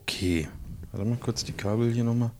[0.00, 0.48] Okay.
[0.92, 2.30] Warte mal kurz die Kabel hier nochmal.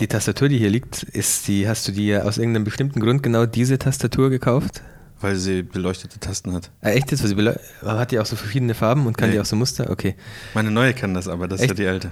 [0.00, 3.46] Die Tastatur, die hier liegt, ist die, hast du dir aus irgendeinem bestimmten Grund genau
[3.46, 4.82] diese Tastatur gekauft?
[5.20, 6.70] Weil sie beleuchtete Tasten hat.
[6.80, 7.22] Ah, echt jetzt?
[7.22, 7.28] Weil
[7.82, 9.36] sie hat die auch so verschiedene Farben und kann Nee.
[9.36, 9.90] die auch so Muster?
[9.90, 10.16] Okay.
[10.54, 11.78] Meine neue kann das, aber das ist Echt?
[11.78, 12.10] ja die alte.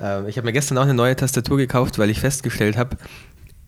[0.00, 2.96] Ähm, ich habe mir gestern auch eine neue Tastatur gekauft, weil ich festgestellt habe,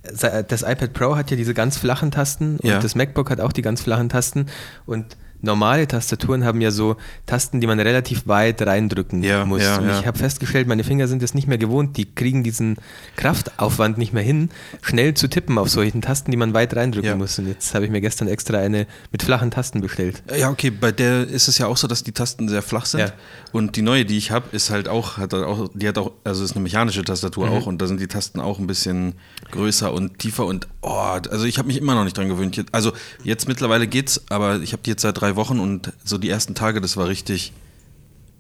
[0.03, 2.79] das iPad Pro hat ja diese ganz flachen Tasten und Ja.
[2.79, 4.47] das MacBook hat auch die ganz flachen Tasten
[4.87, 9.63] und normale Tastaturen haben ja so Tasten, die man relativ weit reindrücken Ja, muss.
[9.63, 10.01] ja, und ja.
[10.01, 12.77] ich habe festgestellt, meine Finger sind es nicht mehr gewohnt, die kriegen diesen
[13.17, 14.51] Kraftaufwand nicht mehr hin,
[14.83, 17.39] schnell zu tippen auf solchen Tasten, die man weit reindrücken muss.
[17.39, 20.23] Und jetzt habe ich mir gestern extra eine mit flachen Tasten bestellt.
[20.37, 23.13] Ja, okay, bei der ist es ja auch so, dass die Tasten sehr flach sind.
[23.53, 26.13] Und die neue, die ich habe, ist halt auch, hat halt auch, die hat auch,
[26.25, 27.53] also ist eine mechanische Tastatur Mhm.
[27.53, 29.15] auch und da sind die Tasten auch ein bisschen
[29.51, 30.91] größer und tiefer und oh,
[31.31, 32.65] also ich habe mich immer noch nicht dran gewöhnt.
[32.73, 32.93] Also
[33.23, 36.55] jetzt mittlerweile geht's, aber ich habe die jetzt seit drei Wochen und so die ersten
[36.55, 37.53] Tage, das war richtig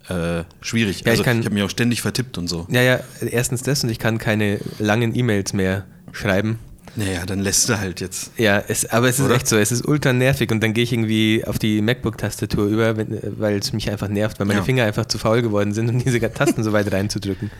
[0.08, 1.00] äh, schwierig.
[1.00, 2.66] Ja, ich also ich, kann- habe mich auch ständig vertippt und so.
[2.70, 6.58] Ja, ja, erstens das und ich kann keine langen E-Mails mehr schreiben.
[6.96, 8.30] Naja, dann lässt du halt jetzt.
[8.36, 9.34] Ja, es, aber es ist Oder?
[9.34, 12.94] echt so, es ist ultra nervig und dann gehe ich irgendwie auf die MacBook-Tastatur über,
[12.96, 14.64] weil es mich einfach nervt, weil meine Ja.
[14.64, 17.50] Finger einfach zu faul geworden sind, um diese Tasten so weit reinzudrücken.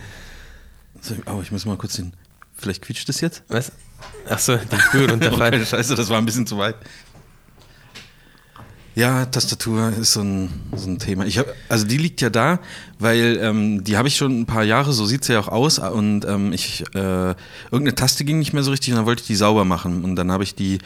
[1.00, 2.12] So, Oh, ich muss mal kurz den.
[2.56, 3.42] Vielleicht quietscht es jetzt?
[3.48, 3.72] Was?
[4.28, 5.66] Achso, den Stuhl runterfallen.
[5.66, 6.76] Scheiße, das war ein bisschen zu weit.
[8.94, 11.26] Ja, Tastatur ist so ein, so ein Thema.
[11.26, 12.60] Ich hab, also die liegt ja da,
[13.00, 15.80] weil ähm, die habe ich schon ein paar Jahre, so sieht sie ja auch aus.
[15.80, 17.34] Und ähm, ich äh,
[17.70, 20.04] irgendeine Taste ging nicht mehr so richtig und dann wollte ich die sauber machen.
[20.04, 20.78] Und dann habe ich die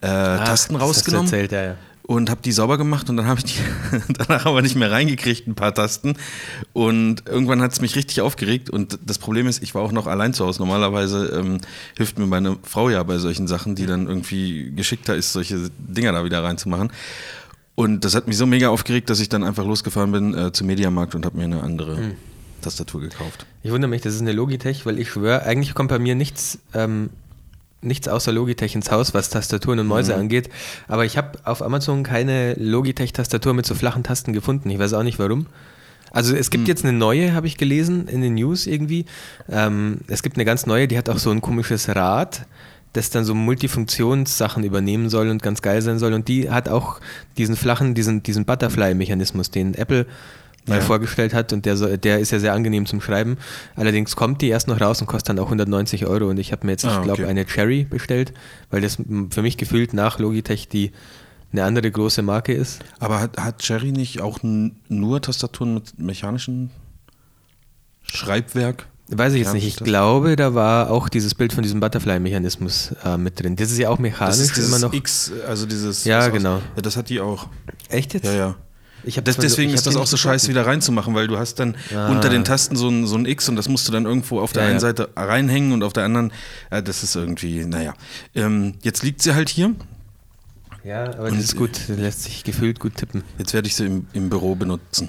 [0.00, 1.74] äh, Tasten das hast du rausgenommen Erzählt, ja, ja.
[2.02, 3.60] und habe die sauber gemacht und dann habe ich die
[4.12, 6.14] danach aber nicht mehr reingekriegt, ein paar Tasten.
[6.72, 10.06] Und irgendwann hat es mich richtig aufgeregt und das Problem ist, ich war auch noch
[10.06, 10.60] allein zu Hause.
[10.60, 11.58] Normalerweise ähm,
[11.96, 16.12] hilft mir meine Frau ja bei solchen Sachen, die dann irgendwie geschickter ist, solche Dinger
[16.12, 16.92] da wieder reinzumachen.
[17.78, 20.66] Und das hat mich so mega aufgeregt, dass ich dann einfach losgefahren bin äh, zum
[20.66, 21.96] Mediamarkt und habe mir eine andere
[22.60, 23.46] Tastatur gekauft.
[23.62, 26.58] Ich wundere mich, das ist eine Logitech, weil ich schwöre, eigentlich kommt bei mir nichts,
[26.74, 27.10] ähm,
[27.80, 30.22] nichts außer Logitech ins Haus, was Tastaturen und Mäuse Mhm.
[30.22, 30.48] angeht.
[30.88, 34.68] Aber ich habe auf Amazon keine Logitech-Tastatur mit so flachen Tasten gefunden.
[34.70, 35.46] Ich weiß auch nicht warum.
[36.10, 36.50] Also es Mhm.
[36.50, 39.04] gibt jetzt eine neue, habe ich gelesen, in den News irgendwie.
[39.48, 42.44] Ähm, es gibt eine ganz neue, die hat auch so ein komisches Rad,
[42.92, 46.12] das dann so Multifunktionssachen übernehmen soll und ganz geil sein soll.
[46.14, 47.00] Und die hat auch
[47.36, 50.06] diesen flachen, diesen, diesen Butterfly-Mechanismus, den Apple
[50.66, 50.80] mal Ja.
[50.84, 53.38] vorgestellt hat und der, so, der ist ja sehr angenehm zum Schreiben.
[53.74, 56.66] Allerdings kommt die erst noch raus und kostet dann auch 190 Euro und ich habe
[56.66, 57.30] mir jetzt, Ah, ich glaube, okay.
[57.30, 58.34] eine Cherry bestellt,
[58.70, 58.98] weil das
[59.30, 60.92] für mich gefühlt nach Logitech die
[61.52, 62.80] eine andere große Marke ist.
[62.98, 66.68] Aber hat, hat Cherry nicht auch nur Tastaturen mit mechanischem
[68.02, 68.86] Schreibwerk?
[69.10, 69.66] Weiß ich jetzt Ja, nicht.
[69.66, 73.56] Ich glaube, da war auch dieses Bild von diesem Butterfly-Mechanismus äh, mit drin.
[73.56, 74.92] Das ist ja auch mechanisch Das ist immer noch.
[74.92, 76.04] X, also dieses.
[76.04, 76.56] Ja, das aus- genau.
[76.76, 77.48] Ja, das hat die auch.
[77.88, 78.24] Echt jetzt?
[78.26, 78.54] Ja, ja.
[79.24, 82.08] Das, deswegen ist das auch so scheiße wieder reinzumachen, weil du hast dann Ah.
[82.10, 84.52] unter den Tasten so ein, so ein X und das musst du dann irgendwo auf
[84.52, 84.80] der Ja, einen.
[84.80, 86.32] Seite reinhängen und auf der anderen,
[86.70, 87.94] äh, das ist irgendwie, naja.
[88.34, 89.72] Ähm, jetzt liegt sie halt hier.
[90.84, 91.70] Ja, aber Und- das ist gut.
[91.88, 93.22] Das lässt sich gefühlt gut tippen.
[93.38, 95.08] Jetzt werde ich sie im, im Büro benutzen.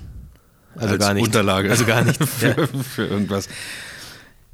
[0.75, 1.23] Also Als gar nicht.
[1.25, 1.69] Unterlage.
[1.71, 2.23] Also gar nicht.
[2.23, 3.49] für, für irgendwas.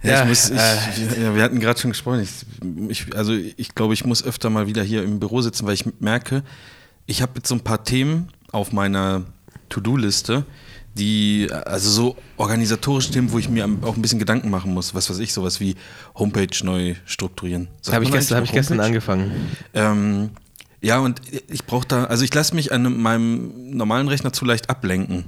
[0.04, 2.22] Ja, ich muss, ich, äh, ja, wir hatten gerade schon gesprochen.
[2.22, 2.46] Ich,
[2.90, 5.86] ich, also ich glaube, ich muss öfter mal wieder hier im Büro sitzen, weil ich
[6.00, 6.44] merke,
[7.06, 9.24] ich habe jetzt so ein paar Themen auf meiner
[9.70, 10.46] To-Do-Liste,
[10.96, 14.94] die, also so organisatorische Themen, wo ich mir auch ein bisschen Gedanken machen muss.
[14.94, 15.76] Was weiß ich, sowas wie
[16.16, 17.68] Homepage neu strukturieren.
[17.92, 19.32] Habe ich gestern, hab ich gestern angefangen.
[19.74, 20.30] Ähm,
[20.82, 21.20] ja, und
[21.50, 25.26] ich brauche da, also ich lasse mich an meinem normalen Rechner zu leicht ablenken.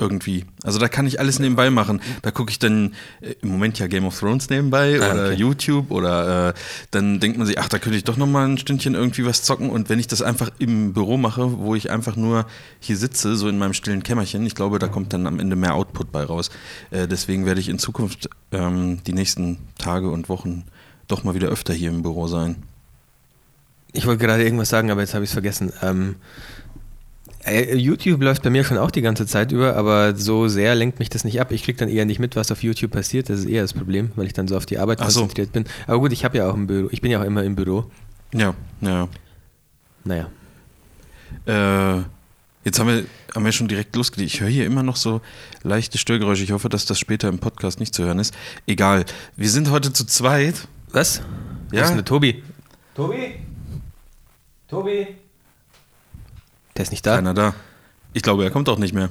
[0.00, 0.44] Irgendwie.
[0.64, 2.00] Also da kann ich alles nebenbei machen.
[2.22, 5.34] Da gucke ich dann äh, im Moment ja Game of Thrones nebenbei Ah, oder okay.
[5.34, 6.54] YouTube oder äh,
[6.90, 9.44] dann denkt man sich, ach, da könnte ich doch noch mal ein Stündchen irgendwie was
[9.44, 9.70] zocken.
[9.70, 12.46] Und wenn ich das einfach im Büro mache, wo ich einfach nur
[12.80, 15.74] hier sitze, so in meinem stillen Kämmerchen, ich glaube, da kommt dann am Ende mehr
[15.74, 16.50] Output bei raus.
[16.90, 20.64] Äh, deswegen werde ich in Zukunft ähm, die nächsten Tage und Wochen
[21.06, 22.56] doch mal wieder öfter hier im Büro sein.
[23.92, 25.72] Ich wollte gerade irgendwas sagen, aber jetzt habe ich es vergessen.
[25.82, 26.63] Ähm, äh,
[27.46, 31.10] YouTube läuft bei mir schon auch die ganze Zeit über, aber so sehr lenkt mich
[31.10, 31.52] das nicht ab.
[31.52, 33.28] Ich kriege dann eher nicht mit, was auf YouTube passiert.
[33.28, 35.04] Das ist eher das Problem, weil ich dann so auf die Arbeit so.
[35.04, 35.64] konzentriert bin.
[35.86, 36.88] Aber gut, ich habe ja auch ein Büro.
[36.90, 37.90] Ich bin ja auch immer im Büro.
[38.32, 39.08] Ja, ja.
[40.04, 40.28] Naja.
[41.46, 42.02] Äh,
[42.64, 43.04] jetzt haben wir,
[43.34, 44.32] haben wir schon direkt losgelegt.
[44.32, 45.20] Ich höre hier immer noch so
[45.62, 46.44] leichte Störgeräusche.
[46.44, 48.34] Ich hoffe, dass das später im Podcast nicht zu hören ist.
[48.66, 49.04] Egal.
[49.36, 50.66] Wir sind heute zu zweit.
[50.92, 51.20] Was?
[51.72, 51.82] Ja.
[51.82, 52.42] ist denn der Tobi?
[52.94, 53.34] Tobi?
[54.68, 55.08] Tobi?
[56.76, 57.16] Der ist nicht da.
[57.16, 57.54] Keiner da.
[58.12, 59.10] Ich glaube, er kommt auch nicht mehr.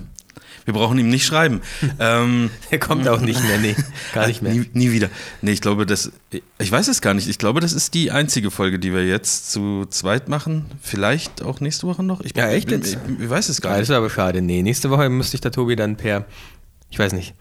[0.66, 1.62] Wir brauchen ihm nicht schreiben.
[2.00, 3.76] ähm, Er kommt auch nicht mehr, nee,
[4.14, 4.54] gar nicht mehr.
[4.54, 5.10] Nie, nie wieder.
[5.42, 6.12] Nee, ich glaube, das.
[6.58, 7.28] Ich weiß es gar nicht.
[7.28, 10.66] Ich glaube, das ist die einzige Folge, die wir jetzt zu zweit machen.
[10.82, 12.22] Vielleicht auch nächste Woche noch.
[12.22, 12.98] Ich, Ja, echt ich, jetzt?
[13.08, 13.82] Ich, ich weiß es gar nicht.
[13.82, 14.42] das ist aber schade.
[14.42, 16.26] Nee, nächste Woche müsste ich der Tobi dann per,
[16.90, 17.34] ich weiß nicht,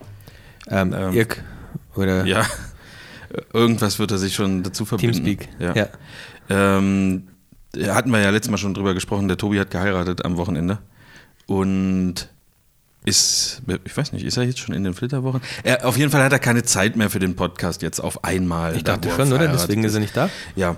[0.69, 1.45] ähm, Ähm, Irk
[1.95, 2.45] oder Ja.
[3.53, 5.25] Irgendwas wird er sich schon dazu verbinden.
[5.25, 5.49] Teamspeak.
[5.59, 5.75] Ja.
[5.75, 5.89] ja.
[6.51, 7.32] Ähm, da
[7.77, 9.29] hatten wir ja letztes Mal schon drüber gesprochen.
[9.29, 10.79] Der Tobi hat geheiratet am Wochenende.
[11.47, 12.29] Und
[13.05, 15.41] ist, ich weiß nicht, ist er jetzt schon in den Flitterwochen?
[15.65, 18.77] Er, auf jeden Fall hat er keine Zeit mehr für den Podcast jetzt auf einmal.
[18.77, 19.49] Ich da, dachte schon, oder?
[19.49, 20.31] Deswegen ist er nicht da.
[20.55, 20.77] Ja,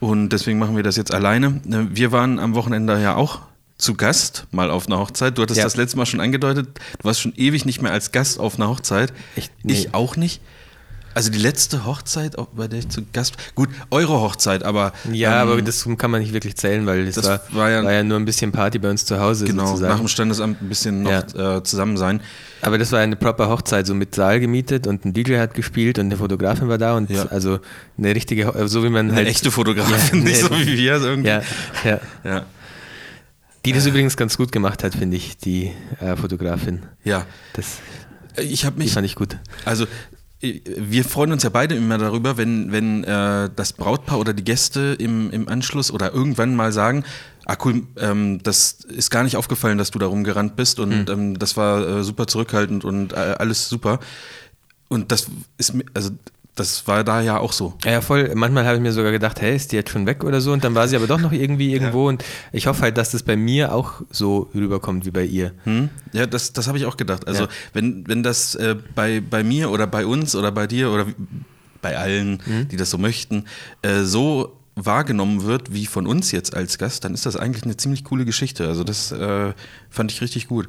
[0.00, 1.60] und deswegen machen wir das jetzt alleine.
[1.64, 3.40] Ne, Wir waren am Wochenende ja auch
[3.76, 5.36] zu Gast, mal auf einer Hochzeit.
[5.36, 5.64] Du hattest Ja.
[5.64, 6.68] das letzte Mal schon angedeutet,
[6.98, 9.12] du warst schon ewig nicht mehr als Gast auf einer Hochzeit.
[9.36, 9.74] Ich- nee.
[9.74, 10.40] ich auch nicht.
[11.14, 14.92] Also die letzte Hochzeit, bei der ich zu Gast Gut, eure Hochzeit, aber.
[15.12, 17.82] Ja, ähm, aber das kann man nicht wirklich zählen, weil das, das war, war ja-
[17.82, 19.92] war ja nur ein bisschen Party bei uns zu Hause Genau, sozusagen.
[19.92, 22.20] nach dem Standesamt ein bisschen noch äh, zusammen sein.
[22.62, 25.98] Aber das war eine proper Hochzeit, so mit Saal gemietet und ein DJ hat gespielt
[25.98, 27.26] und eine Fotografin war da und Ja.
[27.26, 27.58] also
[27.96, 29.28] eine richtige, so wie man Eine halt.
[29.28, 30.94] echte Fotografin, Ja, nicht so wie wir.
[31.02, 31.28] Irgendwie.
[31.28, 31.42] Ja,
[31.84, 32.00] ja.
[32.24, 32.44] ja.
[33.64, 36.82] Die das übrigens ganz gut gemacht hat, finde ich, die äh, Fotografin.
[37.04, 37.26] ja.
[37.54, 37.78] Das,
[38.40, 39.36] Ich habe die mich fand ich gut.
[39.64, 39.88] Also äh,
[40.40, 44.96] wir freuen uns ja beide immer darüber, wenn, wenn äh, das Brautpaar oder die Gäste
[44.98, 47.04] im, im Anschluss oder irgendwann mal sagen,
[47.44, 51.38] ah cool, ähm, das ist gar nicht aufgefallen, dass du da rumgerannt bist und ähm,
[51.38, 53.98] das war äh, super zurückhaltend und äh, alles super.
[54.88, 55.26] Und das
[55.58, 56.10] ist also
[56.58, 57.74] das war da ja auch so.
[57.84, 58.32] Ja, ja, voll.
[58.34, 60.52] Manchmal habe ich mir sogar gedacht, hey, ist die jetzt schon weg oder so?
[60.52, 62.08] Und dann war sie aber doch noch irgendwie irgendwo.
[62.08, 65.52] Und ich hoffe halt, dass das bei mir auch so rüberkommt wie bei ihr.
[65.64, 65.88] Hm?
[66.12, 67.26] Ja, das, das habe ich auch gedacht.
[67.26, 67.48] Also Ja.
[67.72, 71.06] wenn, wenn das äh, bei, bei mir oder bei uns oder bei dir oder
[71.80, 72.40] bei allen,
[72.70, 73.44] die das so möchten,
[73.82, 77.76] äh, so wahrgenommen wird wie von uns jetzt als Gast, dann ist das eigentlich eine
[77.76, 78.66] ziemlich coole Geschichte.
[78.68, 79.52] Also das äh,
[79.90, 80.68] fand ich richtig gut.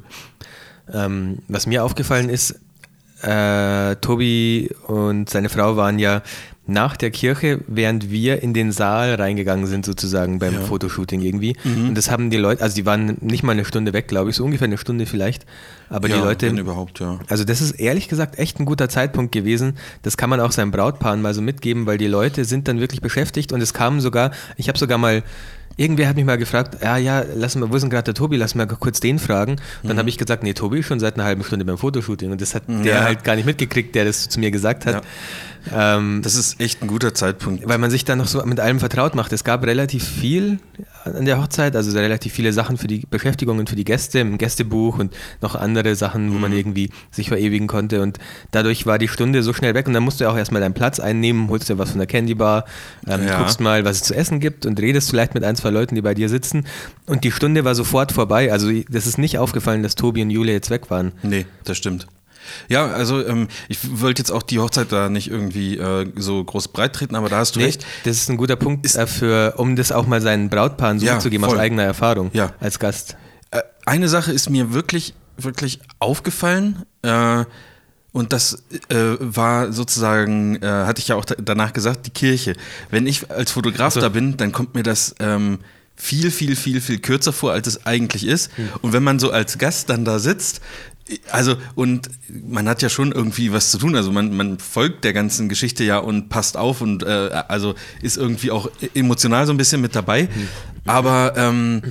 [0.92, 2.56] Ähm, was mir aufgefallen ist,
[3.22, 6.22] äh, Tobi und seine Frau waren ja
[6.66, 10.60] nach der Kirche, während wir in den Saal reingegangen sind, sozusagen beim Ja.
[10.60, 11.56] Fotoshooting irgendwie.
[11.64, 11.88] Mhm.
[11.88, 14.36] Und das haben die Leute, also die waren nicht mal eine Stunde weg, glaube ich,
[14.36, 15.46] so ungefähr eine Stunde vielleicht.
[15.88, 17.18] Aber ja, die Leute, wenn überhaupt, ja.
[17.28, 19.74] Also das ist ehrlich gesagt echt ein guter Zeitpunkt gewesen.
[20.02, 23.00] Das kann man auch seinem Brautpaaren mal so mitgeben, weil die Leute sind dann wirklich
[23.00, 25.24] beschäftigt und es kamen sogar, ich habe sogar mal,
[25.76, 28.36] irgendwer hat mich mal gefragt, ja, ja, lass mal, wo ist denn gerade der Tobi,
[28.36, 29.56] lass mal kurz den fragen.
[29.82, 32.40] Dann habe ich gesagt, nee, Tobi ist schon seit einer halben Stunde beim Fotoshooting und
[32.40, 33.04] das hat der Ja.
[33.04, 35.02] halt gar nicht mitgekriegt, der das zu mir gesagt hat.
[35.72, 37.68] Ähm, Das ist echt ein guter Zeitpunkt.
[37.68, 39.32] weil man sich dann noch so mit allem vertraut macht.
[39.32, 40.58] Es gab relativ viel
[41.04, 44.98] an der Hochzeit, also relativ viele Sachen für die Beschäftigungen für die Gäste im Gästebuch
[44.98, 46.40] und noch andere Sachen, wo Mhm.
[46.40, 48.02] man irgendwie sich verewigen konnte.
[48.02, 48.18] Und
[48.50, 51.00] dadurch war die Stunde so schnell weg und dann musst du auch erstmal deinen Platz
[51.00, 52.64] einnehmen, holst dir was von der Candy Bar,
[53.06, 53.38] ähm, Ja.
[53.38, 56.02] guckst mal, was es zu essen gibt und redest vielleicht mit ein, zwei Leuten, die
[56.02, 56.66] bei dir sitzen.
[57.06, 58.52] Und die Stunde war sofort vorbei.
[58.52, 61.12] Also das ist nicht aufgefallen, dass Tobi und Julia jetzt weg waren.
[61.22, 62.06] Nee, das stimmt.
[62.68, 66.68] Ja, also ähm, ich wollte jetzt auch die Hochzeit da nicht irgendwie äh, so groß
[66.68, 67.86] breit treten, aber da hast du Nee, recht.
[68.04, 71.44] das ist ein guter Punkt dafür, um das auch mal seinen Brautpaaren so Ja, mitzugeben
[71.44, 72.52] aus eigener Erfahrung Ja.
[72.60, 73.16] als Gast.
[73.50, 76.84] Äh, eine Sache ist mir wirklich, wirklich aufgefallen.
[77.02, 77.44] Äh,
[78.12, 82.54] und das äh, war sozusagen, äh, hatte ich ja auch da, danach gesagt, die Kirche.
[82.90, 84.00] Wenn ich als Fotograf So.
[84.00, 85.60] da bin, dann kommt mir das ähm,
[85.94, 88.50] viel, viel, viel, viel kürzer vor, als es eigentlich ist.
[88.82, 90.60] Und wenn man so als Gast dann da sitzt,
[91.30, 93.96] also und man hat ja schon irgendwie was zu tun.
[93.96, 98.16] Also man, man folgt der ganzen Geschichte ja und passt auf und äh, also ist
[98.16, 100.28] irgendwie auch emotional so ein bisschen mit dabei.
[100.86, 101.82] Aber ähm,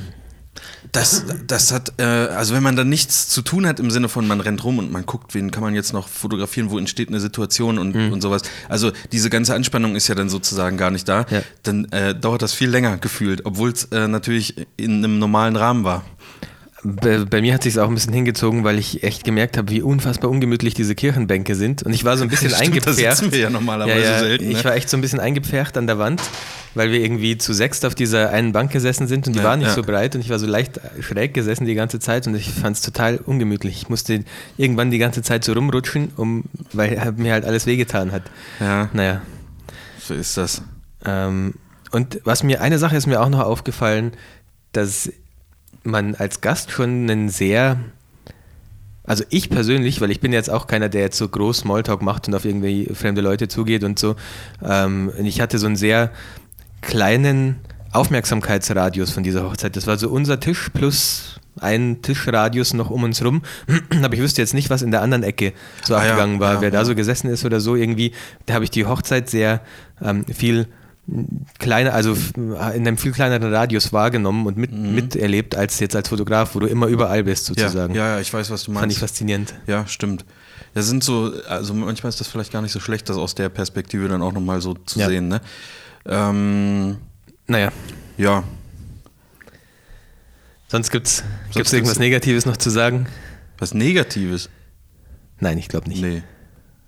[0.91, 4.27] das, das hat, äh, also wenn man dann nichts zu tun hat im Sinne von,
[4.27, 7.19] man rennt rum und man guckt, wen kann man jetzt noch fotografieren, wo entsteht eine
[7.19, 8.41] Situation und, und sowas.
[8.67, 11.25] Also diese ganze Anspannung ist ja dann sozusagen gar nicht da.
[11.29, 11.41] Ja.
[11.63, 15.83] Dann äh, dauert das viel länger gefühlt, obwohl es äh, natürlich in einem normalen Rahmen
[15.83, 16.03] war.
[16.83, 19.81] Bei, bei mir hat sich auch ein bisschen hingezogen, weil ich echt gemerkt habe, wie
[19.81, 21.83] unfassbar ungemütlich diese Kirchenbänke sind.
[21.83, 23.17] Und ich war so ein bisschen Stimmt, eingepfercht.
[23.17, 24.51] sitzen wir ja normalerweise selten, ne?
[24.53, 26.21] Ich war echt so ein bisschen eingepfercht an der Wand,
[26.75, 29.57] weil wir irgendwie zu sechst auf dieser einen Bank gesessen sind und die Ja, war
[29.57, 29.73] nicht ja.
[29.73, 32.77] so breit und ich war so leicht schräg gesessen die ganze Zeit und ich fand
[32.77, 33.75] es total ungemütlich.
[33.81, 34.23] Ich musste
[34.55, 38.23] irgendwann die ganze Zeit so rumrutschen, um, weil mir halt alles wehgetan hat.
[38.61, 39.21] Ja, Naja.
[40.01, 40.61] so ist das.
[41.05, 41.55] Ähm,
[41.91, 44.13] und was mir, eine Sache ist mir auch noch aufgefallen,
[44.71, 45.11] dass
[45.83, 47.77] man als Gast schon einen sehr,
[49.03, 52.27] also ich persönlich, weil ich bin jetzt auch keiner, der jetzt so groß Smalltalk macht
[52.27, 54.15] und auf irgendwie fremde Leute zugeht und so,
[54.63, 56.11] ähm, ich hatte so einen sehr
[56.81, 57.57] kleinen
[57.91, 59.75] Aufmerksamkeitsradius von dieser Hochzeit.
[59.75, 63.41] Das war so unser Tisch plus ein Tischradius noch um uns rum.
[64.03, 66.55] Aber ich wüsste jetzt nicht, was in der anderen Ecke so Ah ja, abgegangen war,
[66.55, 66.85] ja, wer da ja.
[66.85, 68.13] so gesessen ist oder so irgendwie.
[68.45, 69.61] Da habe ich die Hochzeit sehr
[70.01, 70.67] ähm, viel
[71.57, 74.95] kleiner, also in einem viel kleineren Radius wahrgenommen und mit, Mhm.
[74.95, 77.93] miterlebt als jetzt als Fotograf, wo du immer überall bist sozusagen.
[77.95, 78.99] Ja, ja, ich weiß, was du Fand ich meinst.
[78.99, 79.53] faszinierend.
[79.67, 80.25] Ja, stimmt.
[80.73, 83.49] Das sind so, also manchmal ist das vielleicht gar nicht so schlecht, das aus der
[83.49, 85.07] Perspektive dann auch nochmal so zu Ja.
[85.07, 85.27] sehen.
[85.27, 85.41] Ne?
[86.05, 86.97] Ähm,
[87.47, 87.71] Naja,
[88.17, 88.43] ja,
[90.67, 93.07] sonst gibt's, Sonst gibt's irgendwas gibt's- Negatives noch zu sagen?
[93.57, 94.49] was Negatives?
[95.39, 96.01] Nein, ich glaube nicht.
[96.01, 96.23] Nee.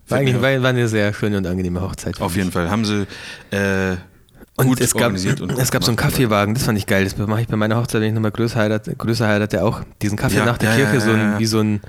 [0.08, 2.20] War, eigentlich, war, war eine sehr schöne und angenehme Hochzeit.
[2.22, 2.70] Auf jeden Fall.
[2.70, 3.08] Haben sie
[3.52, 3.96] äh,
[4.58, 5.42] Und gut es gab, organisiert.
[5.42, 5.98] Und es gab so einen.
[5.98, 7.04] Kaffeewagen, das fand ich geil.
[7.06, 9.82] Das mache ich bei meiner Hochzeit, wenn ich nochmal größer heirate, größer heirate auch.
[10.02, 11.82] Diesen Kaffee Ja, nach der ja, Kirche, ja, so ein, wie so ein,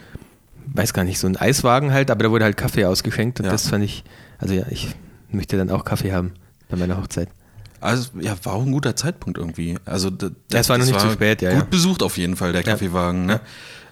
[0.74, 3.68] weiß gar nicht, so ein Eiswagen halt, aber da wurde halt Kaffee ausgeschenkt und das
[3.68, 4.04] fand ich,
[4.38, 4.94] also ja, ich
[5.30, 6.32] möchte dann auch Kaffee haben
[6.70, 7.28] bei meiner Hochzeit.
[7.80, 9.76] Also, ja, war auch ein guter Zeitpunkt irgendwie.
[9.84, 11.66] Also, d- Ja, es war noch nicht zu spät, ja, Gut ja.
[11.68, 12.62] besucht auf jeden Fall, der.
[12.62, 13.26] Kaffeewagen.
[13.26, 13.40] Ne?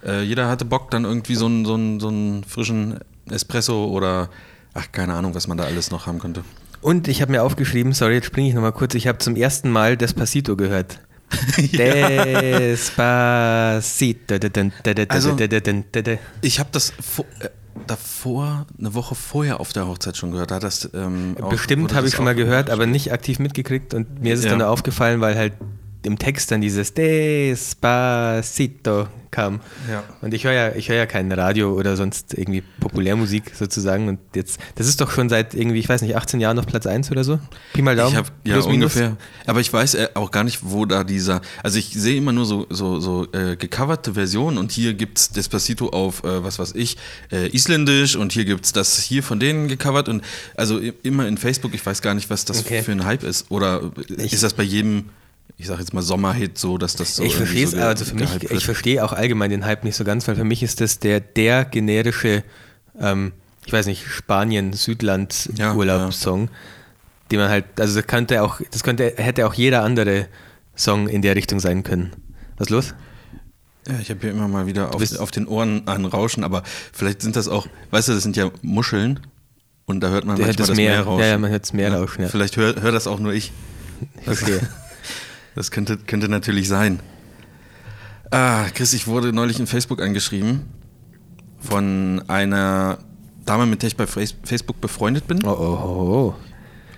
[0.07, 4.31] Äh, jeder hatte Bock, dann irgendwie so einen, so, einen, so einen frischen Espresso oder,
[4.75, 6.45] ach, keine Ahnung, was man da alles noch haben konnte.
[6.83, 9.71] Und ich habe mir aufgeschrieben, sorry, jetzt springe ich nochmal kurz, ich habe zum ersten
[9.71, 10.99] Mal Despacito gehört.
[12.71, 14.35] Despacito.
[15.09, 15.37] Also-
[16.41, 17.49] Ich habe das vor, äh,
[17.87, 20.51] davor, eine Woche vorher auf der Hochzeit schon gehört.
[20.51, 24.35] Da das, ähm, Bestimmt habe ich schon mal gehört, aber nicht aktiv mitgekriegt und mir
[24.35, 24.53] ist es Ja.
[24.53, 25.53] dann aufgefallen, weil halt
[26.03, 26.95] im Text dann dieses
[27.91, 29.61] Despacito kam.
[29.89, 30.03] Ja.
[30.23, 34.09] Und ich höre ja, ich höre ja kein Radio oder sonst irgendwie Populärmusik sozusagen.
[34.09, 36.85] Und jetzt, das ist doch schon seit irgendwie, ich weiß nicht, 18 Jahren auf Platz
[36.87, 37.39] 1 oder so?
[37.73, 38.11] Pi mal Daumen.
[38.11, 39.17] Ich hab, ja, ungefähr.
[39.47, 41.43] Aber ich weiß äh, auch gar nicht, wo da dieser.
[41.63, 45.91] Also ich sehe immer nur so, so, so äh, gecoverte Versionen und hier gibt's Despacito
[45.91, 46.97] auf, äh, was weiß ich,
[47.31, 50.25] äh, Isländisch und hier gibt's das hier von denen gecovert und
[50.57, 52.83] also immer in Facebook, ich weiß gar nicht, was das Okay.
[52.83, 53.49] für ein Hype ist.
[53.51, 55.05] Oder Ich- ist das bei jedem,
[55.61, 57.23] ich sag jetzt mal Sommerhit so, dass das so.
[57.23, 60.05] ich verstehe es, so also für mich, ich verstehe auch allgemein den Hype nicht so
[60.05, 62.45] ganz, weil für mich ist das der, der generische,
[62.99, 63.33] ähm,
[63.67, 66.49] ich weiß nicht, Ja, Spanien-Südland-Urlaubssong,
[67.31, 70.29] den man halt, also das könnte auch, das könnte, hätte auch jeder andere
[70.75, 72.13] Song in der Richtung sein können.
[72.57, 72.95] Was ist los?
[73.87, 76.63] Ja, ich habe hier immer mal wieder auf, auf den Ohren ein Rauschen, aber
[76.93, 79.21] vielleicht sind das auch, weißt du, das sind ja Muscheln
[79.85, 80.93] und da hört man Der manchmal hört das das Meer.
[80.93, 81.21] Meer rauschen.
[81.21, 82.29] Ja, ja, man hört das Meer rauschen, ja.
[82.29, 83.53] Vielleicht hört hör das auch nur ich.
[84.25, 84.67] Verstehe.
[85.55, 87.01] Das könnte, könnte natürlich sein.
[88.31, 90.63] Ah, Chris, ich wurde neulich in Facebook angeschrieben
[91.59, 92.99] von einer
[93.45, 95.45] Dame, mit der ich bei Face- Facebook befreundet bin.
[95.45, 96.35] Oh, oh, oh, oh.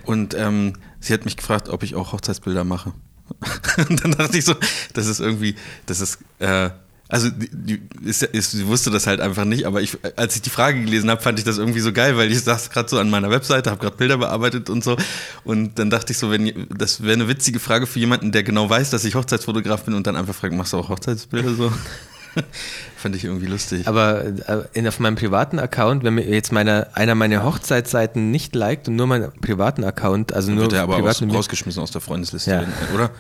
[0.04, 2.92] Und ähm, sie hat mich gefragt, ob ich auch Hochzeitsbilder mache.
[3.88, 4.54] und dann dachte ich so,
[4.92, 5.54] das ist irgendwie,
[5.86, 6.70] das ist, äh,
[7.12, 10.48] also die, ist, ist, sie wusste das halt einfach nicht, aber ich, als ich die
[10.48, 13.10] Frage gelesen habe, fand ich das irgendwie so geil, weil ich saß gerade so an
[13.10, 14.96] meiner Webseite, habe gerade Bilder bearbeitet und so.
[15.44, 18.70] Und dann dachte ich so, wenn das wäre eine witzige Frage für jemanden, der genau
[18.70, 21.70] weiß, dass ich Hochzeitsfotograf bin und dann einfach fragt, machst du auch Hochzeitsbilder so?
[22.96, 23.86] fand ich irgendwie lustig.
[23.86, 24.32] Aber äh,
[24.72, 28.96] in, auf meinem privaten Account, wenn mir jetzt meine, einer meiner Hochzeitsseiten nicht liked und
[28.96, 32.50] nur meinen privaten Account, also Dann nur wird er aber aus, rausgeschmissen aus der Freundesliste,
[32.50, 32.64] Ja.
[32.94, 33.10] oder?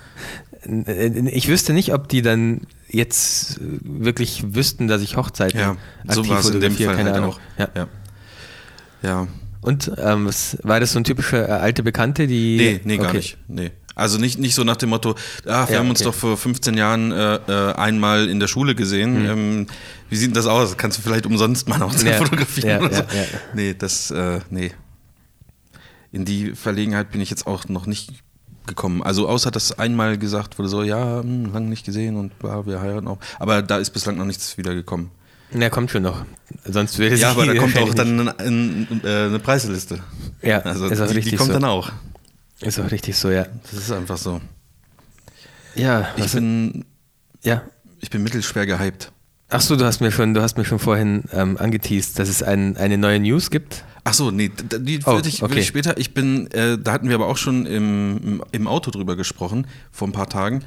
[1.30, 5.76] Ich wüsste nicht, ob die dann jetzt äh, wirklich wüssten, dass ich Hochzeiten Ja,
[6.08, 7.30] so aktiv war es in dem fotografiere, keine halt Ahnung.
[7.32, 7.40] auch.
[7.58, 7.68] Ja.
[7.74, 7.88] ja.
[9.02, 9.28] ja.
[9.60, 12.56] Und ähm, was, war das so ein typischer äh, alte Bekannte, die.
[12.56, 13.16] Nee, nee, gar Okay.
[13.18, 13.38] nicht.
[13.48, 13.70] Nee.
[13.94, 15.14] Also nicht, nicht so nach dem Motto,
[15.46, 16.08] ah, wir Ja, haben uns okay.
[16.10, 19.24] doch vor 15 Jahren äh, äh, einmal in der Schule gesehen.
[19.26, 19.66] Ähm,
[20.08, 20.78] wie sieht denn das aus?
[20.78, 21.94] Kannst du vielleicht umsonst mal noch.
[22.02, 23.02] Ja, fotografieren ja, oder so?
[23.54, 24.72] Nee, das, äh, nee.
[26.10, 28.12] In die Verlegenheit bin ich jetzt auch noch nicht
[28.66, 29.02] gekommen.
[29.02, 32.80] Also außer dass einmal gesagt wurde, so, ja, hm, lang nicht gesehen und bla, wir
[32.80, 33.18] heiraten auch.
[33.38, 35.10] Aber da ist bislang noch nichts wieder gekommen.
[35.52, 36.24] Na, kommt schon noch.
[36.64, 40.00] Sonst würde Ja, sie aber da kommt auch dann eine, eine, äh, eine Preisliste.
[40.40, 41.54] Ja, Also ist auch die, die richtig kommt so.
[41.54, 41.92] dann auch.
[42.60, 43.46] Ist auch richtig so, ja.
[43.70, 44.40] Das ist einfach so.
[45.74, 46.84] Ja, Ich bin,
[47.42, 47.62] ja.
[48.00, 49.10] ich bin mittelschwer gehypt.
[49.48, 52.42] Ach so, du hast mir schon, du hast mir schon vorhin ähm, angeteased, dass es
[52.42, 53.84] ein, eine neue News gibt.
[54.04, 55.60] Ach so, nee, die Oh, würde ich, okay.
[55.60, 55.96] ich später.
[55.96, 60.08] Ich bin, äh, da hatten wir aber auch schon im, im- Auto drüber gesprochen, vor
[60.08, 60.64] ein paar Tagen.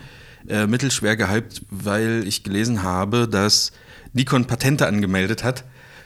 [0.47, 3.71] Äh, mittelschwer gehypt, weil ich gelesen habe, dass
[4.13, 5.63] Nikon Patente angemeldet hat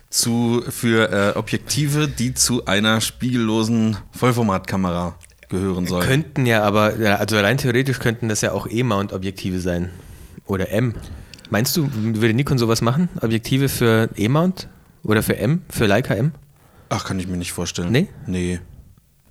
[0.10, 5.16] zu, für äh, Objektive, die zu einer spiegellosen Vollformatkamera
[5.50, 6.08] gehören sollen.
[6.08, 9.90] Könnten ja aber, also rein theoretisch könnten das ja auch E-Mount-Objektive sein.
[10.46, 10.96] Oder M.
[11.52, 13.10] Meinst du, würde Nikon sowas machen?
[13.22, 14.68] Objektive für E-Mount?
[15.04, 15.62] Oder für M?
[15.70, 16.32] Für Leica M?
[16.90, 17.92] Ach, kann ich mir nicht vorstellen.
[17.92, 18.08] Nee?
[18.26, 18.60] Nee.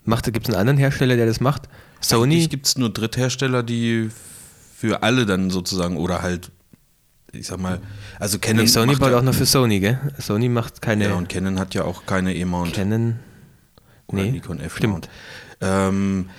[0.06, 1.68] Gibt es einen anderen Hersteller, der das macht?
[2.00, 2.36] Sony?
[2.36, 4.10] Eigentlich gibt es nur Dritthersteller, die
[4.76, 6.50] für alle dann sozusagen oder halt,
[7.32, 7.80] ich sag mal,
[8.18, 8.64] also Canon.
[8.64, 9.98] Nee, Sony baut ja, auch noch für Sony, gell?
[10.18, 13.18] Sony macht keine Ja, und Canon hat ja auch keine E-Mount Canon.
[14.06, 14.76] oder nee, Nikon F-Mount.
[14.76, 15.08] stimmt.
[15.60, 16.30] Ähm,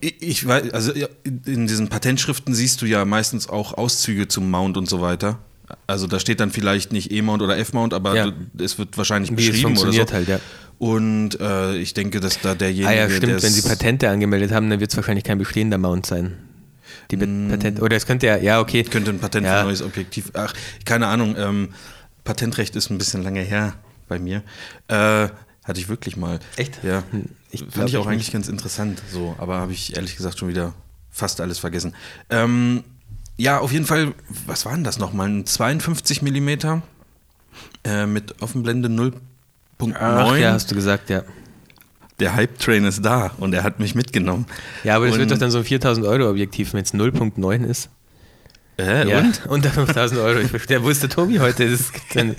[0.00, 0.92] ich, weiß, also
[1.24, 5.38] in diesen Patentschriften siehst du ja meistens auch Auszüge zum Mount und so weiter.
[5.86, 8.32] Also da steht dann vielleicht nicht E-Mount oder F-Mount, aber Ja.
[8.58, 10.06] es wird wahrscheinlich Wie es beschrieben oder so.
[10.12, 10.38] halt, ja.
[10.78, 12.88] Und äh, ich denke, dass da derjenige.
[12.88, 16.06] Ah ja, stimmt, wenn sie Patente angemeldet haben, dann wird es wahrscheinlich kein bestehender Mount
[16.06, 16.34] sein.
[17.10, 17.48] Die Mm.
[17.50, 18.82] Patent oder es könnte ja, ja, okay.
[18.84, 19.60] könnte ein Patent für Ja.
[19.60, 20.30] ein neues Objektiv.
[20.34, 20.52] Ach,
[20.84, 21.34] keine Ahnung.
[21.38, 21.68] Ähm,
[22.24, 23.74] Patentrecht ist ein bisschen lange her
[24.08, 24.42] bei mir.
[24.88, 25.28] Äh,
[25.64, 26.40] hatte ich wirklich mal.
[26.56, 26.78] Echt?
[26.84, 27.02] Ja.
[27.10, 28.32] Hm, ich Fand ich auch ich eigentlich nicht.
[28.32, 29.00] ganz interessant.
[29.10, 30.74] So, aber habe ich ehrlich gesagt schon wieder
[31.10, 31.94] fast alles vergessen.
[32.30, 32.84] Ähm,
[33.36, 34.14] ja, auf jeden Fall.
[34.46, 35.28] Was war denn das nochmal?
[35.28, 36.82] Ein 52 Millimeter
[37.84, 39.94] äh, mit Offenblende 0.9.
[39.98, 41.22] Ach, ja, hast du gesagt, ja.
[42.18, 44.46] Der Hype-Train ist da und er hat mich mitgenommen.
[44.84, 47.90] Ja, aber das wird doch dann so ein 4000 Euro Objektiv, wenn es 0.9 ist.
[48.78, 49.46] Äh, ja, und?
[49.48, 50.38] unter 5000 Euro.
[50.40, 51.70] Ich der Tobi heute?
[51.70, 51.92] Das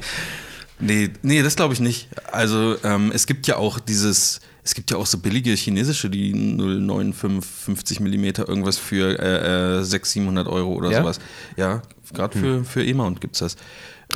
[0.79, 2.07] Nee, nee, das glaube ich nicht.
[2.31, 6.33] Also ähm, es gibt ja auch dieses, es gibt ja auch so billige chinesische, die
[6.33, 10.99] 095, 50 Millimeter, irgendwas für äh, äh, 600, 700 Euro oder Ja?
[10.99, 11.19] sowas.
[11.55, 11.81] Ja,
[12.13, 13.55] gerade für, für E-Mount gibt es das.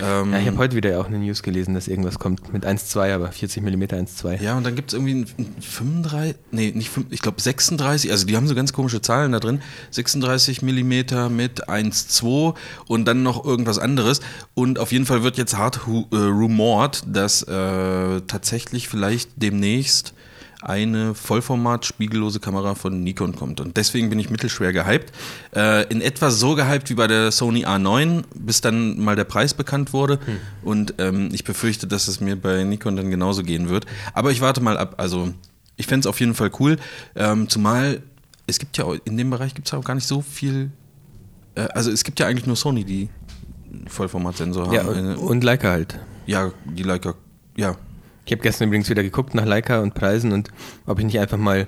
[0.02, 3.14] Ähm, ja, ich habe heute wieder auch eine News gelesen, dass irgendwas kommt mit 1,2,
[3.14, 4.42] aber 40 mm 1,2.
[4.42, 8.26] ja, und dann gibt es irgendwie ein 35, nee, nicht 5, ich glaube 36, also
[8.26, 9.62] die haben so ganz komische Zahlen da drin.
[9.92, 12.56] 36 Millimeter mit 1,2
[12.88, 14.20] und dann noch irgendwas anderes.
[14.54, 15.80] Und auf jeden Fall wird jetzt hart
[16.12, 20.14] äh, rumort, dass äh, tatsächlich vielleicht demnächst
[20.62, 23.60] eine Vollformat spiegellose Kamera von Nikon kommt.
[23.60, 25.12] Und deswegen bin ich mittelschwer gehypt.
[25.56, 29.54] Äh, in etwa so gehypt wie bei der Sony A9, bis dann mal der Preis
[29.54, 30.20] bekannt wurde.
[30.64, 33.86] Und ähm, ich befürchte, dass es mir bei Nikon dann genauso gehen wird.
[34.14, 34.96] Aber ich warte mal ab.
[34.98, 35.34] Also
[35.78, 36.78] ich fände es auf jeden Fall cool.
[37.16, 38.02] Ähm, zumal
[38.48, 40.72] es gibt ja auch, in dem Bereich gibt es auch gar nicht so viel.
[41.56, 43.10] Äh, also es gibt ja eigentlich nur Sony, die
[43.88, 44.74] Vollformatsensor haben.
[44.74, 46.00] Ja, und, und Leica halt.
[46.26, 47.16] ja, die Leica,
[47.56, 47.76] ja.
[48.32, 50.48] Ich habe gestern übrigens wieder geguckt nach Leica und Preisen und
[50.86, 51.68] ob ich nicht einfach mal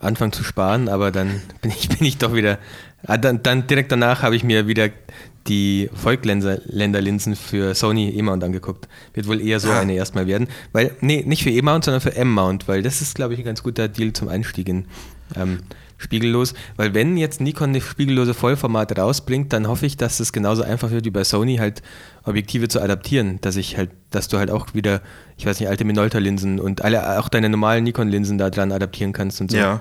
[0.00, 2.58] anfange zu sparen, aber dann bin ich, bin ich doch wieder.
[3.06, 4.88] Ah, Dann, dann direkt danach habe ich mir wieder
[5.46, 8.88] die Voigtländer-Linsen für Sony E-Mount angeguckt.
[9.14, 9.78] Wird wohl eher so Ah.
[9.78, 10.48] eine erstmal werden.
[10.72, 13.62] Weil, nee, nicht für E-Mount, sondern für M-Mount, weil das ist, glaube ich, ein ganz
[13.62, 14.86] guter Deal zum Einstieg in
[15.36, 15.60] ähm,
[16.00, 16.54] spiegellos.
[16.76, 20.90] Weil wenn jetzt Nikon eine spiegellose Vollformat rausbringt, dann hoffe ich, dass es genauso einfach
[20.90, 21.82] wird wie bei Sony, halt
[22.24, 25.02] Objektive zu adaptieren, dass ich halt, dass du halt auch wieder,
[25.36, 29.40] ich weiß nicht, alte Minolta-Linsen und alle, auch deine normalen Nikon-Linsen da dran adaptieren kannst
[29.40, 29.56] und so.
[29.56, 29.80] Ja.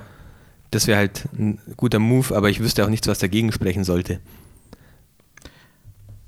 [0.71, 4.19] Das wäre halt ein guter Move, aber ich wüsste auch nichts, was dagegen sprechen sollte.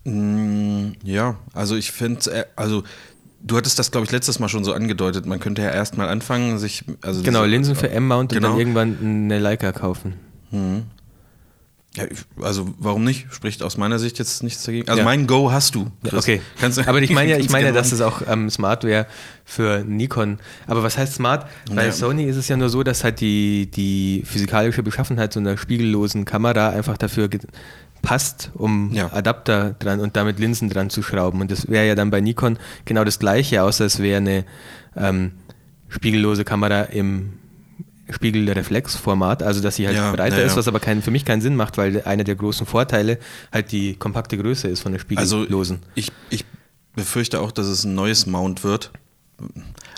[0.04, 2.84] Mm, Ja, also ich finde, also
[3.44, 5.26] du hattest das, glaube ich, letztes Mal schon so angedeutet.
[5.26, 6.84] Man könnte ja erstmal anfangen, sich.
[7.02, 8.50] Also Genau, Linsen für M-Mount und Genau.
[8.52, 10.14] dann irgendwann eine Leica kaufen.
[10.52, 10.84] Mhm.
[11.98, 12.06] Ja,
[12.42, 13.28] also warum nicht?
[13.32, 14.88] Spricht aus meiner Sicht jetzt nichts dagegen.
[14.88, 15.04] Also Ja.
[15.04, 15.92] mein Go hast du.
[16.06, 16.14] Chris.
[16.14, 18.86] Okay, Kannst du- aber ich meine ja, ich meine, ja, dass es auch ähm, smart
[18.86, 19.08] wäre
[19.44, 20.40] für Nikon.
[20.68, 21.48] Aber was heißt smart?
[21.70, 21.92] Bei Ja.
[21.92, 26.24] Sony ist es ja nur so, dass halt die, die physikalische Beschaffenheit so einer spiegellosen
[26.24, 27.28] Kamera einfach dafür
[28.02, 29.12] passt, um Ja.
[29.14, 31.42] Adapter dran und damit Linsen dran zu schrauben.
[31.42, 34.46] Und das wäre ja dann bei Nikon genau das gleiche, außer es wäre eine
[34.96, 35.32] ähm,
[35.90, 37.34] spiegellose Kamera im
[38.10, 41.42] Spiegelreflexformat, also dass sie halt Ja, breiter ja, ist, was aber kein, für mich keinen
[41.42, 43.20] Sinn macht, weil einer der großen Vorteile
[43.52, 45.80] halt die kompakte Größe ist von der Also spiegellosen.
[45.96, 46.46] ich, ich
[46.96, 48.92] befürchte auch, dass es ein neues Mount wird.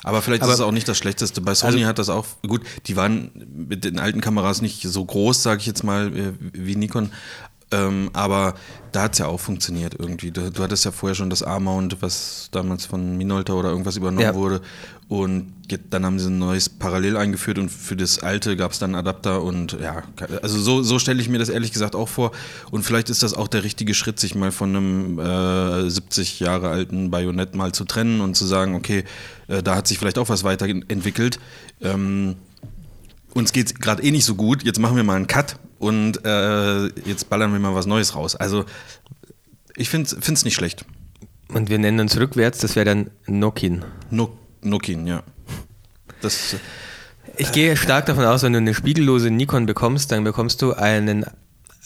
[0.03, 1.41] Aber vielleicht Aber- ist es auch nicht das Schlechteste.
[1.41, 5.03] Bei Sony Also- hat das auch, gut, die waren mit den alten Kameras nicht so
[5.03, 7.11] groß, sage ich jetzt mal, äh, wie Nikon.
[7.73, 8.53] Ähm, aber
[8.91, 10.29] da hat es ja auch funktioniert irgendwie.
[10.31, 14.21] Du, du hattest ja vorher schon das A-Mount, was damals von Minolta oder irgendwas übernommen
[14.21, 14.35] Ja.
[14.35, 14.61] wurde.
[15.07, 18.79] Und jetzt, dann haben sie ein neues Parallel eingeführt und für das alte gab es
[18.79, 19.41] dann einen Adapter.
[19.41, 20.03] Und ja,
[20.41, 22.31] also so, so stelle ich mir das ehrlich gesagt auch vor.
[22.71, 26.69] Und vielleicht ist das auch der richtige Schritt, sich mal von einem äh, 70 Jahre
[26.69, 29.03] alten Bajonett mal zu trennen und zu sagen, okay,
[29.47, 31.39] äh, da hat sich vielleicht auch was weiterentwickelt.
[31.81, 32.35] Ähm,
[33.33, 36.25] uns geht es gerade eh nicht so gut, jetzt machen wir mal einen Cut und
[36.25, 38.35] äh, jetzt ballern wir mal was Neues raus.
[38.35, 38.65] Also
[39.75, 40.85] ich finde es nicht schlecht.
[41.49, 43.83] Und wir nennen uns rückwärts, das wäre dann Nokin.
[44.09, 45.23] No, Nokin, ja.
[46.21, 46.55] Das,
[47.37, 51.25] Ich gehe stark davon aus, wenn du eine spiegellose Nikon bekommst, dann bekommst du einen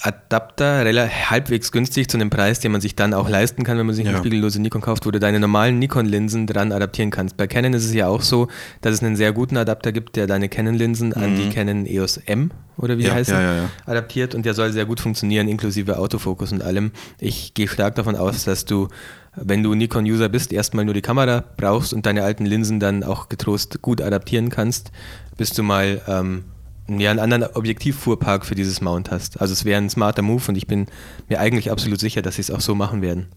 [0.02, 0.84] Adapter
[1.30, 4.06] halbwegs günstig zu einem Preis, den man sich dann auch leisten kann, wenn man sich
[4.06, 4.20] eine Ja.
[4.22, 7.36] spiegellose Nikon kauft, wo du deine normalen Nikon-Linsen dran adaptieren kannst.
[7.36, 8.48] Bei Canon ist es ja auch so,
[8.82, 12.52] dass es einen sehr guten Adapter gibt, der deine Canon-Linsen an die Canon EOS M
[12.78, 13.08] oder wie Mhm.
[13.08, 13.70] Ja, heißt ja, ja.
[13.88, 16.92] adaptiert und der soll sehr gut funktionieren, inklusive Autofokus und allem.
[17.20, 18.90] Ich gehe stark davon aus, dass du,
[19.36, 23.30] wenn du Nikon-User bist, erstmal nur die Kamera brauchst und deine alten Linsen dann auch
[23.30, 24.92] getrost gut adaptieren kannst,
[25.38, 26.44] bis du mal ähm,
[26.88, 29.42] ja, einen anderen Objektivfuhrpark für dieses Mount hast.
[29.42, 30.88] Also es wäre ein smarter Move und ich bin
[31.30, 33.28] mir eigentlich absolut sicher, dass sie es auch so machen werden.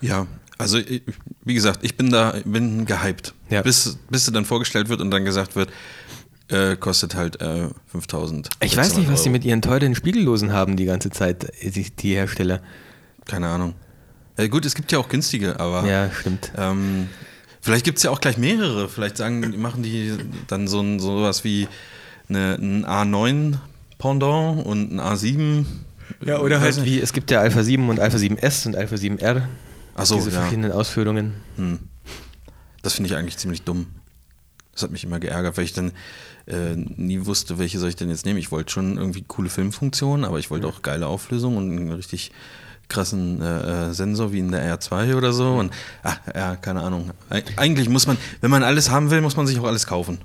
[0.00, 0.26] ja,
[0.60, 0.80] also
[1.44, 3.32] wie gesagt, ich bin da, bin gehypt.
[3.48, 3.62] Ja.
[3.62, 5.70] Bis, bis sie dann vorgestellt wird und dann gesagt wird,
[6.48, 8.48] äh, kostet halt äh, 5000.
[8.60, 11.88] Ich weiß nicht, was sie mit ihren teuren Spiegellosen haben die ganze Zeit, äh, die,
[11.90, 12.60] die Hersteller.
[13.26, 13.74] Keine Ahnung.
[14.36, 16.50] Ja, gut, es gibt ja auch günstige, aber Ja, stimmt.
[16.56, 17.08] ähm,
[17.60, 18.88] Vielleicht gibt es ja auch gleich mehrere.
[18.88, 20.12] Vielleicht sagen, machen die
[20.48, 21.68] dann so ein, sowas wie
[22.28, 23.56] eine, ein A9
[23.98, 25.64] Pendant und ein A7.
[26.24, 29.42] Ja, oder halt wie, es gibt ja Alpha 7 und Alpha 7S und Alpha 7R.
[29.94, 30.40] Ach so, Diese ja.
[30.40, 31.34] verschiedenen Ausführungen.
[31.56, 31.80] Hm.
[32.82, 33.86] Das finde ich eigentlich ziemlich dumm.
[34.72, 35.92] Das hat mich immer geärgert, weil ich dann
[36.46, 38.38] äh, nie wusste, welche soll ich denn jetzt nehmen.
[38.38, 42.30] Ich wollte schon irgendwie coole Filmfunktionen, aber ich wollte auch geile Auflösung und einen richtig
[42.88, 45.54] krassen äh, äh, Sensor wie in der R2 oder so.
[45.54, 47.10] Und ach, ja, keine Ahnung.
[47.28, 50.18] Eig eigentlich muss man, wenn man alles haben will, muss man sich auch alles kaufen.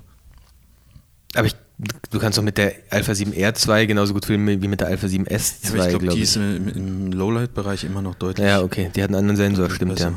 [1.34, 4.88] Aber ich, du kannst doch mit der Alpha 7R2 genauso gut filmen wie mit der
[4.88, 8.46] Alpha 7S2, Aber ich glaube, glaube die ist im, im Lowlight-Bereich immer noch deutlich.
[8.46, 10.10] Ja, okay, die hat einen anderen Sensor, stimmt besser.
[10.10, 10.14] ja.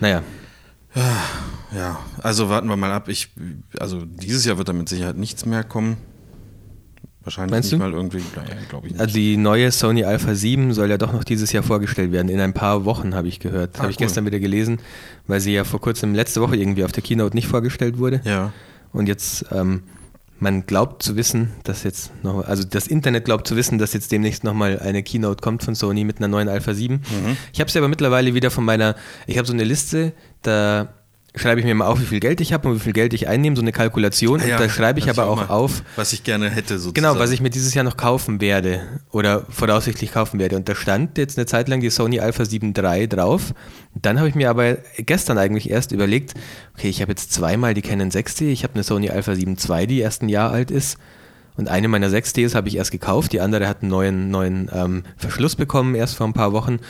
[0.00, 0.22] Naja,
[1.74, 3.08] Ja, also warten wir mal ab.
[3.08, 3.30] Ich,
[3.80, 5.96] also dieses Jahr wird da mit Sicherheit nichts mehr kommen.
[7.22, 7.84] Wahrscheinlich Meinst nicht du?
[7.84, 9.00] mal irgendwie, naja, glaube ich nicht.
[9.00, 12.28] also die neue Sony Alpha 7 soll ja doch noch dieses Jahr vorgestellt werden.
[12.28, 13.70] In ein paar Wochen habe ich gehört.
[13.76, 14.06] Ah, habe ich cool.
[14.06, 14.78] gestern wieder gelesen,
[15.26, 18.20] weil sie ja vor kurzem letzte Woche irgendwie auf der Keynote nicht vorgestellt wurde.
[18.24, 18.52] ja.
[18.92, 19.82] Und jetzt, ähm,
[20.40, 24.12] man glaubt zu wissen, dass jetzt noch, also das Internet glaubt zu wissen, dass jetzt
[24.12, 26.94] demnächst nochmal eine Keynote kommt von Sony mit einer neuen Alpha 7.
[26.96, 27.36] Mhm.
[27.52, 30.94] Ich habe sie aber mittlerweile wieder von meiner, ich habe so eine Liste, da
[31.36, 33.28] schreibe ich mir mal auf, wie viel Geld ich habe und wie viel Geld ich
[33.28, 34.40] einnehme, so eine Kalkulation.
[34.40, 36.94] Ja, und da schreibe ich aber auch auch auf, Was ich gerne hätte, sozusagen.
[36.94, 40.56] Genau, was ich mir dieses Jahr noch kaufen werde oder voraussichtlich kaufen werde.
[40.56, 43.54] Und da stand jetzt eine Zeit lang die Sony Alpha 7 III drauf.
[43.94, 46.34] Dann habe ich mir aber gestern eigentlich erst überlegt,
[46.76, 49.86] okay, ich habe jetzt zweimal die Canon 6D, ich habe eine Sony Alpha 7 II,
[49.86, 50.98] die erst ein Jahr alt ist.
[51.56, 55.04] Und eine meiner 6Ds habe ich erst gekauft, die andere hat einen neuen, neuen ähm,
[55.16, 56.80] Verschluss bekommen, erst vor ein paar Wochen.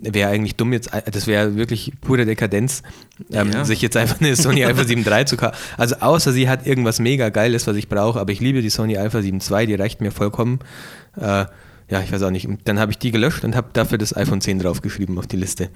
[0.00, 2.82] Wäre eigentlich dumm jetzt, das wäre wirklich pure Dekadenz,
[3.30, 3.64] ähm, Ja.
[3.66, 5.54] sich jetzt einfach eine Sony Alpha 7 III zu kaufen.
[5.76, 8.96] Also außer sie hat irgendwas mega Geiles, was ich brauche, aber ich liebe die Sony
[8.96, 10.60] Alpha 7 II, die reicht mir vollkommen.
[11.20, 11.44] Äh,
[11.88, 12.48] ja, ich weiß auch nicht.
[12.48, 15.36] Und Dann habe ich die gelöscht und habe dafür das iPhone 10 draufgeschrieben auf die
[15.36, 15.68] Liste.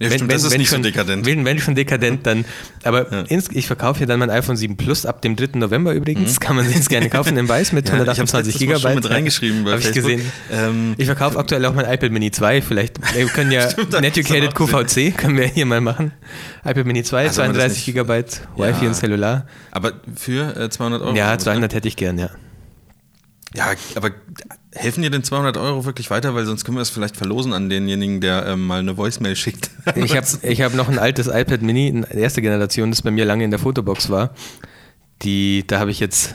[0.00, 1.24] Ja, stimmt, das ist nicht so schon, dekadent.
[1.24, 2.44] Wenn, wenn schon dekadent, dann.
[2.82, 3.20] Aber Ja.
[3.22, 5.50] ins, ich verkaufe ja dann mein iPhone 7 Plus ab dem 3.
[5.60, 6.40] November übrigens.
[6.40, 7.98] Kann man jetzt gerne kaufen in weiß mit Mhm.
[7.98, 8.82] Ja, ich hab's 128 letztes Mal Gigabyte.
[8.82, 10.32] schon mit reingeschrieben bei Habe ich gesehen.
[10.50, 12.60] Ähm, ich verkaufe aktuell auch mein iPad Mini 2.
[12.62, 16.10] Vielleicht wir können ja Stimmt, Netucated QVC können wir hier mal machen.
[16.64, 18.66] iPad Mini 2, Also, wenn man das 32 nicht- Gigabyte, Ja.
[18.76, 19.46] Wi-Fi und Cellular.
[19.70, 21.14] aber für äh, 200 Euro?
[21.14, 21.44] Ja, oder was, ne?
[21.44, 22.30] 200 hätte ich gern, ja.
[23.54, 24.10] Ja, aber
[24.74, 26.34] helfen dir denn 200 Euro wirklich weiter?
[26.34, 29.70] Weil sonst können wir es vielleicht verlosen an denjenigen, der ähm, mal eine Voicemail schickt.
[29.96, 33.24] Ich habe ich hab noch ein altes iPad Mini, eine erste Generation, das bei mir
[33.24, 34.34] lange in der Fotobox war.
[35.22, 36.34] Die, da habe ich jetzt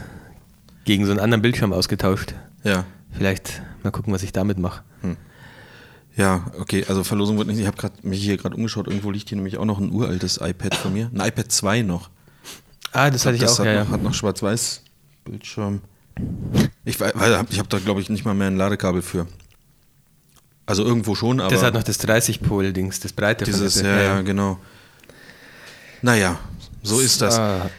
[0.86, 2.34] gegen so einen anderen Bildschirm ausgetauscht.
[2.63, 2.86] ja.
[3.12, 4.84] Vielleicht mal gucken, was ich damit mache.
[6.19, 7.60] Ja, okay, also Verlosung wird nicht.
[7.60, 8.88] Ich habe mich hier gerade umgeschaut.
[8.88, 11.10] Irgendwo liegt hier nämlich auch noch ein uraltes iPad von mir.
[11.13, 12.10] Ein iPad 2 noch.
[12.91, 13.84] Ah, das hatte ich das auch, hat, ja, ja.
[13.86, 14.84] noch, hat noch schwarz-weiß
[15.23, 15.82] Bildschirm.
[16.86, 19.27] Ich, ich habe da, glaube ich, nicht mal mehr ein Ladekabel für.
[20.65, 24.60] Also irgendwo schon, aber Das hat noch das 30-Pol-Dings, das breite dieses, ja, ja, genau.
[26.01, 26.39] Naja,
[26.84, 27.39] so ist das.
[27.39, 27.69] Ah.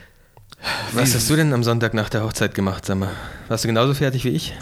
[0.92, 3.12] Was hast du denn am Sonntag nach der Hochzeit gemacht, sag mal?
[3.48, 4.54] Warst du genauso fertig wie ich?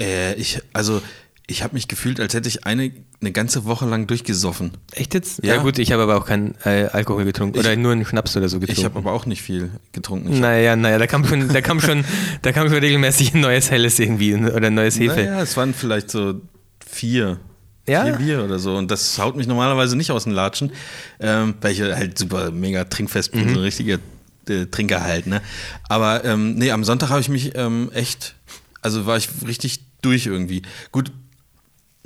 [0.00, 1.02] Äh, ich, also,
[1.48, 4.72] ich habe mich gefühlt, als hätte ich eine, eine ganze Woche lang durchgesoffen.
[4.92, 5.44] Echt jetzt?
[5.44, 5.54] Ja.
[5.54, 7.54] Ja, gut, ich habe aber auch keinen äh, Alkohol getrunken.
[7.58, 8.80] Ich- oder nur einen Schnaps oder so getrunken.
[8.80, 10.32] Ich habe aber auch nicht viel getrunken.
[10.32, 12.04] Ich naja, naja, da kam schon, da kam schon,
[12.42, 15.16] da kam schon regelmäßig ein neues Helles irgendwie oder ein neues Hefe.
[15.16, 16.40] Naja, es waren vielleicht so
[16.84, 17.38] vier.
[17.88, 18.04] Ja?
[18.04, 18.74] Vier Bier oder so.
[18.76, 20.72] Und das haut mich normalerweise nicht aus den Latschen,
[21.20, 23.98] ähm, weil ich halt super mega trinkfest bin, so ein richtiger
[24.48, 25.28] äh, Trinker halt.
[25.28, 25.40] Ne?
[25.88, 28.34] Aber ähm, nee, am Sonntag habe ich mich ähm, echt,
[28.82, 30.62] also war ich richtig durch irgendwie.
[30.90, 31.12] Gut,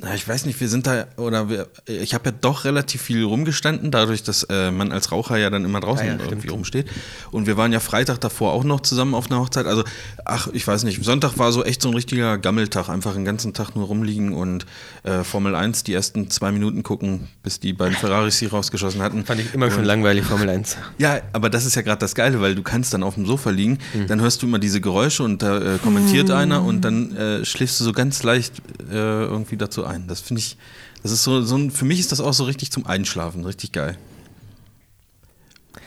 [0.03, 3.23] na, ich weiß nicht, wir sind da, oder wir, ich habe ja doch relativ viel
[3.23, 6.53] rumgestanden, dadurch, dass äh, man als Raucher ja dann immer draußen Ah ja, irgendwie stimmt.
[6.53, 6.87] rumsteht.
[7.31, 9.67] Und wir waren ja Freitag davor auch noch zusammen auf einer Hochzeit.
[9.67, 9.83] Also,
[10.25, 13.53] ach, ich weiß nicht, Sonntag war so echt so ein richtiger Gammeltag, einfach den ganzen
[13.53, 14.65] Tag nur rumliegen und
[15.03, 19.23] äh, Formel 1 die ersten zwei Minuten gucken, bis die beiden Ferraris sie rausgeschossen hatten.
[19.25, 20.77] Fand ich immer schon langweilig, Formel 1.
[20.97, 23.51] Ja, aber das ist ja gerade das Geile, weil du kannst dann auf dem Sofa
[23.51, 24.07] liegen, Hm.
[24.07, 27.79] dann hörst du immer diese Geräusche und da äh, kommentiert einer und dann äh, schläfst
[27.79, 28.53] du so ganz leicht
[28.89, 29.90] äh, irgendwie dazu ein.
[30.07, 30.57] Das finde ich,
[31.03, 33.71] das ist so, so ein, für mich ist das auch so richtig zum Einschlafen, richtig
[33.71, 33.97] geil.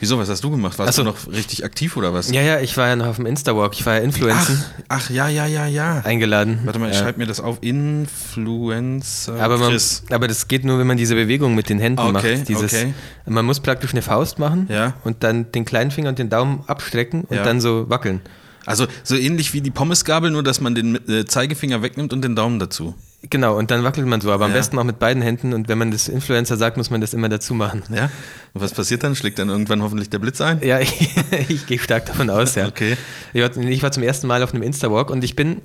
[0.00, 0.78] Wieso, was hast du gemacht?
[0.78, 1.02] Warst Ach so.
[1.02, 2.30] du noch richtig aktiv oder was?
[2.30, 4.54] Ja, ja, ich war ja noch auf dem Insta-Walk, ich war ja Influencer
[4.88, 6.00] Ach, ach ja, ja, ja, ja.
[6.00, 6.60] eingeladen.
[6.64, 7.58] Warte mal, ich Äh, schreibe mir das auf.
[7.60, 10.02] Influencer aber, man, Chris.
[10.10, 12.48] aber das geht nur, wenn man diese Bewegung mit den Händen Okay, macht.
[12.48, 12.94] Dieses, okay.
[13.26, 14.94] Man muss praktisch eine Faust machen Ja.
[15.04, 17.44] und dann den kleinen Finger und den Daumen abstrecken und Ja.
[17.44, 18.20] dann so wackeln.
[18.66, 22.34] Also so ähnlich wie die Pommesgabel, nur dass man den äh, Zeigefinger wegnimmt und den
[22.34, 22.94] Daumen dazu.
[23.30, 24.58] Genau, und dann wackelt man so, aber am Ja.
[24.58, 27.28] besten auch mit beiden Händen und wenn man das Influencer sagt, muss man das immer
[27.28, 27.82] dazu machen.
[27.94, 28.10] Ja?
[28.52, 29.16] Und was passiert dann?
[29.16, 30.60] Schlägt dann irgendwann hoffentlich der Blitz ein?
[30.62, 31.08] Ja, ich,
[31.48, 32.66] ich gehe stark davon aus, ja.
[32.66, 32.96] Okay.
[33.32, 35.62] Ich war, ich war zum ersten Mal auf einem Insta-Walk und ich bin,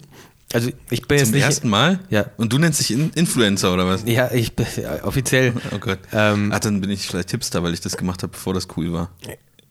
[0.53, 1.43] Also ich bin Zum jetzt nicht.
[1.43, 1.99] ersten Mal?
[2.09, 2.25] Ja.
[2.37, 4.03] Und du nennst dich In Influencer oder was?
[4.05, 5.53] Ja, ich bin ja, offiziell.
[5.75, 5.99] Oh Gott.
[6.13, 8.91] Ähm, Ach, dann bin ich vielleicht Hipster, weil ich das gemacht habe, bevor das cool
[8.93, 9.09] war.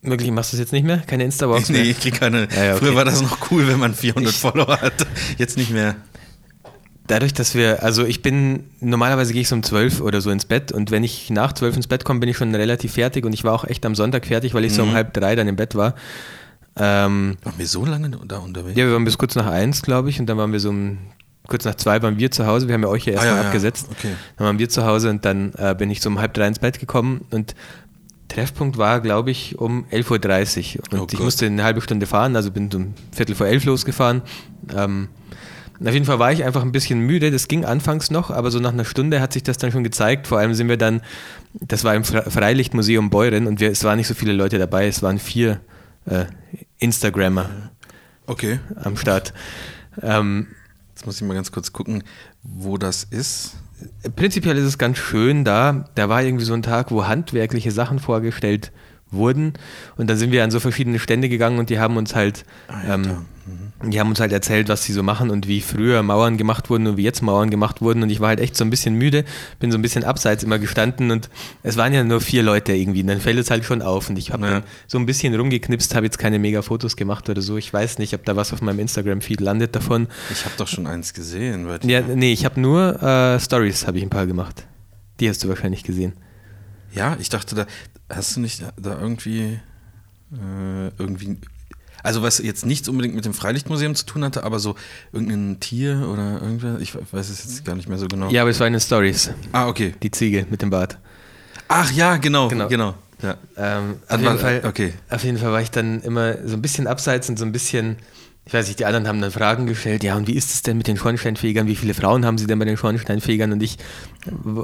[0.01, 0.98] Möglich machst du es jetzt nicht mehr?
[0.98, 1.90] Keine Insta-Walks Nee, mehr?
[1.90, 2.46] ich krieg keine.
[2.55, 2.85] Ja, ja, okay.
[2.85, 5.07] Früher war das noch cool, wenn man 400 Follower hat.
[5.38, 5.96] Jetzt nicht mehr.
[7.09, 10.44] Dadurch, dass wir, also ich bin, normalerweise gehe ich so um 12 oder so ins
[10.44, 13.33] Bett und wenn ich nach 12 ins Bett komme, bin ich schon relativ fertig und
[13.33, 14.94] ich war auch echt am Sonntag fertig, weil ich so um Mhm.
[14.94, 15.94] halb drei dann im Bett war.
[16.77, 18.79] Ähm, Waren wir so lange da unterwegs?
[18.79, 20.99] ja, wir waren bis kurz nach eins, glaube ich, und dann waren wir so um
[21.49, 22.68] kurz nach zwei waren wir zu Hause.
[22.68, 23.47] Wir haben ja euch ja Ah, erstmal ja, ja.
[23.49, 23.88] abgesetzt.
[23.90, 24.12] Okay.
[24.37, 26.59] Dann waren wir zu Hause und dann äh, bin ich so um halb drei ins
[26.59, 27.55] Bett gekommen und
[28.29, 30.83] Treffpunkt war, glaube ich, um 11.30 Uhr.
[30.92, 31.25] Und Oh ich Gott.
[31.25, 34.21] musste eine halbe Stunde fahren, also bin um Viertel vor elf losgefahren.
[34.77, 35.09] Ähm,
[35.85, 37.31] auf jeden Fall war ich einfach ein bisschen müde.
[37.31, 40.27] Das ging anfangs noch, aber so nach einer Stunde hat sich das dann schon gezeigt.
[40.27, 41.03] Vor allem sind wir dann,
[41.55, 44.87] das war im Fre- Freilichtmuseum Beuren und wir, es waren nicht so viele Leute dabei,
[44.88, 45.61] es waren vier
[46.07, 46.25] äh,
[46.79, 47.49] Instagrammer
[48.27, 48.61] Okay.
[48.83, 49.33] am Start.
[50.03, 50.49] Ähm,
[50.95, 52.03] Jetzt muss ich mal ganz kurz gucken,
[52.43, 53.55] wo das ist.
[54.17, 55.85] Prinzipiell ist es ganz schön da.
[55.95, 58.73] Da war irgendwie so ein Tag, wo handwerkliche Sachen vorgestellt
[59.12, 59.53] wurden.
[59.97, 62.95] Und dann sind wir an so verschiedene Stände gegangen und die haben uns halt, ja,
[62.95, 63.25] ähm.
[63.85, 66.88] Die haben uns halt erzählt, was sie so machen und wie früher Mauern gemacht wurden
[66.88, 68.03] und wie jetzt Mauern gemacht wurden.
[68.03, 69.25] Und ich war halt echt so ein bisschen müde,
[69.61, 71.31] bin so ein bisschen abseits immer gestanden und
[71.62, 73.03] es waren ja nur vier Leute irgendwie.
[73.03, 74.11] Und dann fällt es halt schon auf.
[74.11, 74.62] Und ich habe Ja.
[74.88, 77.57] so ein bisschen rumgeknipst, habe jetzt keine mega Fotos gemacht oder so.
[77.57, 80.09] Ich weiß nicht, ob da was auf meinem Instagram-Feed landet davon.
[80.33, 81.69] Ich habe doch schon eins gesehen.
[81.85, 84.67] Ja, nee, ich habe nur äh, Stories, habe ich ein paar gemacht.
[85.21, 86.14] Die hast du wahrscheinlich gesehen.
[86.95, 87.67] Ja, ich dachte, da
[88.11, 89.61] hast du nicht da irgendwie
[90.33, 91.38] äh, irgendwie.
[92.03, 94.77] Also was jetzt nichts unbedingt mit dem Freilichtmuseum zu tun hatte, aber so
[95.13, 98.31] irgendein Tier oder irgendwer, ich weiß es jetzt gar nicht mehr so genau.
[98.31, 99.31] Ja, aber es war in den Stories.
[99.53, 99.95] Ah, okay.
[100.03, 100.99] Die Ziege mit dem Bart.
[101.69, 102.69] Ach ja, genau, Genau.
[102.69, 102.95] genau.
[103.21, 103.37] Ja.
[103.57, 104.93] Ähm, auf, Dann jeden Fall, okay.
[105.11, 107.97] auf jeden Fall war ich dann immer so ein bisschen abseits und so ein bisschen,
[108.49, 110.79] ich weiß nicht, die anderen haben dann Fragen gestellt, ja, und wie ist es denn
[110.79, 111.67] mit den Schornsteinfegern?
[111.67, 113.53] Wie viele Frauen haben sie denn bei den Schornsteinfegern?
[113.53, 113.77] Und ich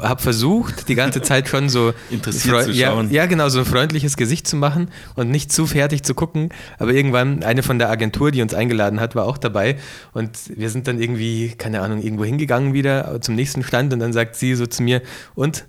[0.01, 3.11] habe versucht, die ganze Zeit schon so Interessiert zu ja, schauen.
[3.11, 6.49] Ja, genau, so ein freundliches Gesicht zu machen und nicht zu fertig zu gucken.
[6.79, 9.77] Aber irgendwann, eine von der Agentur, die uns eingeladen hat, war auch dabei.
[10.15, 14.15] Und wir sind dann irgendwie, keine Ahnung, irgendwo hingegangen wieder zum nächsten Stand und dann
[14.15, 15.03] sagt sie so zu mir,
[15.35, 15.67] und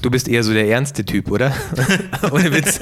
[0.00, 1.52] Du bist eher so der ernste Typ, oder?
[2.30, 2.78] Ohne Witz.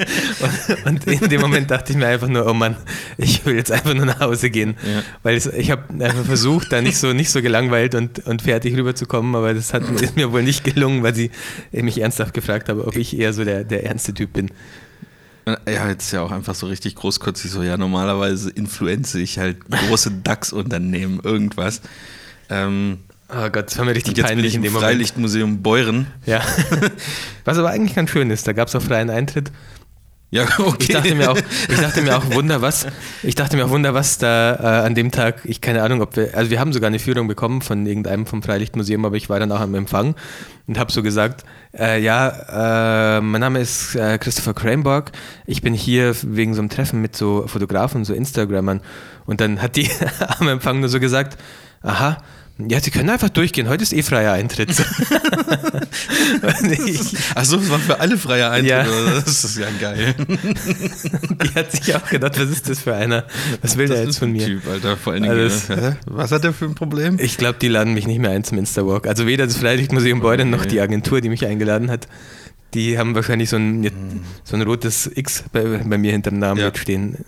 [0.85, 2.77] Und, und in dem Moment dachte ich mir einfach nur, oh Mann,
[3.17, 4.77] ich will jetzt einfach nur nach Hause gehen.
[4.85, 5.03] Ja.
[5.23, 8.77] Weil es, ich habe einfach versucht, da nicht so, nicht so gelangweilt und, und fertig
[8.77, 11.31] rüberzukommen, aber das hat, ist mir wohl nicht gelungen, weil sie
[11.73, 14.51] mich ernsthaft gefragt habe, ob ich eher so der, der ernste Typ bin.
[15.47, 19.59] Ja, jetzt ist ja auch einfach so richtig großkotzig so, ja, normalerweise influenze ich halt
[19.71, 21.83] große DAX-Unternehmen, irgendwas.
[22.51, 24.73] Ähm, Oh Gott, das war mir richtig jetzt bin peinlich ich in im.
[24.73, 26.07] Freilichtmuseum Beuren.
[26.27, 26.43] Ja.
[27.45, 29.51] Was aber eigentlich ganz schön ist, da gab es auch freien Eintritt.
[30.31, 30.77] Ja, okay.
[30.81, 32.87] Ich dachte mir auch, ich dachte mir auch, Wunder was,
[33.23, 36.17] ich dachte mir auch, Wunder was da äh, an dem Tag, ich keine Ahnung, ob
[36.17, 39.39] wir, also wir haben sogar eine Führung bekommen von irgendeinem vom Freilichtmuseum, aber ich war
[39.39, 40.17] dann auch am Empfang
[40.67, 41.45] und habe so gesagt,
[41.79, 45.12] äh, ja, äh, mein Name ist äh, Christopher Cranborg,
[45.47, 48.81] ich bin hier wegen so einem Treffen mit so Fotografen, so Instagrammern
[49.27, 49.89] und dann hat die
[50.41, 51.39] am Empfang nur so gesagt,
[51.83, 52.19] aha,
[52.59, 53.69] ja, Sie können einfach durchgehen.
[53.69, 54.71] Heute ist eh freier Eintritt.
[56.42, 57.01] Und ich,
[57.35, 58.71] Ach so, das war für alle freie Eintritt.
[58.71, 58.87] Ja.
[59.25, 60.14] Das ist ja geil.
[61.45, 63.25] die hat sich auch gedacht, was ist das für einer?
[63.62, 64.47] Was will der jetzt von mir?
[64.47, 64.97] Typ, Alter.
[64.97, 65.51] Vor allen Dingen.
[65.69, 65.97] Hä?
[66.07, 67.19] was hat der für ein Problem?
[67.21, 69.07] Ich glaube, die laden mich nicht mehr ein zum Insta-Walk.
[69.07, 70.69] Also weder das Freilichtmuseum Beuren noch Okay.
[70.69, 72.09] die Agentur, die mich eingeladen hat.
[72.75, 73.90] Die haben wahrscheinlich so ein,
[74.45, 76.66] so ein rotes X bei, bei mir hinterm Namen Ja.
[76.66, 77.19] mitstehen.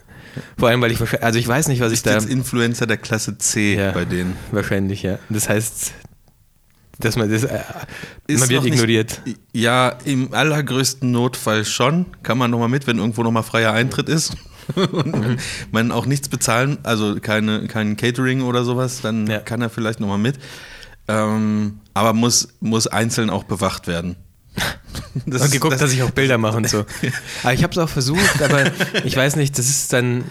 [0.59, 2.15] Vor allem, weil ich wahrscheinlich, also ich weiß nicht, was ich da.
[2.15, 3.93] jetzt Influencer der Klasse C Ja.
[3.93, 4.37] bei denen.
[4.53, 5.19] Wahrscheinlich, ja.
[5.29, 5.93] Das heißt,
[7.01, 7.45] dass man das.
[7.45, 7.61] Äh,
[8.27, 9.21] Ist man wird noch nicht- ignoriert.
[9.53, 12.07] Ja, im allergrößten Notfall schon.
[12.23, 14.37] Kann man nochmal mit, wenn irgendwo nochmal freier Eintritt ist.
[14.75, 15.37] und Mhm.
[15.73, 19.39] man auch nichts bezahlen, also keine, kein Catering oder sowas, dann Ja.
[19.39, 20.39] kann er vielleicht nochmal mit.
[21.09, 24.17] Ähm, aber muss, muss einzeln auch bewacht werden.
[25.27, 26.85] Das und geguckt, das- dass ich auch Bilder mache und so.
[27.43, 28.71] Aber ich habe es auch versucht, aber
[29.05, 30.25] ich weiß nicht, das ist dann.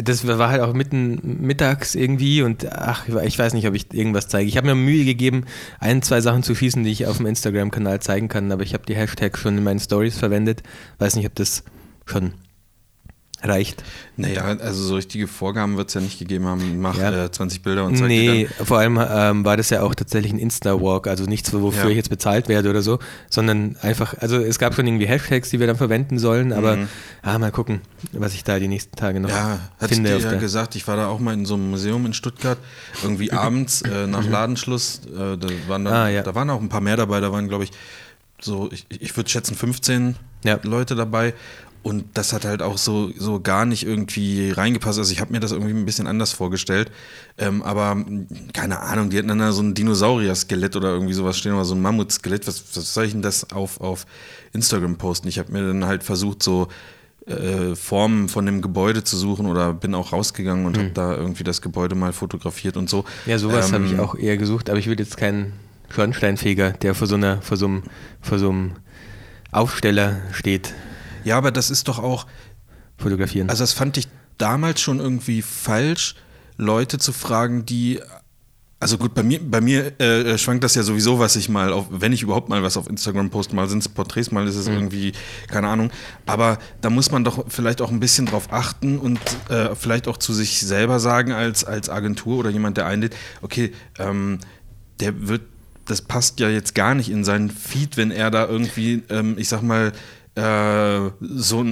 [0.00, 4.28] Das war halt auch mitten mittags irgendwie und ach, ich weiß nicht, ob ich irgendwas
[4.28, 4.48] zeige.
[4.48, 5.44] Ich habe mir Mühe gegeben,
[5.80, 8.86] ein, zwei Sachen zu schießen, die ich auf dem Instagram-Kanal zeigen kann, aber ich habe
[8.86, 10.62] die Hashtags schon in meinen Stories verwendet.
[10.98, 11.64] Weiß nicht, ob das
[12.06, 12.34] schon
[13.42, 13.82] reicht.
[14.16, 16.80] Naja, also so richtige Vorgaben wird es ja nicht gegeben haben.
[16.80, 17.24] Mach Ja.
[17.24, 20.38] äh, 20 Bilder und zeig Nee, vor allem ähm, war das ja auch tatsächlich ein
[20.38, 21.90] Insta-Walk, also nichts, wofür Ja.
[21.90, 22.98] ich jetzt bezahlt werde oder so,
[23.30, 26.78] sondern einfach, also es gab schon irgendwie Hashtags, die wir dann verwenden sollen, aber
[27.22, 27.80] ah, mal gucken,
[28.12, 29.34] was ich da die nächsten Tage noch Mhm.
[29.34, 30.18] Ja, hatte ich finde.
[30.18, 32.58] dir ja gesagt, ich war da auch mal in so einem Museum in Stuttgart,
[33.02, 35.86] irgendwie abends äh, nach Ladenschluss, äh, da, waren Mhm.
[35.88, 36.22] Ah, ja.
[36.22, 37.70] da waren auch ein paar mehr dabei, da waren glaube ich
[38.42, 40.58] so, ich, ich würde schätzen 15 Ja.
[40.62, 41.34] Leute dabei
[41.82, 44.98] und das hat halt auch so, so gar nicht irgendwie reingepasst.
[44.98, 46.90] Also ich habe mir das irgendwie ein bisschen anders vorgestellt.
[47.38, 48.04] Ähm, aber
[48.52, 51.74] keine Ahnung, die hatten dann da so ein Dinosaurier-Skelett oder irgendwie sowas stehen oder so
[51.74, 52.46] ein Mammut-Skelett.
[52.46, 54.06] Was, was soll ich denn das auf, auf
[54.52, 55.28] Instagram posten?
[55.28, 56.68] Ich habe mir dann halt versucht, so
[57.26, 60.82] äh, Formen von dem Gebäude zu suchen oder bin auch rausgegangen und hm.
[60.84, 63.06] habe da irgendwie das Gebäude mal fotografiert und so.
[63.24, 65.54] Ja, sowas ähm, habe ich auch eher gesucht, aber ich will jetzt keinen
[65.88, 67.82] Schornsteinfeger, der vor so einer, vor so einem,
[68.20, 68.72] vor so einem
[69.50, 70.74] Aufsteller steht.
[71.24, 72.26] Ja, aber das ist doch auch.
[72.98, 73.48] Fotografieren.
[73.48, 74.08] Also, das fand ich
[74.40, 76.14] damals schon irgendwie falsch,
[76.56, 78.00] Leute zu fragen, die.
[78.82, 81.88] Also gut, bei mir, bei mir äh, schwankt das ja sowieso, was ich mal, auf,
[81.90, 84.68] wenn ich überhaupt mal was auf Instagram poste, mal sind es Porträts, mal ist es
[84.68, 84.74] mhm.
[84.74, 85.12] irgendwie,
[85.48, 85.90] keine Ahnung.
[86.24, 90.16] Aber da muss man doch vielleicht auch ein bisschen drauf achten und äh, vielleicht auch
[90.16, 94.38] zu sich selber sagen als, als Agentur oder jemand, der einlädt, okay, ähm,
[95.00, 95.42] der wird,
[95.84, 99.50] das passt ja jetzt gar nicht in seinen Feed, wenn er da irgendwie, ähm, ich
[99.50, 99.92] sag mal,
[100.40, 101.64] äh, so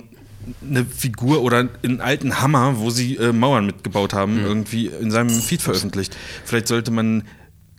[0.63, 4.47] eine Figur oder einen alten Hammer, wo sie äh, Mauern mitgebaut haben, mhm.
[4.47, 6.17] irgendwie in seinem Feed veröffentlicht.
[6.45, 7.25] Vielleicht sollte man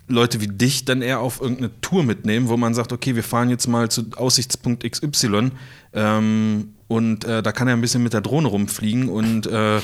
[0.08, 3.50] Leute wie dich dann eher auf irgendeine Tour mitnehmen, wo man sagt, okay, wir fahren
[3.50, 5.52] jetzt mal zu Aussichtspunkt XY
[5.94, 9.80] ähm, und äh, da kann er ein bisschen mit der Drohne rumfliegen und äh,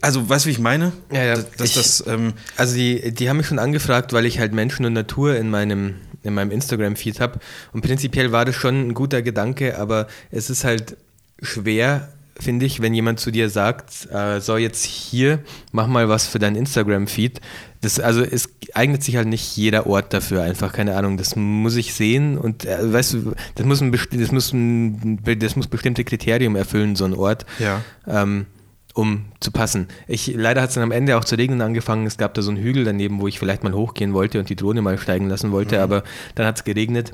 [0.00, 0.92] also weißt du, wie ich meine?
[1.12, 1.34] Ja, ja.
[1.34, 4.86] Dass, ich, das, ähm also die, die haben mich schon angefragt, weil ich halt Menschen
[4.86, 7.38] und Natur in meinem in meinem Instagram-Feed habe.
[7.72, 10.96] Und prinzipiell war das schon ein guter Gedanke, aber es ist halt
[11.40, 12.08] schwer,
[12.38, 15.38] finde ich, wenn jemand zu dir sagt, äh, so jetzt hier,
[15.72, 17.40] mach mal was für dein Instagram-Feed.
[17.80, 21.76] Das, also es eignet sich halt nicht jeder Ort dafür, einfach, keine Ahnung, das muss
[21.76, 26.02] ich sehen und äh, weißt du, das muss, ein, das, muss ein, das muss bestimmte
[26.02, 27.46] Kriterien erfüllen, so ein Ort.
[27.58, 27.82] Ja.
[28.06, 28.46] Ähm,
[28.94, 29.88] um zu passen.
[30.06, 32.06] Ich, leider hat es dann am Ende auch zu regnen angefangen.
[32.06, 34.56] Es gab da so einen Hügel daneben, wo ich vielleicht mal hochgehen wollte und die
[34.56, 35.82] Drohne mal steigen lassen wollte, mhm.
[35.82, 36.04] aber
[36.36, 37.12] dann hat es geregnet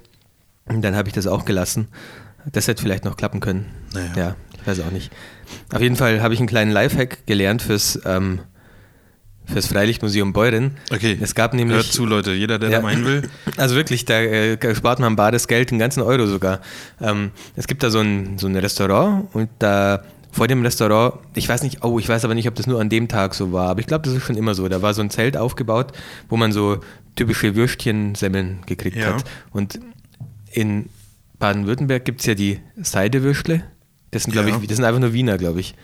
[0.67, 1.89] und dann habe ich das auch gelassen.
[2.53, 3.67] Das hätte vielleicht noch klappen können.
[3.93, 4.13] Naja.
[4.17, 5.11] Ja, ich weiß auch nicht.
[5.73, 8.41] Auf jeden Fall habe ich einen kleinen Lifehack gelernt fürs, ähm,
[9.47, 10.77] fürs Freilichtmuseum Beuren.
[10.91, 11.19] Okay.
[11.21, 11.77] Es gab nämlich.
[11.77, 13.29] Hört zu, Leute, jeder, der ja, da meinen will.
[13.57, 16.61] Also wirklich, da äh, spart man bares Geld, einen ganzen Euro sogar.
[17.01, 21.49] Ähm, es gibt da so ein, so ein Restaurant und da vor dem Restaurant, ich
[21.49, 23.69] weiß nicht, oh, ich weiß aber nicht, ob das nur an dem Tag so war,
[23.71, 24.69] aber ich glaube, das ist schon immer so.
[24.69, 25.93] Da war so ein Zelt aufgebaut,
[26.29, 26.79] wo man so
[27.17, 29.15] typische Würstchensemmeln gekriegt ja.
[29.15, 29.25] hat.
[29.51, 29.81] Und
[30.53, 30.89] in
[31.39, 33.65] Baden-Württemberg gibt es ja die Seidewürstle.
[34.11, 34.59] Das sind, glaube ja.
[34.61, 35.75] ich, das sind einfach nur Wiener, glaube ich.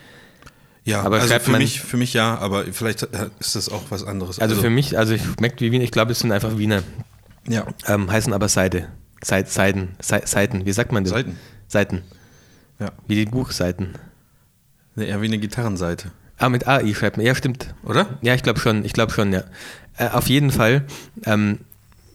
[0.84, 3.02] Ja, aber also für mich, für mich ja, aber vielleicht
[3.40, 4.38] ist das auch was anderes.
[4.38, 6.84] Also, also für mich, also ich schmeckt wie Wiener, ich glaube, es sind einfach Wiener.
[7.48, 7.66] Ja.
[7.88, 8.88] Ähm, heißen aber Seide.
[9.22, 11.12] Seiden, Seiten, wie sagt man das?
[11.12, 11.36] Seiten.
[11.66, 12.02] Seiten.
[12.78, 12.92] Ja.
[13.08, 13.94] Wie die Buchseiten.
[14.96, 16.10] Nee, eher wie eine Gitarrenseite.
[16.38, 17.24] Ah, mit AI schreibt man.
[17.24, 17.74] Ja, stimmt.
[17.84, 18.18] Oder?
[18.22, 18.84] Ja, ich glaube schon.
[18.84, 19.44] Ich glaube schon, ja.
[19.96, 20.84] Äh, auf jeden Fall
[21.24, 21.60] ähm,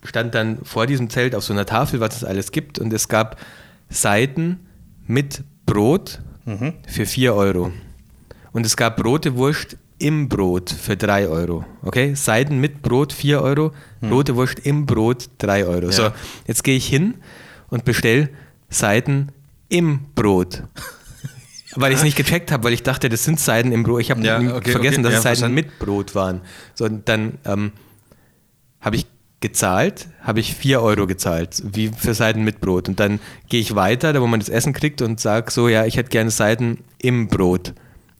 [0.04, 2.80] stand dann vor diesem Zelt auf so einer Tafel, was es alles gibt.
[2.80, 3.39] Und es gab
[3.89, 4.60] Seiten
[5.08, 6.74] mit Brot mhm.
[6.88, 7.72] für 4 Euro.
[8.52, 11.65] Und es gab rote Wurst im Brot für 3 Euro.
[11.84, 12.15] Okay?
[12.15, 14.12] Seiten mit Brot 4 Euro, mhm.
[14.12, 15.86] rote Wurst im Brot 3 Euro.
[15.86, 15.91] Ja.
[15.91, 16.12] So,
[16.48, 17.15] jetzt gehe ich hin
[17.70, 18.30] und bestelle
[18.70, 19.30] Seiten
[19.70, 20.63] im Brot
[21.76, 24.02] weil ich es nicht gecheckt habe, weil ich dachte, das sind Seiden im Brot.
[24.02, 26.42] Ich habe ja, okay, vergessen, okay, dass ja, es Seiden mit Brot waren.
[26.74, 27.72] So, und dann ähm,
[28.82, 29.06] habe ich
[29.42, 32.88] gezahlt, habe ich 4 Euro gezahlt, wie für Seiden mit Brot.
[32.88, 35.86] Und dann gehe ich weiter, da wo man das Essen kriegt und sage so, ja,
[35.86, 37.74] ich hätte gerne Seiden im Brot.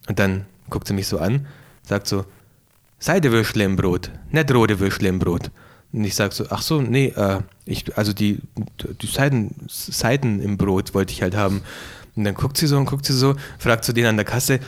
[0.08, 1.46] Und dann guckt sie mich so an,
[1.84, 2.26] sagt so,
[3.00, 5.52] Seidewürschle im Brot, nicht rote Würschle im Brot.
[5.94, 8.40] Und ich sage so, ach so, nee, äh, ich, also die,
[9.02, 11.62] die Seiden, Seiden im Brot wollte ich halt haben.
[12.15, 14.60] Und dann guckt sie so und guckt sie so, fragt zu denen an der Kasse,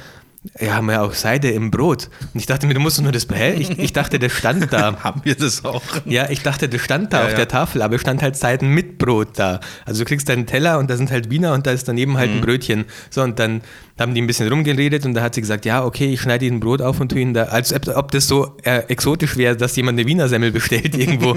[0.60, 2.10] ja, haben wir auch Seide im Brot.
[2.34, 3.54] Und ich dachte mir, du musst nur das, hä?
[3.54, 4.98] Ich, ich dachte, das stand da.
[5.04, 5.82] haben wir das auch?
[6.06, 7.38] Ja, ich dachte, das stand da ja, auf ja.
[7.38, 9.62] der Tafel, aber es stand halt Seiden mit Brot da.
[9.86, 12.30] Also du kriegst deinen Teller und da sind halt Wiener und da ist daneben halt
[12.30, 12.38] mhm.
[12.38, 12.86] ein Brötchen.
[13.10, 13.62] So, und dann
[14.00, 16.60] haben die ein bisschen rumgeredet und da hat sie gesagt, ja, okay, ich schneide ihnen
[16.60, 20.00] Brot auf und tue ihnen da, als ob das so äh, exotisch wäre, dass jemand
[20.00, 21.36] eine Wiener Semmel bestellt irgendwo.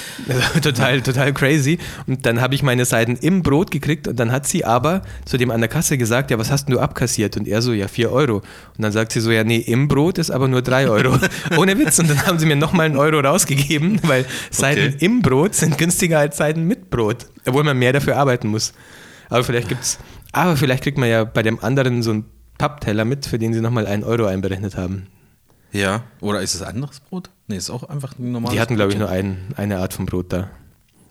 [0.62, 1.78] total, total crazy.
[2.06, 5.36] Und dann habe ich meine Seiten im Brot gekriegt und dann hat sie aber zu
[5.36, 7.36] dem an der Kasse gesagt, ja, was hast denn du abkassiert?
[7.36, 8.36] Und er so, ja, vier Euro.
[8.36, 8.44] Und
[8.78, 11.18] dann sagt sie so, ja, nee, im Brot ist aber nur drei Euro.
[11.58, 11.98] Ohne Witz.
[11.98, 15.04] Und dann haben sie mir nochmal einen Euro rausgegeben, weil Seiten okay.
[15.04, 18.72] im Brot sind günstiger als Seiten mit Brot, obwohl man mehr dafür arbeiten muss.
[19.28, 19.98] Aber vielleicht gibt es
[20.32, 22.24] aber vielleicht kriegt man ja bei dem anderen so einen
[22.58, 25.06] Pappteller mit, für den sie nochmal einen Euro einberechnet haben.
[25.72, 27.30] Ja, oder ist es anderes Brot?
[27.46, 30.06] Nee, ist auch einfach ein normales Die hatten, glaube ich, nur ein, eine Art von
[30.06, 30.50] Brot da.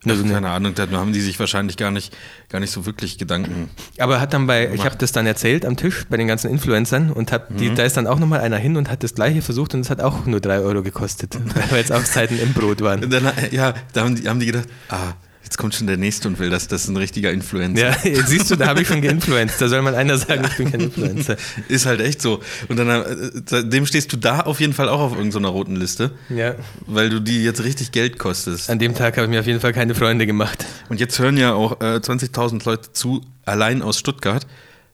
[0.08, 2.16] Ach, so keine Ahnung, da haben die sich wahrscheinlich gar nicht,
[2.48, 3.70] gar nicht so wirklich Gedanken.
[3.98, 7.12] Aber hat dann bei, ich habe das dann erzählt am Tisch bei den ganzen Influencern
[7.12, 7.76] und hab die, mhm.
[7.76, 10.00] da ist dann auch nochmal einer hin und hat das gleiche versucht und es hat
[10.00, 11.38] auch nur drei Euro gekostet,
[11.70, 13.10] weil jetzt auch Zeiten im Brot waren.
[13.10, 15.14] Dann, ja, da haben die, haben die gedacht, ah,
[15.50, 16.68] Jetzt kommt schon der Nächste und will das.
[16.68, 17.82] Das ein richtiger Influencer.
[17.82, 19.60] Ja, jetzt siehst du, da habe ich schon geinfluenced.
[19.60, 21.38] Da soll mal einer sagen, ich bin kein Influencer.
[21.68, 22.40] Ist halt echt so.
[22.68, 26.12] Und dann äh, dem stehst du da auf jeden Fall auch auf irgendeiner roten Liste,
[26.30, 26.54] Ja.
[26.86, 28.70] weil du die jetzt richtig Geld kostest.
[28.70, 30.68] An dem Tag habe ich mir auf jeden Fall keine Freunde gemacht.
[30.88, 34.46] Und jetzt hören ja auch äh, 20.000 Leute zu, allein aus Stuttgart,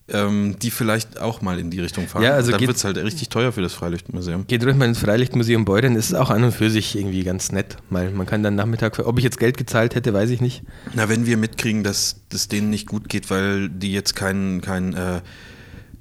[0.08, 2.24] ähm, die vielleicht auch mal in die Richtung fahren.
[2.24, 4.46] Ja, also dann wird es halt richtig teuer für das Freilichtmuseum.
[4.46, 7.52] Geht ruhig mal ins Freilichtmuseum Beuren, das ist auch an und für sich irgendwie ganz
[7.52, 7.78] nett.
[7.90, 10.62] Mal, man kann dann Nachmittag, ob ich jetzt Geld gezahlt hätte, weiß ich nicht.
[10.94, 14.94] Na, wenn wir mitkriegen, dass es denen nicht gut geht, weil die jetzt keinen keinen
[14.94, 15.22] äh,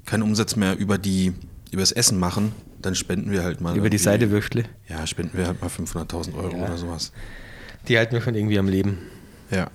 [0.05, 1.33] keinen Umsatz mehr über die
[1.71, 2.51] übers Essen machen,
[2.81, 3.75] dann spenden wir halt mal.
[3.75, 4.65] Über die Seidewürstle.
[4.87, 6.65] Ja, spenden wir halt mal 500.000 Euro Ja.
[6.65, 7.11] oder sowas.
[7.87, 8.99] Die halten wir schon irgendwie am Leben.
[9.49, 9.71] Ja.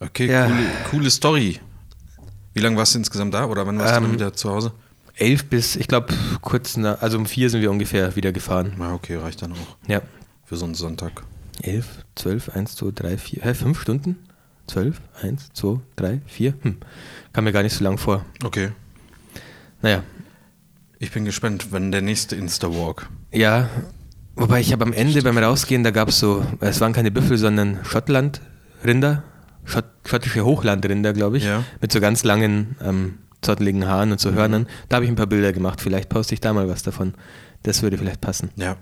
[0.00, 0.46] Okay, Ja.
[0.46, 1.60] Coole, coole Story.
[2.54, 4.72] Wie lange warst du insgesamt da oder wann warst du Ähm, dann wieder zu Hause?
[5.16, 8.72] Elf bis, ich glaube, kurz nach, also um vier sind wir ungefähr wieder gefahren.
[8.78, 10.00] Na, okay, reicht dann auch Ja.
[10.44, 11.22] für so einen Sonntag.
[11.62, 11.86] Elf,
[12.16, 13.42] zwölf, eins, zwei, drei, vier.
[13.42, 14.16] Hä, fünf Stunden?
[14.66, 16.54] Zwölf, eins, zwei, drei, vier.
[16.62, 16.78] Hm.
[17.32, 18.24] Kam mir gar nicht so lang vor.
[18.44, 18.70] Okay.
[19.82, 20.02] Naja,
[20.98, 23.08] Ich bin gespannt, wenn der nächste Insta-Walk.
[23.30, 23.68] Ja,
[24.36, 27.36] wobei ich habe am Ende beim Rausgehen, da gab es so, es waren keine Büffel,
[27.36, 29.22] sondern Schottlandrinder, Schott,
[30.04, 31.64] schottische Hochlandrinder, glaube ich, Ja.
[31.80, 34.66] mit so ganz langen, ähm, zotteligen Haaren und so Hörnern.
[34.88, 37.14] Da habe ich ein paar Bilder gemacht, vielleicht poste ich da mal was davon.
[37.62, 38.50] Das würde vielleicht passen.
[38.56, 38.76] Ja.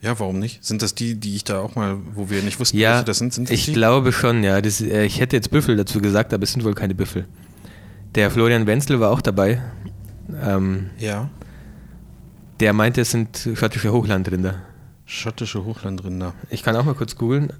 [0.00, 0.62] Ja, warum nicht?
[0.64, 3.18] Sind das die, die ich da auch mal, wo wir nicht wussten, Ja, welche das
[3.18, 3.32] sind?
[3.32, 3.72] sind das ich die?
[3.72, 4.60] glaube schon, ja.
[4.60, 7.24] Das, äh, ich hätte jetzt Büffel dazu gesagt, aber es sind wohl keine Büffel.
[8.14, 9.62] Der Florian Wenzel war auch dabei.
[10.42, 11.30] Ähm, Ja.
[12.60, 14.56] der meinte, es sind schottische Hochlandrinder.
[15.06, 16.34] Schottische Hochlandrinder.
[16.50, 17.52] Ich kann auch mal kurz googeln.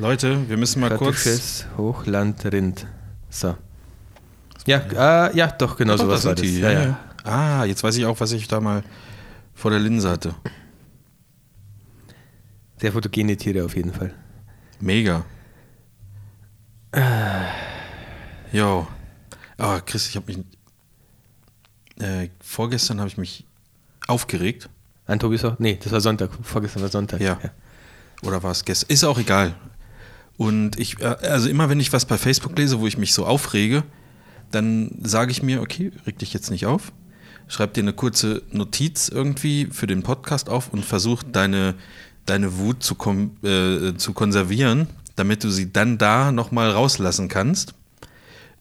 [0.00, 1.66] Leute, wir müssen mal kurz.
[1.76, 2.86] Hochlandrind.
[3.28, 3.54] So.
[4.66, 4.78] Ja,
[5.28, 6.42] äh, ja, doch, genau sowas das war das.
[6.42, 6.86] die, Ja, ja, ja.
[6.86, 6.98] ja.
[7.24, 8.82] Ah, jetzt weiß ich auch, was ich da mal
[9.54, 10.34] vor der Linse hatte.
[12.78, 14.14] Sehr fotogene Tiere auf jeden Fall.
[14.80, 15.22] Mega.
[18.52, 18.88] Jo.
[19.58, 20.38] Ah, Chris, ich habe mich.
[21.98, 23.44] Äh, vorgestern habe ich mich
[24.06, 24.70] aufgeregt.
[25.04, 25.58] An Tobis auch?
[25.58, 26.30] Nee, das war Sonntag.
[26.42, 27.20] Vorgestern war Sonntag.
[27.20, 27.38] Ja.
[28.22, 28.88] Oder war es gestern?
[28.88, 29.54] Ist auch egal.
[30.40, 33.26] Und ich, äh, also immer wenn ich was bei Facebook lese, wo ich mich so
[33.26, 33.82] aufrege,
[34.50, 36.92] dann sage ich mir, okay, reg dich jetzt nicht auf.
[37.46, 41.74] Schreib dir eine kurze Notiz irgendwie für den Podcast auf und versuch deine,
[42.24, 42.96] deine Wut zu,
[43.44, 47.74] äh, zu konservieren, damit du sie dann da nochmal rauslassen kannst.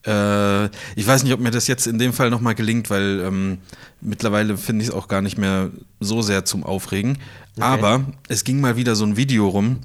[0.05, 0.65] Äh,
[0.97, 3.59] ich weiß nicht, ob mir das jetzt in dem Fall nochmal gelingt, weil ähm,
[4.01, 5.69] mittlerweile finde ich es auch gar nicht mehr
[6.01, 7.19] so sehr zum Aufregen.
[7.57, 9.80] Aber es ging mal wieder so ein Video rum,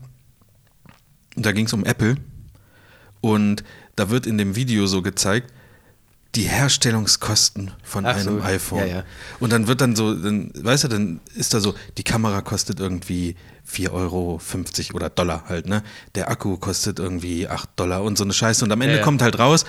[1.37, 2.17] da ging es um Apple
[3.21, 3.65] und
[3.97, 5.53] da wird in dem Video so gezeigt,
[6.35, 8.81] die Herstellungskosten von Ach einem so, iPhone.
[8.81, 9.05] ja, ja.
[9.39, 12.81] Und dann wird dann so, dann, weißt du, dann ist da so, die Kamera kostet
[12.81, 13.37] irgendwie
[13.71, 14.41] 4,50 Euro
[14.95, 15.85] oder Dollar halt, ne?
[16.17, 18.65] Der Akku kostet irgendwie 8 Dollar und so eine Scheiße.
[18.65, 19.65] Und am Ende Ja, kommt halt raus,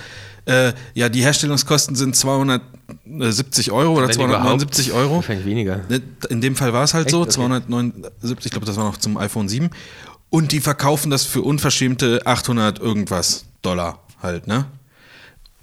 [0.46, 5.16] äh, ja, die Herstellungskosten sind 270 Euro oder Wenn 279 überhaupt, Euro.
[5.18, 5.82] Wahrscheinlich weniger.
[5.88, 7.12] Ne, In dem Fall war es halt Echt?
[7.12, 7.30] so, Okay.
[7.30, 9.70] 279, ich glaube, das war noch zum iPhone 7.
[10.30, 14.66] Und die verkaufen das für unverschämte 800 irgendwas Dollar halt, ne?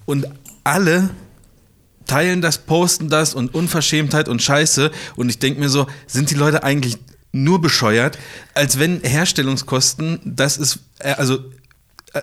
[0.06, 0.28] Und
[0.64, 1.10] alle
[2.06, 4.92] teilen das, posten das und Unverschämtheit und Scheiße.
[5.16, 6.98] Und ich denke mir so, sind die Leute eigentlich
[7.32, 8.20] nur bescheuert,
[8.54, 11.40] als wenn Herstellungskosten, das ist, äh, also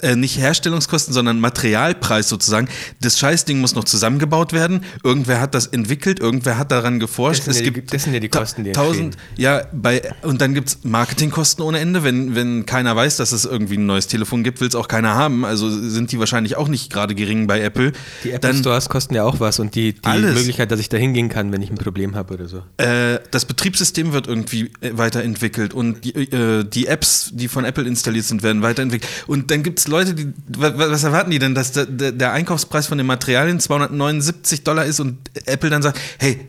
[0.02, 2.68] äh, nicht Herstellungskosten, sondern Materialpreis sozusagen.
[3.00, 4.84] Das Scheißding muss noch zusammengebaut werden.
[5.04, 7.46] Irgendwer hat das entwickelt, irgendwer hat daran geforscht.
[7.46, 10.54] Das sind ja die- das sind ja die Kosten, die tausend, ja, bei, und dann
[10.54, 12.02] gibt es Marketingkosten ohne Ende.
[12.04, 15.14] Wenn, wenn keiner weiß, dass es irgendwie ein neues Telefon gibt, will es auch keiner
[15.14, 15.44] haben.
[15.44, 17.92] Also sind die wahrscheinlich auch nicht gerade gering bei Apple.
[18.24, 20.34] Die Apple dann, Stores kosten ja auch was und die, die Alles.
[20.34, 22.62] Möglichkeit, dass ich da hingehen kann, wenn ich ein Problem habe oder so.
[22.76, 27.84] Äh, das Betriebssystem wird irgendwie äh, weiterentwickelt und die, äh, die Apps, die von Apple
[27.84, 29.10] installiert sind, werden weiterentwickelt.
[29.26, 32.12] Und dann gibt es Leute, die, wa- wa- was erwarten die denn, dass der, der,
[32.32, 36.46] Einkaufspreis von den Materialien 279 Dollar ist und Apple dann sagt, hey,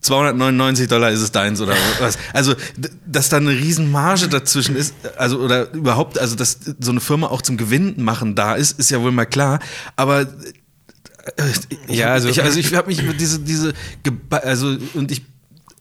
[0.00, 2.18] 299 Dollar ist es deins oder was.
[2.32, 2.54] Also,
[3.06, 7.26] dass da eine riesen Marge dazwischen ist, also oder überhaupt, also dass so eine Firma
[7.28, 9.58] auch zum Gewinn machen da ist, ist ja wohl mal klar.
[9.96, 10.26] Aber äh,
[11.88, 13.72] Ja, also- ich, also ich habe mich über diese, diese,
[14.30, 15.22] also und ich,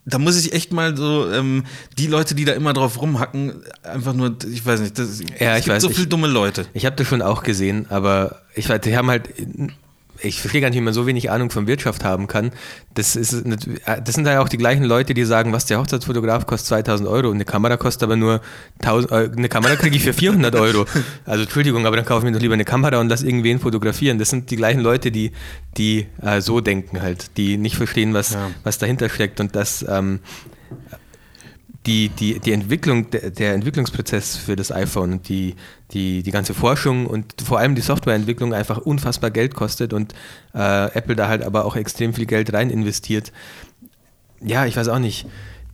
[0.06, 1.64] da muss ich echt mal so, ähm,
[1.98, 5.60] die Leute, die da immer drauf rumhacken, einfach nur, ich weiß nicht, das, Ja, es
[5.60, 6.68] ich gibt weiß, so viele dumme Leute.
[6.74, 9.30] Ich habe das schon auch gesehen, aber ich weiß, die haben halt,
[10.22, 12.52] ich verstehe gar nicht, wie man so wenig Ahnung von Wirtschaft haben kann.
[12.94, 16.46] Das, ist, nicht- das sind ja auch die gleichen Leute, die sagen, was der Hochzeitsfotograf
[16.46, 18.42] kostet 2000 Euro und eine Kamera kostet aber nur
[18.80, 20.86] 1000, äh, eine Kamera kriege ich für 400 Euro.
[21.26, 24.20] Also Entschuldigung, aber dann kaufe ich mir doch lieber eine Kamera und lass irgendwen fotografieren.
[24.20, 25.32] Das sind die gleichen Leute, die,
[25.78, 28.52] die äh, so denken halt, die nicht verstehen, was, Ja.
[28.64, 30.20] was dahinter steckt und das, ähm,
[31.86, 35.56] die, die, die Entwicklung, der, der Entwicklungsprozess für das iPhone die,
[35.92, 40.14] die, die ganze Forschung und vor allem die Softwareentwicklung einfach unfassbar Geld kostet und
[40.54, 43.32] äh, Apple da halt aber auch extrem viel Geld rein investiert.
[44.42, 45.28] Ja, ich weiß auch nicht.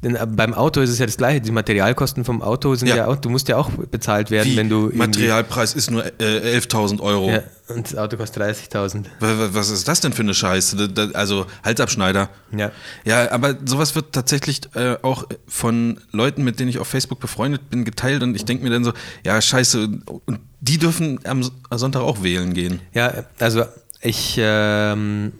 [0.03, 1.41] Denn äh, beim Auto ist es ja das gleiche.
[1.41, 4.57] Die Materialkosten vom Auto sind ja, ja auch, du musst ja auch bezahlt werden, Wie?
[4.57, 4.89] wenn du.
[4.93, 7.29] Materialpreis ist nur äh, 11.000 Euro.
[7.29, 9.05] Ja, und das Auto kostet 30.000.
[9.19, 10.89] Was ist das denn für eine Scheiße?
[11.13, 12.29] Also Halsabschneider.
[12.55, 12.71] Ja.
[13.05, 17.69] Ja, aber sowas wird tatsächlich äh, auch von Leuten, mit denen ich auf Facebook befreundet
[17.69, 18.93] bin, geteilt und ich denke mir dann so,
[19.23, 19.89] ja, scheiße,
[20.25, 22.79] und die dürfen am Sonntag auch wählen gehen.
[22.93, 23.65] Ja, also
[24.01, 25.33] ich, ähm,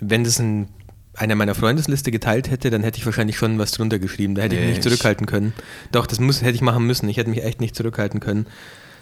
[0.00, 0.68] wenn das ein
[1.16, 4.34] einer meiner Freundesliste geteilt hätte, dann hätte ich wahrscheinlich schon was drunter geschrieben.
[4.34, 5.52] Da hätte nee, ich mich nicht zurückhalten können.
[5.92, 7.08] Doch, das muss, hätte ich machen müssen.
[7.08, 8.46] Ich hätte mich echt nicht zurückhalten können.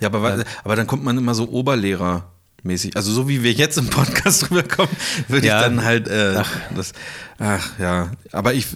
[0.00, 2.30] Ja, aber, äh, aber dann kommt man immer so Oberlehrer.
[2.62, 2.96] Mäßig.
[2.96, 4.94] Also so wie wir jetzt im Podcast rüberkommen,
[5.28, 5.58] würde ja.
[5.58, 6.50] ich dann halt äh, ach.
[6.74, 6.94] das
[7.38, 8.68] ach ja, aber ich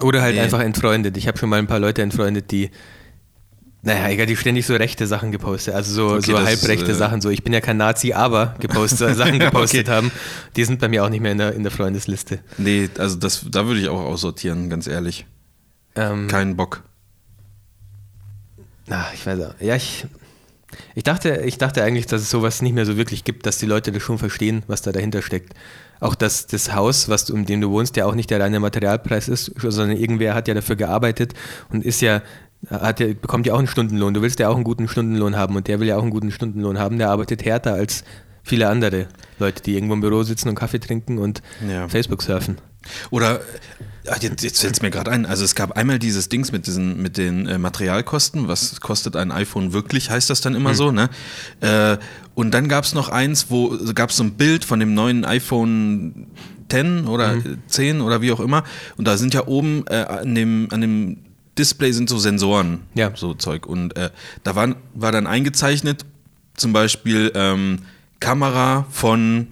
[0.00, 0.40] oder halt nee.
[0.40, 1.16] einfach entfreundet.
[1.18, 2.70] Ich habe schon mal ein paar Leute entfreundet, die
[3.86, 6.94] naja, egal, die ständig so rechte Sachen gepostet, also so, okay, so halbrechte ist, äh
[6.94, 9.96] Sachen, so ich bin ja kein Nazi, aber gepostet, Sachen gepostet okay.
[9.96, 10.10] haben,
[10.56, 12.40] die sind bei mir auch nicht mehr in der, in der Freundesliste.
[12.58, 15.24] Nee, also das, da würde ich auch aussortieren, ganz ehrlich.
[15.94, 16.82] Ähm, Keinen Bock.
[18.90, 19.54] Ach, ich weiß auch.
[19.60, 20.04] Ja, ich,
[20.96, 23.66] ich, dachte, ich dachte eigentlich, dass es sowas nicht mehr so wirklich gibt, dass die
[23.66, 25.54] Leute das schon verstehen, was da dahinter steckt.
[26.00, 28.58] Auch dass das Haus, was du, in dem du wohnst, ja auch nicht der reine
[28.58, 31.34] Materialpreis ist, sondern irgendwer hat ja dafür gearbeitet
[31.70, 32.20] und ist ja
[32.68, 34.14] hat bekommt ja auch einen Stundenlohn.
[34.14, 36.30] Du willst ja auch einen guten Stundenlohn haben und der will ja auch einen guten
[36.30, 36.98] Stundenlohn haben.
[36.98, 38.04] Der arbeitet härter als
[38.42, 41.88] viele andere Leute, die irgendwo im Büro sitzen und Kaffee trinken und ja.
[41.88, 42.58] Facebook surfen.
[43.10, 43.40] Oder
[44.20, 47.02] jetzt, jetzt fällt es mir gerade ein, also es gab einmal dieses Dings mit diesen
[47.02, 50.76] mit den äh, Materialkosten, was kostet ein iPhone wirklich, heißt das dann immer hm.
[50.76, 51.10] so, ne?
[51.60, 51.98] Äh,
[52.34, 55.24] und dann gab es noch eins, wo gab es so ein Bild von dem neuen
[55.24, 56.28] iPhone
[56.68, 57.58] 10 oder mhm.
[57.66, 58.64] 10 oder wie auch immer.
[58.96, 61.18] Und da sind ja oben äh, an, dem, an dem
[61.58, 63.12] Display sind so Sensoren, ja.
[63.14, 63.66] so Zeug.
[63.66, 64.10] Und äh,
[64.44, 66.04] da war, war dann eingezeichnet,
[66.54, 67.80] zum Beispiel ähm,
[68.20, 69.48] Kamera von,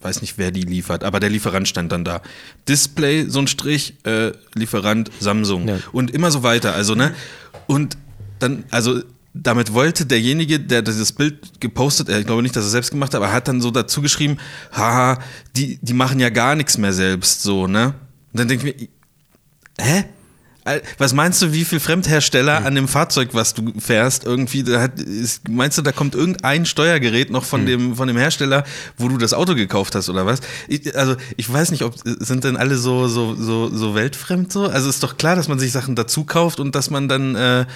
[0.00, 2.22] weiß nicht, wer die liefert, aber der Lieferant stand dann da.
[2.68, 5.68] Display, so ein Strich, äh, Lieferant Samsung.
[5.68, 5.78] Ja.
[5.92, 6.74] Und immer so weiter.
[6.74, 7.14] Also, ne?
[7.66, 7.96] Und
[8.38, 9.02] dann, also
[9.34, 13.18] damit wollte derjenige, der dieses Bild gepostet, ich glaube nicht, dass er selbst gemacht hat,
[13.18, 14.38] aber er hat dann so dazu geschrieben,
[14.72, 15.18] haha,
[15.54, 17.94] die, die machen ja gar nichts mehr selbst, so, ne?
[18.32, 18.88] Und dann denke ich mir,
[19.80, 20.04] hä?
[20.98, 25.00] Was meinst du, wie viel Fremdhersteller an dem Fahrzeug, was du fährst, irgendwie, da hat,
[25.00, 27.66] ist, meinst du, da kommt irgendein Steuergerät noch von, mhm.
[27.66, 28.64] dem, von dem Hersteller,
[28.96, 30.40] wo du das Auto gekauft hast oder was?
[30.68, 34.66] Ich, also ich weiß nicht, ob sind denn alle so, so, so, so weltfremd so?
[34.66, 37.66] Also ist doch klar, dass man sich Sachen dazu kauft und dass man dann äh,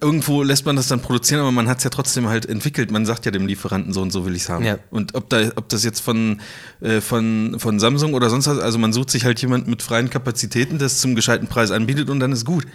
[0.00, 2.90] irgendwo lässt man das dann produzieren, aber man hat es ja trotzdem halt entwickelt.
[2.90, 4.64] Man sagt ja dem Lieferanten so und so will ich es haben.
[4.64, 4.78] Ja.
[4.90, 6.40] Und ob, da, ob das jetzt von,
[6.80, 10.08] äh, von, von Samsung oder sonst was, also man sucht sich halt jemand mit freien
[10.08, 12.66] Kapazitäten, das zum gescheiten Preis anbietet und dann ist gut.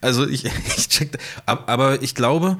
[0.00, 0.44] Also ich,
[0.76, 2.56] ich check, aber ich glaube,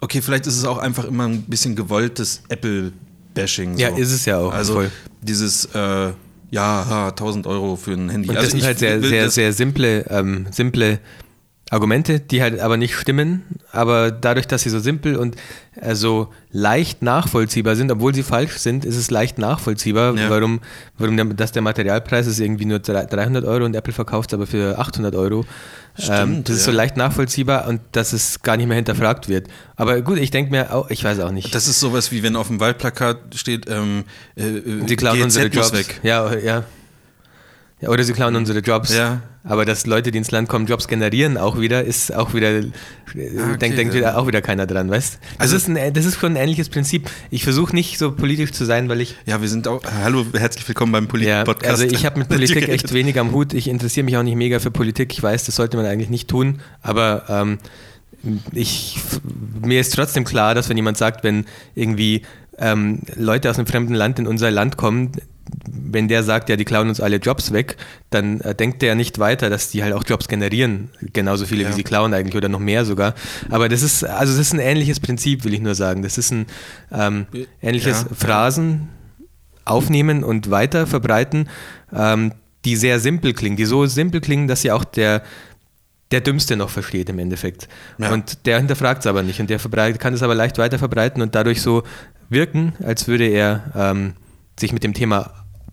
[0.00, 3.74] okay, vielleicht ist es auch einfach immer ein bisschen gewolltes Apple-Bashing.
[3.74, 3.82] So.
[3.82, 4.52] Ja, ist es ja auch.
[4.52, 4.90] Also voll.
[5.22, 6.12] dieses, äh,
[6.50, 8.28] ja, 1000 Euro für ein Handy.
[8.28, 11.00] Und das also sind halt sehr, sehr, sehr simple, ähm, simple
[11.74, 15.34] Argumente, die halt aber nicht stimmen, aber dadurch, dass sie so simpel und
[15.74, 20.30] äh, so leicht nachvollziehbar sind, obwohl sie falsch sind, ist es leicht nachvollziehbar, ja.
[20.30, 20.60] warum,
[20.98, 24.46] warum der, dass der Materialpreis ist irgendwie nur 300 Euro und Apple verkauft es aber
[24.46, 25.44] für 800 Euro.
[25.98, 26.60] Stimmt, ähm, das ja.
[26.60, 29.48] ist so leicht nachvollziehbar und dass es gar nicht mehr hinterfragt wird.
[29.74, 31.54] Aber gut, ich denke mir, auch, ich weiß auch nicht.
[31.54, 34.04] Das ist sowas wie wenn auf dem Waldplakat steht, ähm,
[34.36, 36.00] äh, sie klauen GZ unsere Jobs weg.
[36.04, 36.62] Ja, ja.
[37.80, 38.94] Ja, oder sie klauen unsere Jobs.
[38.94, 39.22] Ja.
[39.46, 42.70] Aber dass Leute, die ins Land kommen, Jobs generieren, auch wieder, ist auch wieder, äh,
[43.12, 46.18] okay, denkt, denkt wieder, auch wieder keiner dran, weißt das also, ist ein, das ist
[46.18, 47.10] schon ein ähnliches Prinzip.
[47.30, 49.16] Ich versuche nicht so politisch zu sein, weil ich.
[49.26, 49.82] Ja, wir sind auch.
[50.02, 51.64] Hallo, herzlich willkommen beim Politik-Podcast.
[51.82, 53.52] Ja, also ich habe mit Politik echt wenig am Hut.
[53.52, 55.12] Ich interessiere mich auch nicht mega für Politik.
[55.12, 56.60] Ich weiß, das sollte man eigentlich nicht tun.
[56.80, 57.58] Aber ähm,
[58.52, 58.98] ich,
[59.60, 62.22] mir ist trotzdem klar, dass wenn jemand sagt, wenn irgendwie
[62.56, 65.12] ähm, Leute aus einem fremden Land in unser Land kommen,
[65.70, 67.76] wenn der sagt, ja, die klauen uns alle Jobs weg,
[68.10, 70.90] dann äh, denkt der nicht weiter, dass die halt auch Jobs generieren.
[71.12, 71.68] Genauso viele, ja.
[71.68, 73.14] wie sie klauen eigentlich oder noch mehr sogar.
[73.50, 76.02] Aber das ist, also das ist ein ähnliches Prinzip, will ich nur sagen.
[76.02, 76.46] Das ist ein
[76.92, 77.26] ähm,
[77.62, 78.16] ähnliches ja.
[78.16, 78.88] Phrasen
[79.64, 81.48] aufnehmen und weiter verbreiten,
[81.92, 82.32] ähm,
[82.64, 85.22] die sehr simpel klingen, die so simpel klingen, dass sie auch der
[86.10, 87.66] der Dümmste noch versteht im Endeffekt.
[87.98, 88.12] Ja.
[88.12, 91.34] Und der hinterfragt es aber nicht und der kann es aber leicht weiter verbreiten und
[91.34, 91.82] dadurch so
[92.28, 94.12] wirken, als würde er ähm,
[94.58, 95.32] sich mit dem Thema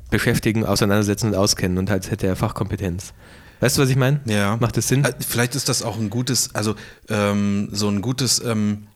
[0.10, 3.14] beschäftigen, auseinandersetzen und auskennen und als hätte er Fachkompetenz.
[3.62, 4.20] Weißt du, was ich meine?
[4.26, 4.58] Ja.
[4.60, 5.06] Macht das Sinn?
[5.06, 6.76] Äh, vielleicht ist das auch ein gutes, also
[7.10, 8.88] ähm, so ein gutes ähm,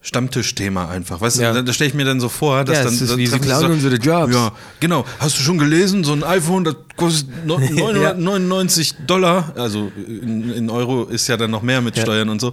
[0.00, 1.20] Stammtischthema einfach.
[1.20, 1.52] Weißt Ja.
[1.52, 2.94] du, da, stelle ich mir dann so vor, dass Ja, dann.
[2.94, 4.34] es ist dann wie, sich klauen unsere Jobs.
[4.34, 5.04] Ja, genau.
[5.18, 10.70] Hast du schon gelesen, so ein iPhone, das kostet no- 999 Dollar, also in, in
[10.70, 12.02] Euro ist ja dann noch mehr mit Ja.
[12.02, 12.52] Steuern und so.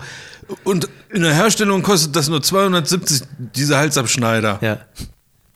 [0.63, 4.59] Und in der Herstellung kostet das nur 270, diese Halsabschneider.
[4.61, 4.79] Ja.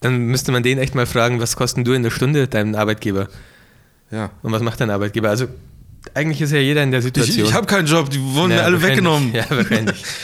[0.01, 3.27] Dann müsste man den echt mal fragen, was kosten du in der Stunde, deinem Arbeitgeber?
[4.11, 4.31] Ja.
[4.43, 5.29] Und was macht dein Arbeitgeber?
[5.29, 5.47] Also,
[6.13, 7.47] eigentlich ist ja jeder in der Ich, Situation.
[7.47, 9.33] ich habe keinen Job, die wurden Ja, mir alle weggenommen.
[9.33, 10.03] Ja, wahrscheinlich.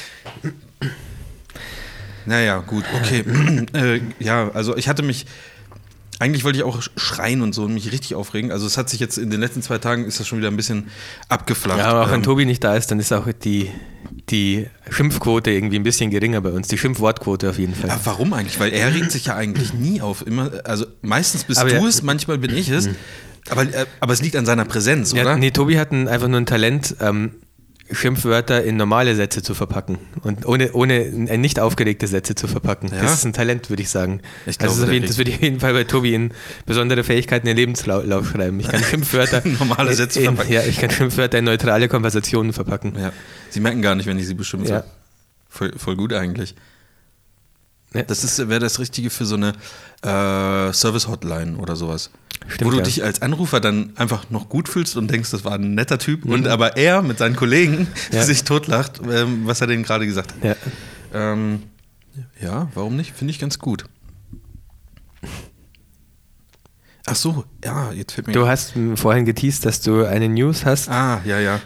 [2.25, 3.23] Naja, gut, okay.
[3.73, 5.25] äh, ja, also ich hatte mich.
[6.19, 8.51] Eigentlich wollte ich auch schreien und so und mich richtig aufregen.
[8.51, 10.55] Also es hat sich jetzt in den letzten zwei Tagen ist das schon wieder ein
[10.55, 10.89] bisschen
[11.29, 11.79] abgeflacht.
[11.79, 13.71] Ja, aber auch wenn Ähm, Tobi nicht da ist, dann ist auch die,
[14.31, 16.67] die Schimpfquote irgendwie ein bisschen geringer bei uns.
[16.69, 17.89] Die Schimpfwortquote auf jeden Fall.
[17.89, 18.59] Ja, warum eigentlich?
[18.59, 20.25] Weil er regt sich ja eigentlich nie auf.
[20.25, 21.87] Immer, also meistens bist Aber du ja- Mhm.
[21.87, 22.89] es, manchmal bin ich es.
[23.49, 25.37] Aber, äh, aber es liegt an seiner Präsenz, Ja, oder?
[25.37, 27.31] nee, Tobi hat ein, einfach nur ein Talent, ähm,
[27.91, 32.89] Schimpfwörter in normale Sätze zu verpacken und ohne, ohne nicht aufgeregte Sätze zu verpacken.
[32.93, 33.01] Ja?
[33.01, 34.21] Das ist ein Talent, würde ich sagen.
[34.45, 36.33] Ich also das, glaube, jeden, das würde ich auf jeden Fall bei Tobi in
[36.65, 38.59] besondere Fähigkeiten in den Lebenslauf schreiben.
[38.59, 40.53] Ich kann Schimpfwörter Normale Sätze in, verpacken.
[40.53, 42.93] Ja, ich kann Schimpfwörter in neutrale Konversationen verpacken.
[42.97, 43.11] Ja.
[43.49, 44.69] Sie merken gar nicht, wenn ich sie beschimpfe.
[44.71, 44.83] Ja.
[45.49, 46.55] Voll, voll gut eigentlich.
[47.93, 48.03] Ja.
[48.03, 49.49] Das ist- wäre das Richtige für so eine
[50.03, 52.09] äh, Service-Hotline oder sowas.
[52.47, 55.53] Stimmt, Wo du dich als Anrufer dann einfach noch gut fühlst und denkst, das war
[55.53, 56.25] ein netter Typ.
[56.25, 56.47] Und Mhm.
[56.47, 58.23] aber er mit seinen Kollegen Ja.
[58.23, 60.43] sich totlacht, ähm, was er denen gerade gesagt hat.
[60.43, 60.55] Ja.
[61.33, 61.63] Ähm,
[62.41, 63.13] ja, warum nicht?
[63.15, 63.85] Finde ich ganz gut.
[67.07, 68.33] Ach so, ja, jetzt fällt mir.
[68.33, 70.87] Du hast vorhin geteased, dass du eine News hast.
[70.87, 71.59] Ah, ja, ja.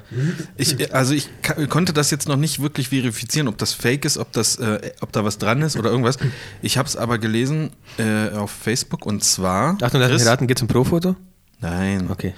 [0.56, 1.30] Ich, also ich
[1.70, 5.12] konnte das jetzt noch nicht wirklich verifizieren, ob das fake ist, ob, das, äh, ob
[5.12, 6.18] da was dran ist oder irgendwas.
[6.62, 9.78] Ich habe es aber gelesen äh, auf Facebook und zwar.
[9.82, 11.16] Achtung, lass mich Chris- raten, geht zum Pro-Foto?
[11.60, 12.10] Nein.
[12.10, 12.34] Okay.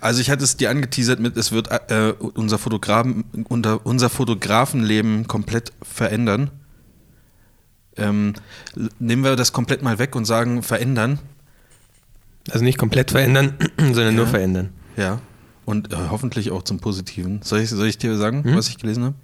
[0.00, 5.26] Also ich hatte es dir angeteasert mit, es wird äh, unser, Fotografen, unter, unser Fotografenleben
[5.28, 6.50] komplett verändern.
[7.96, 8.34] Ähm,
[8.98, 11.18] nehmen wir das komplett mal weg und sagen verändern.
[12.50, 14.30] Also nicht komplett verändern, sondern nur Ja.
[14.30, 14.70] verändern.
[14.96, 15.20] Ja.
[15.64, 17.40] Und äh, hoffentlich auch zum Positiven.
[17.42, 18.54] Soll ich, soll ich dir sagen, Mhm.
[18.56, 19.14] was ich gelesen habe?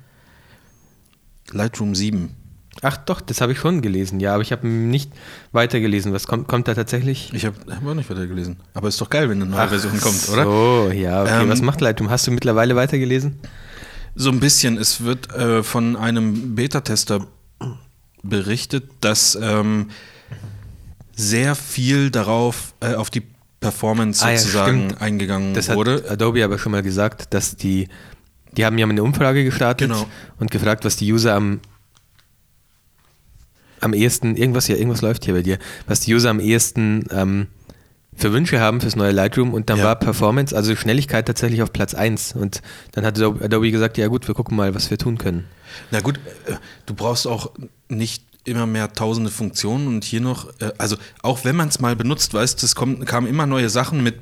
[1.53, 2.35] Lightroom 7.
[2.83, 5.13] Ach doch, das habe ich schon gelesen, ja, aber ich habe nicht
[5.53, 6.13] weitergelesen.
[6.13, 7.31] Was kommt, kommt da tatsächlich?
[7.35, 8.57] Ich habe hab auch nicht weiter gelesen.
[8.75, 10.45] Aber ist doch geil, wenn eine neue Version kommt, oder?
[10.45, 11.43] So, ja, okay.
[11.43, 12.09] Ähm, Was macht Lightroom?
[12.09, 13.39] Hast du mittlerweile weitergelesen?
[14.15, 14.79] So ein bisschen.
[14.79, 17.27] Es wird äh, von einem Beta-Tester
[18.23, 19.89] berichtet, dass ähm,
[21.21, 23.23] sehr viel darauf, äh, auf die
[23.61, 25.03] Performance Ah ja, sozusagen stimmt.
[25.03, 26.05] eingegangen Das hat wurde.
[26.09, 27.89] Adobe aber schon mal gesagt, dass die,
[28.57, 30.07] die haben ja mal eine Umfrage gestartet Genau.
[30.39, 31.61] und gefragt, was die User am
[33.83, 37.47] am ehesten, irgendwas ja, irgendwas läuft hier bei dir, was die User am ehesten ähm,
[38.15, 39.85] für Wünsche haben fürs neue Lightroom und dann Ja.
[39.85, 42.61] war Performance, also Schnelligkeit tatsächlich auf Platz 1 und
[42.93, 45.47] dann hat Adobe Adobe gesagt, ja gut, wir gucken mal, was wir tun können.
[45.91, 46.17] Na gut,
[46.47, 46.55] äh,
[46.85, 47.53] du brauchst auch
[47.89, 51.95] nicht immer mehr tausende Funktionen und hier noch, äh, also auch wenn man es mal
[51.97, 54.17] benutzt, weißt du, es kommen, kamen immer neue Sachen mit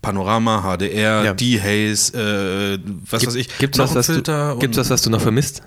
[0.00, 1.34] Panorama, HDR, Ja.
[1.34, 5.20] D-Haze, äh, was weiß ich, Gibt's was, was du, gibt's und- was, was du noch
[5.20, 5.62] vermisst?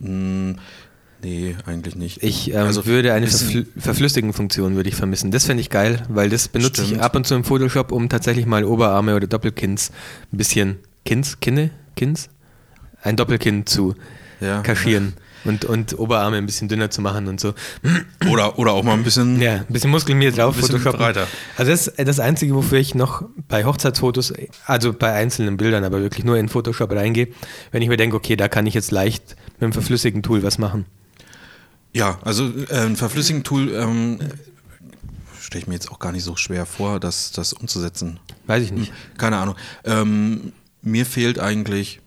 [0.00, 0.56] Hm,
[1.22, 2.22] nee, eigentlich nicht.
[2.24, 5.30] Ich ähm, Also, würde eine Verfl Verflüssigen-Funktion würde ich vermissen.
[5.30, 7.02] Das fände ich geil, weil das benutze ich Stimmt.
[7.02, 9.92] ab und zu im Photoshop, um tatsächlich mal Oberarme oder Doppelkinns
[10.32, 12.28] ein bisschen Kinns, Kinne, Kinns?
[13.02, 13.94] Ein Doppelkinn zu
[14.40, 14.62] Ja.
[14.62, 15.14] kaschieren
[15.46, 17.54] und, und Oberarme ein bisschen dünner zu machen und so.
[18.30, 19.40] Oder, oder auch mal ein bisschen.
[19.40, 21.26] Ja, ein bisschen Muskeln mir drauf, breiter.
[21.56, 24.32] Also das ist das Einzige, wofür ich noch bei Hochzeitsfotos,
[24.64, 27.28] also bei einzelnen Bildern, aber wirklich nur in Photoshop reingehe,
[27.72, 30.58] wenn ich mir denke, okay, da kann ich jetzt leicht mit einem verflüssigen Tool was
[30.58, 30.86] machen.
[31.92, 34.18] Ja, also äh, ein Verflüssigen-Tool ähm,
[35.40, 38.20] stelle ich mir jetzt auch gar nicht so schwer vor, das, das umzusetzen.
[38.46, 38.92] Weiß ich nicht.
[39.16, 39.56] Keine Ahnung.
[39.84, 42.00] Ähm, mir fehlt eigentlich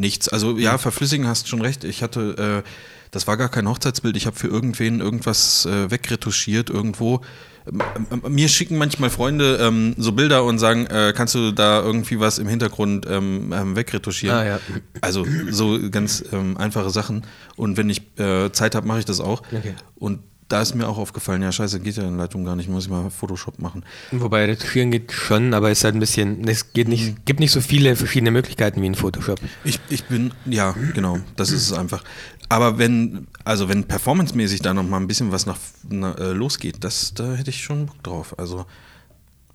[0.00, 0.28] nichts.
[0.28, 1.84] Also ja, verflüssigen hast schon recht.
[1.84, 2.68] Ich hatte, äh,
[3.10, 4.16] das war gar kein Hochzeitsbild.
[4.16, 7.20] Ich habe für irgendwen irgendwas äh, wegretuschiert irgendwo.
[7.66, 11.82] Ähm, ähm, mir schicken manchmal Freunde ähm, so Bilder und sagen, äh, kannst du da
[11.82, 14.36] irgendwie was im Hintergrund ähm, ähm, wegretuschieren?
[14.36, 14.60] Ah, ja.
[15.00, 17.26] Also so ganz ähm, einfache Sachen.
[17.56, 19.42] Und wenn ich äh, Zeit habe, mache ich das auch.
[19.52, 19.74] Okay.
[19.96, 20.20] Und
[20.50, 22.90] da ist mir auch aufgefallen, ja scheiße, geht ja in Leitung gar nicht, muss ich
[22.90, 23.84] mal Photoshop machen.
[24.10, 27.52] Wobei Retuschieren geht schon, aber es ist halt ein bisschen, es geht nicht, gibt nicht
[27.52, 29.40] so viele verschiedene Möglichkeiten wie in Photoshop.
[29.64, 32.02] Ich, ich bin, ja, genau, das ist es einfach.
[32.48, 35.56] Aber wenn, also wenn performancemäßig da noch mal ein bisschen was nach,
[35.88, 38.38] na, äh, losgeht, das, da hätte ich schon Bock drauf.
[38.38, 38.66] Also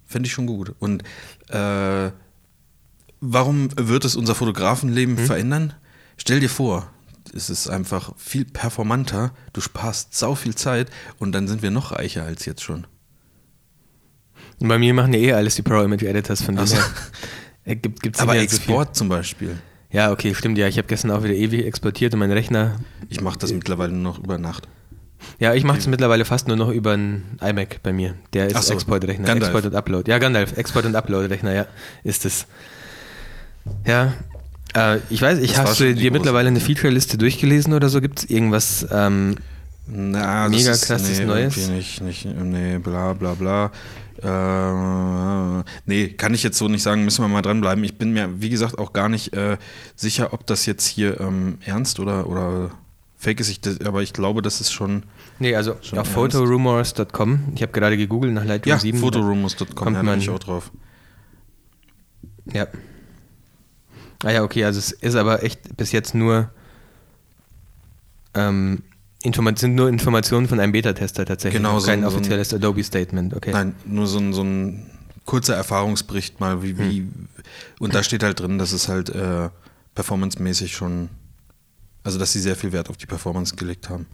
[0.06, 0.74] fände ich schon gut.
[0.80, 1.04] Und
[1.50, 2.12] äh,
[3.20, 5.74] warum wird es unser Fotografenleben verändern?
[6.16, 6.90] Stell dir vor,
[7.36, 11.92] es ist einfach viel performanter, du sparst sau viel Zeit und dann sind wir noch
[11.92, 12.88] reicher als jetzt schon.
[14.60, 16.76] Und bei mir machen ja eh alles die Pro Image Editors von dem so.
[16.76, 16.86] her.
[17.66, 18.58] Äh, Gibt, gibt's Aber mehr so.
[18.58, 19.58] Export zum Beispiel.
[19.92, 20.58] Ja, okay, stimmt.
[20.58, 22.80] Ja, ich habe gestern auch wieder ewig exportiert und mein Rechner.
[23.10, 24.68] Ich mache das mittlerweile nur noch über Nacht.
[25.40, 28.16] Ja, ich mache es mittlerweile fast nur noch über einen iMac bei mir.
[28.34, 29.28] Der ist so, Exportrechner.
[29.28, 30.12] Export und Upload.
[30.12, 30.58] Ja, Gandalf.
[30.58, 31.66] Export und Upload-Rechner, ja,
[32.04, 32.46] ist es.
[33.86, 34.14] Ja.
[34.76, 38.02] Äh, ich weiß, ich hast du dir mittlerweile eine Feature-Liste durchgelesen oder so?
[38.02, 38.86] Gibt es irgendwas?
[38.92, 39.36] Ähm,
[39.88, 41.70] Na, Mega ist, krasses nee, Neues?
[41.70, 43.72] Nicht, nicht, nee, bla bla bla.
[44.22, 47.84] Äh, nee, kann ich jetzt so nicht sagen, müssen wir mal dranbleiben.
[47.84, 49.58] Ich bin mir, wie gesagt, auch gar nicht äh,
[49.96, 52.72] sicher, ob das jetzt hier ähm, ernst oder, oder
[53.18, 53.50] fake ist.
[53.50, 55.04] Ich, aber ich glaube, das ist schon.
[55.40, 56.34] nee, also Schon auf ernst?
[56.36, 57.54] fotorumors.com.
[57.56, 59.00] Ich habe gerade gegoogelt nach Lightroom Ja, 7.
[59.00, 60.72] fotorumors.com, kommt ja, da bin ich auch drauf.
[62.54, 62.68] Ja.
[64.26, 66.50] Ah ja, okay, also es ist aber echt bis jetzt nur
[68.34, 68.84] ähm,
[69.24, 71.62] Informa sind nur Informationen von einem Beta-Tester tatsächlich.
[71.62, 73.52] Genau, so kein ein- so offizielles Adobe-Statement, okay.
[73.52, 74.90] Nein, nur so ein, so ein
[75.26, 77.28] kurzer Erfahrungsbericht mal, wie, wie Hm.
[77.80, 79.50] und da steht halt drin, dass es halt äh,
[79.96, 81.10] performancemäßig schon,
[82.04, 84.06] also dass sie sehr viel Wert auf die Performance gelegt haben.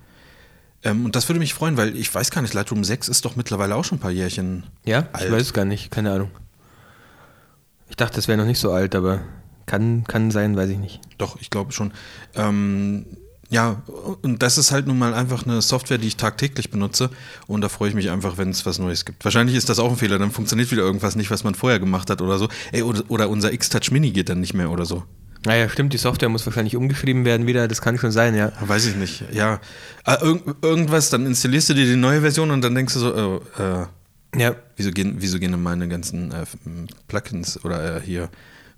[0.84, 3.36] Ähm, und das würde mich freuen, weil ich weiß gar nicht, Lightroom 6 ist doch
[3.36, 5.32] mittlerweile auch schon ein paar Jährchen Ja, ich alt.
[5.32, 6.32] weiß es gar nicht, keine Ahnung.
[7.90, 9.22] Ich dachte, das wäre noch nicht so alt, aber
[9.72, 11.00] kann, kann sein, weiß ich nicht.
[11.18, 11.94] Doch, ich glaube schon.
[12.36, 13.06] Ähm,
[13.50, 13.82] ja,
[14.22, 17.10] und das ist halt nun mal einfach eine Software, die ich tagtäglich benutze.
[17.48, 19.24] Und da freue ich mich einfach, wenn es was Neues gibt.
[19.24, 22.10] Wahrscheinlich ist das auch ein Fehler, dann funktioniert wieder irgendwas nicht, was man vorher gemacht
[22.10, 22.50] hat oder so.
[22.74, 25.04] Ey, oder, oder unser X-Touch Mini geht dann nicht mehr oder so.
[25.46, 28.52] Naja, stimmt, die Software muss wahrscheinlich umgeschrieben werden wieder, das kann schon sein, ja.
[28.60, 29.24] Weiß ich nicht.
[29.32, 29.62] Ja,
[30.04, 33.16] ah, irg irgendwas, dann installierst du dir die neue Version und dann denkst du so,
[33.16, 36.46] oh, äh, Ja, wieso, gehen, wieso gehen denn meine ganzen äh,
[37.08, 38.30] Plugins oder äh, hier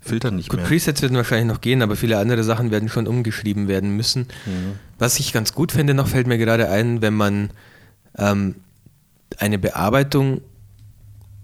[0.04, 0.66] Filter nicht Gut, mehr?
[0.66, 4.28] Presets werden wahrscheinlich noch gehen, aber viele andere Sachen werden schon umgeschrieben werden müssen.
[4.46, 4.78] Mhm.
[4.98, 7.50] Was ich ganz gut finde, noch fällt mir gerade ein, wenn man
[8.18, 8.56] ähm,
[9.38, 10.40] eine Bearbeitung,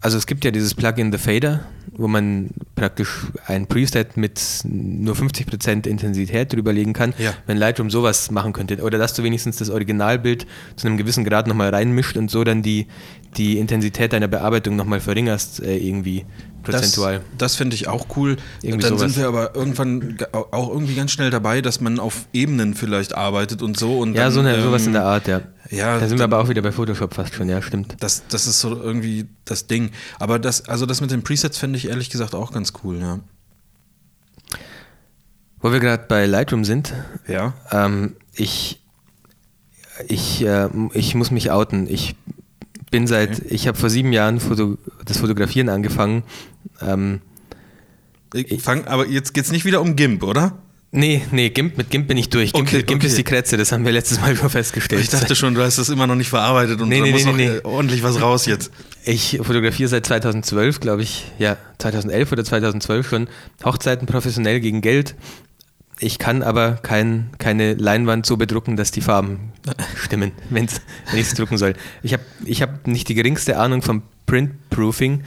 [0.01, 1.61] also es gibt ja dieses Plugin The Fader,
[1.93, 7.13] wo man praktisch ein Preset mit nur 50% Intensität drüberlegen kann.
[7.19, 7.35] Ja.
[7.47, 10.47] Wenn Lightroom sowas machen könnte, oder dass du wenigstens das Originalbild
[10.77, 12.87] zu einem gewissen Grad nochmal reinmischt und so dann die,
[13.37, 16.27] die Intensität deiner Bearbeitung nochmal verringerst, äh, irgendwie
[16.63, 17.19] prozentual.
[17.19, 18.37] Das, das finde ich auch cool.
[18.63, 19.13] Irgendwie Dann sowas.
[19.15, 23.63] sind wir aber irgendwann auch irgendwie ganz schnell dabei, dass man auf Ebenen vielleicht arbeitet
[23.63, 23.99] und so.
[23.99, 25.41] Und Ja, dann, so eine, sowas ähm, in der Art, ja.
[25.71, 27.97] ja, da sind wir aber auch wieder bei Photoshop fast schon, ja, stimmt.
[28.01, 29.91] Das, das ist so irgendwie das Ding.
[30.19, 33.21] Aber das, also das mit den Presets finde ich ehrlich gesagt auch ganz cool, ja.
[35.61, 36.93] Wo wir gerade bei Lightroom sind,
[37.29, 37.55] Ja.
[37.71, 38.83] ähm, ich,
[40.09, 41.87] ich, äh, ich muss mich outen.
[41.89, 42.17] Ich
[42.91, 46.23] bin seit, ich habe vor sieben Jahren Foto, das Fotografieren angefangen.
[46.81, 47.21] Ähm,
[48.35, 50.59] Ich fang, aber jetzt geht es nicht wieder um GIMP, oder?
[50.93, 52.53] nee, nee, GIMP, mit GIMP bin ich durch.
[52.53, 53.07] GIMP, Okay, GIMP okay.
[53.07, 55.01] ist die Kretze, das haben wir letztes Mal schon festgestellt.
[55.03, 57.25] Ich dachte schon, du hast das immer noch nicht verarbeitet und Nee, da nee, muss
[57.25, 58.73] nee, noch nee, ordentlich was raus jetzt.
[59.05, 63.29] Ich fotografiere seit 2012, glaube ich, ja, 2011 oder 2012 schon,
[63.65, 65.15] Hochzeiten professionell gegen Geld.
[66.01, 69.50] Ich kann aber kein, keine Leinwand so bedrucken, dass die Farben
[69.97, 70.81] stimmen, wenn's,
[71.11, 71.75] wenn ich es drucken soll.
[72.03, 75.25] Ich habe ich hab nicht die geringste Ahnung vom Printproofing.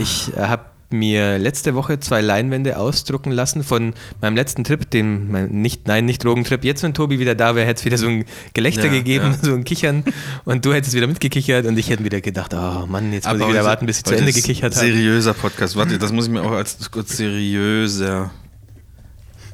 [0.00, 5.30] Ich äh, habe mir letzte Woche zwei Leinwände ausdrucken lassen von meinem letzten Trip, dem
[5.50, 6.64] nicht, nein, nicht Drogentrip.
[6.64, 8.24] Jetzt, wenn Tobi wieder da wäre, hätte es wieder so ein
[8.54, 9.38] Gelächter Ja, gegeben, ja.
[9.48, 10.04] so ein Kichern
[10.44, 13.48] und du hättest wieder mitgekichert und ich hätte wieder gedacht, oh Mann, jetzt muss ich
[13.48, 14.86] wieder warten, bis ich zu Ende gekichert habe.
[14.86, 15.76] Seriöser Podcast.
[15.76, 18.30] Warte, das muss ich mir auch als seriöser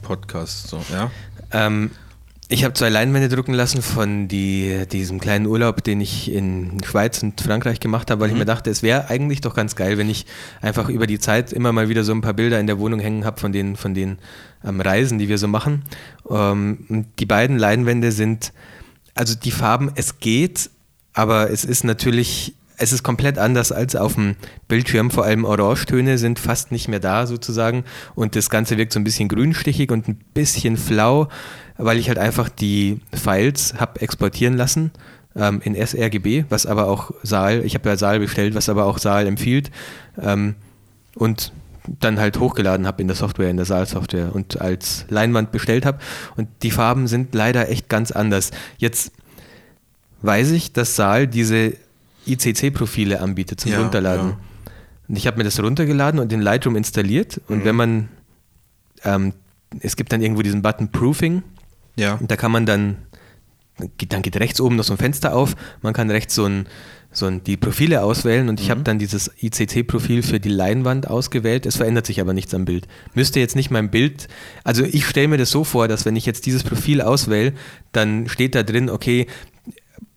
[0.03, 1.11] Podcast so, ja?
[1.51, 1.91] Ähm,
[2.53, 7.23] ich habe zwei Leinwände drucken lassen von die, diesem kleinen Urlaub, den ich in Schweiz
[7.23, 8.35] und Frankreich gemacht habe, weil Mhm.
[8.35, 10.27] ich mir dachte, es wäre eigentlich doch ganz geil, wenn ich
[10.61, 13.25] einfach über die Zeit immer mal wieder so ein paar Bilder in der Wohnung hängen
[13.25, 14.19] habe von den, von den
[14.65, 15.85] ähm, Reisen, die wir so machen.
[16.29, 18.53] Ähm, und die beiden Leinwände sind,
[19.15, 20.69] also die Farben, es geht,
[21.15, 24.35] aber es ist natürlich, es ist komplett anders als auf dem
[24.67, 25.11] Bildschirm.
[25.11, 27.85] Vor allem Orangetöne sind fast nicht mehr da sozusagen
[28.17, 31.29] und das Ganze wirkt so ein bisschen grünstichig und ein bisschen flau,
[31.79, 34.91] weil ich halt einfach die Files habe exportieren lassen
[35.37, 38.99] ähm, in sRGB, was aber auch Saal, ich habe ja Saal bestellt, was aber auch
[38.99, 39.71] Saal empfiehlt
[40.21, 40.57] ähm,
[41.15, 41.53] und
[42.01, 45.99] dann halt hochgeladen habe in der Software, in der Saal-Software und als Leinwand bestellt habe.
[46.37, 48.53] Und die Farben sind leider echt ganz anders.
[48.79, 49.13] Jetzt
[50.23, 51.75] weiß ich, dass Saal diese
[52.27, 54.29] ICC-Profile anbietet zum Ja, Runterladen.
[54.31, 54.37] ja.
[55.09, 57.41] Und ich habe mir das runtergeladen und in Lightroom installiert.
[57.49, 57.65] Und Mhm.
[57.65, 58.09] wenn man,
[59.05, 59.33] ähm,
[59.81, 61.43] es gibt dann irgendwo diesen Button Proofing
[61.97, 62.15] Ja.
[62.15, 62.97] und da kann man dann,
[64.09, 66.67] dann geht rechts oben noch so ein Fenster auf, man kann rechts so ein,
[67.15, 71.67] so ein, die Profile auswählen und ich habe dann dieses ICC-Profil für die Leinwand ausgewählt.
[71.67, 72.89] Es verändert sich aber nichts am Bild.
[73.13, 74.29] Müsste jetzt nicht mein Bild,
[74.65, 77.53] also ich stelle mir das so vor, dass wenn ich jetzt dieses Profil auswähle,
[77.93, 79.27] dann steht da drin, okay,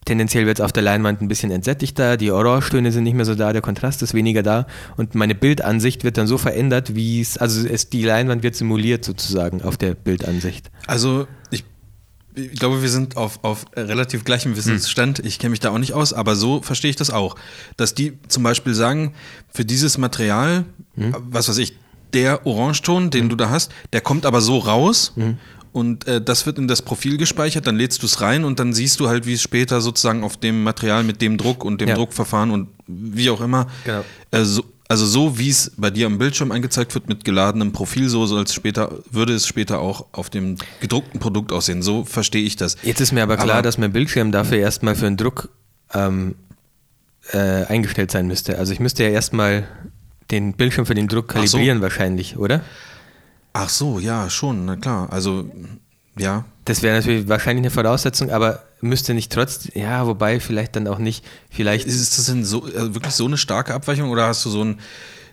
[0.06, 3.36] tendenziell wird es auf der Leinwand ein bisschen entsättigter, die Orangetöne sind nicht mehr so
[3.36, 7.38] da, der Kontrast ist weniger da und meine Bildansicht wird dann so verändert, wie es,
[7.38, 10.70] also es, die Leinwand wird simuliert sozusagen auf der Bildansicht.
[10.88, 11.66] Also ich,
[12.36, 15.20] ich glaube, wir sind auf, auf relativ gleichem Wissensstand.
[15.20, 17.36] Ich kenne mich da auch nicht aus, aber so verstehe ich das auch.
[17.78, 19.14] Dass die zum Beispiel sagen,
[19.50, 21.78] für dieses Material, was weiß ich,
[22.14, 25.14] der Orangeton, den du da hast, der kommt aber so raus
[25.76, 28.74] und äh, das wird in das Profil gespeichert, dann lädst du es rein und dann
[28.74, 31.90] siehst du halt, wie es später sozusagen auf dem Material mit dem Druck und dem
[31.90, 31.96] Ja.
[31.96, 34.04] Druckverfahren und wie auch immer, Genau.
[34.32, 38.08] äh, so, also so wie es bei dir am Bildschirm angezeigt wird mit geladenem Profil,
[38.08, 41.82] so soll es später, würde es später auch auf dem gedruckten Produkt aussehen.
[41.82, 42.78] So verstehe ich das.
[42.84, 45.50] Jetzt ist mir aber klar, Aber- dass mein Bildschirm dafür erstmal für einen Druck
[45.94, 46.36] ähm,
[47.34, 48.58] äh, eingestellt sein müsste.
[48.60, 49.68] Also ich müsste ja erstmal
[50.32, 51.58] den Bildschirm für den Druck Ach so.
[51.58, 52.62] kalibrieren wahrscheinlich, oder?
[53.58, 55.08] Ach so, ja, schon, na klar.
[55.12, 55.50] Also,
[56.18, 56.44] ja.
[56.66, 61.00] Das wäre natürlich wahrscheinlich eine Voraussetzung, aber müsste nicht trotz, ja, wobei vielleicht dann auch
[61.00, 64.50] nicht, vielleicht Ist das denn so, also wirklich so eine starke Abweichung oder hast du
[64.50, 64.80] so ein,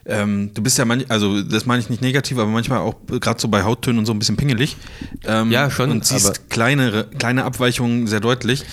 [0.06, 3.40] ähm, du bist ja manch, also das meine ich nicht negativ, aber manchmal auch gerade
[3.40, 4.76] so bei Hauttönen und so ein bisschen pingelig.
[5.24, 8.64] Ähm, Ja, schon, Und siehst kleinere, kleine Abweichungen sehr deutlich.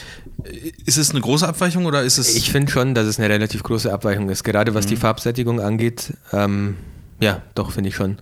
[0.85, 2.35] Ist es eine große Abweichung oder ist es.
[2.35, 4.99] Ich finde schon, dass es eine relativ große Abweichung ist, gerade was die Mhm.
[4.99, 6.13] Farbsättigung angeht.
[6.33, 6.75] Ähm,
[7.19, 8.17] ja, doch, finde ich schon.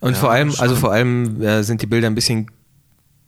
[0.00, 2.50] Und Ja, vor allem, also vor allem äh, sind die Bilder ein bisschen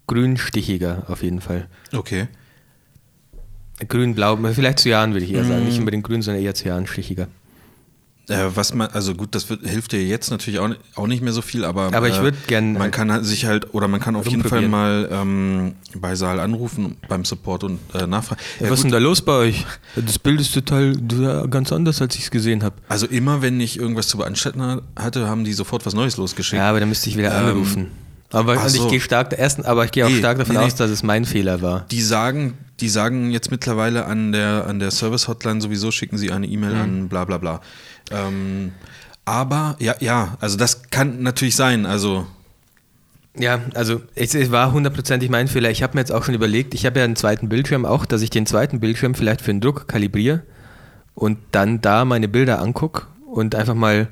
[0.07, 1.69] grünstichiger auf jeden Fall.
[1.93, 2.29] okay.
[3.87, 5.61] Grün-blau, vielleicht Cyan würde ich eher sagen.
[5.61, 5.67] Mhm.
[5.67, 7.29] Nicht unbedingt grün, sondern eher Cyan-stichiger.
[8.29, 11.33] Äh, was man, also gut, das wird, hilft dir jetzt natürlich auch, auch nicht mehr
[11.33, 14.01] so viel, aber, Aber ich äh, würd gern, Man kann halt sich halt, oder man
[14.01, 18.41] kann auf jeden Fall mal ähm, bei Saal anrufen, beim Support und äh, nachfragen.
[18.61, 19.65] Ja, was ist denn da los bei euch?
[19.97, 20.93] Das Bild ist total
[21.49, 22.77] ganz anders, als ich es gesehen habe.
[22.89, 26.59] also immer, wenn ich irgendwas zu beanstanden hatte, haben die sofort was Neues losgeschickt.
[26.61, 27.87] Ja, aber dann müsste ich wieder Ähm, anrufen.
[28.31, 28.85] Aber so.
[28.85, 31.03] ich gehe stark, erst, aber ich gehe auch Nee, stark davon nee, aus, dass es
[31.03, 31.87] mein Fehler war.
[31.91, 36.47] Die sagen, die sagen jetzt mittlerweile an der, an der Service-Hotline sowieso, schicken sie eine
[36.47, 36.81] E-Mail Mhm.
[36.81, 37.63] an, bla bla bla.
[38.11, 38.73] Ähm,
[39.25, 41.85] aber ja, ja, also das kann natürlich sein.
[41.87, 42.27] Also
[43.39, 45.71] Ja, also es, es war hundertprozentig mein Fehler.
[45.71, 48.23] Ich habe mir jetzt auch schon überlegt, ich habe ja einen zweiten Bildschirm auch, dass
[48.23, 50.43] ich den zweiten Bildschirm vielleicht für den Druck kalibriere
[51.15, 54.09] und dann da meine Bilder angucke und einfach mal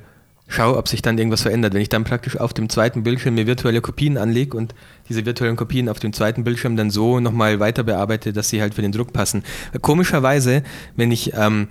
[0.47, 1.73] schaue, ob sich dann irgendwas verändert.
[1.73, 4.73] Wenn ich dann praktisch auf dem zweiten Bildschirm mir virtuelle Kopien anlege und
[5.09, 8.73] diese virtuellen Kopien auf dem zweiten Bildschirm dann so nochmal weiter bearbeite, dass sie halt
[8.73, 9.43] für den Druck passen.
[9.81, 10.63] Komischerweise,
[10.95, 11.67] wenn ich ähm,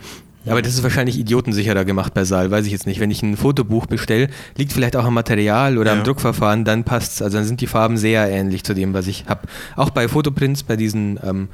[0.53, 3.01] aber das ist wahrscheinlich idiotensicherer gemacht bei Saal, weiß ich jetzt nicht.
[3.01, 5.99] Wenn ich ein Fotobuch bestelle, liegt vielleicht auch am Material oder Ja.
[5.99, 7.23] am Druckverfahren, dann passt's.
[7.23, 9.49] Also dann sind die Farben sehr ähnlich zu dem, was ich habe.
[9.77, 11.49] Auch bei Fotoprints, bei diesen ähm,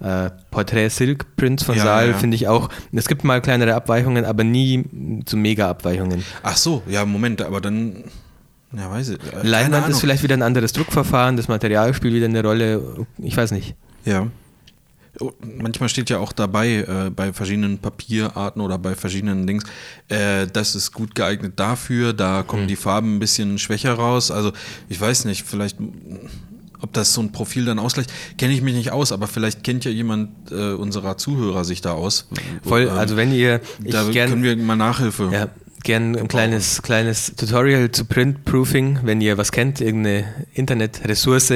[0.00, 2.14] äh, Portrait Silk Prints von Ja, Saal ja.
[2.14, 4.84] finde ich auch, es gibt mal kleinere Abweichungen, aber nie
[5.24, 6.22] zu Mega-Abweichungen.
[6.42, 8.04] Ach so, ja, Moment, aber dann,
[8.76, 9.18] ja, weiß ich.
[9.18, 13.36] äh, Leinwand ist vielleicht wieder ein anderes Druckverfahren, das Material spielt wieder eine Rolle, ich
[13.36, 13.74] weiß nicht.
[14.04, 14.26] Ja.
[15.20, 19.64] Oh, Manchmal steht ja auch dabei, äh, bei verschiedenen Papierarten oder bei verschiedenen Dings,
[20.08, 22.68] äh, das ist gut geeignet dafür, da kommen Hm.
[22.68, 24.30] die Farben ein bisschen schwächer raus.
[24.30, 24.52] Also
[24.88, 25.76] ich weiß nicht, vielleicht,
[26.80, 29.84] ob das so ein Profil dann ausgleicht, kenne ich mich nicht aus, aber vielleicht kennt
[29.84, 32.26] ja jemand äh, unserer Zuhörer sich da aus.
[32.62, 35.30] Voll, Ähm, also wenn ihr, da gern, können wir mal Nachhilfe.
[35.32, 35.48] Ja,
[35.84, 41.52] gern ein kleines, kleines Tutorial zu Printproofing, wenn ihr was kennt, irgendeine Internetressource.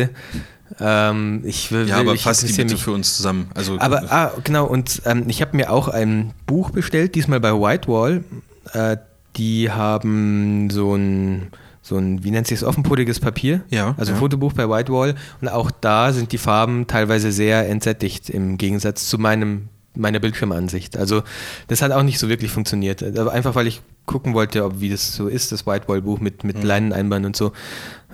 [0.80, 2.82] Ähm, ich will, Ja, aber ich fasst die bitte mich.
[2.82, 3.48] für uns zusammen.
[3.54, 7.52] Also, Aber, ah, genau, und ähm, ich habe mir auch ein Buch bestellt, diesmal bei
[7.52, 8.24] Whitewall.
[8.72, 8.96] Äh,
[9.36, 11.48] die haben so ein,
[11.82, 13.62] so ein, wie nennt sich es, offenporiges Papier.
[13.70, 14.18] Ja, Also ja.
[14.18, 15.14] Fotobuch bei Whitewall.
[15.40, 20.96] Und auch da sind die Farben teilweise sehr entsättigt im Gegensatz zu meinem, meiner Bildschirmansicht.
[20.96, 21.22] Also
[21.68, 23.02] das hat auch nicht so wirklich funktioniert.
[23.18, 26.56] Aber einfach weil ich gucken wollte, ob wie das so ist, das Whitewall-Buch mit, mit
[26.58, 26.62] Mhm.
[26.64, 27.52] Leineneinband und so.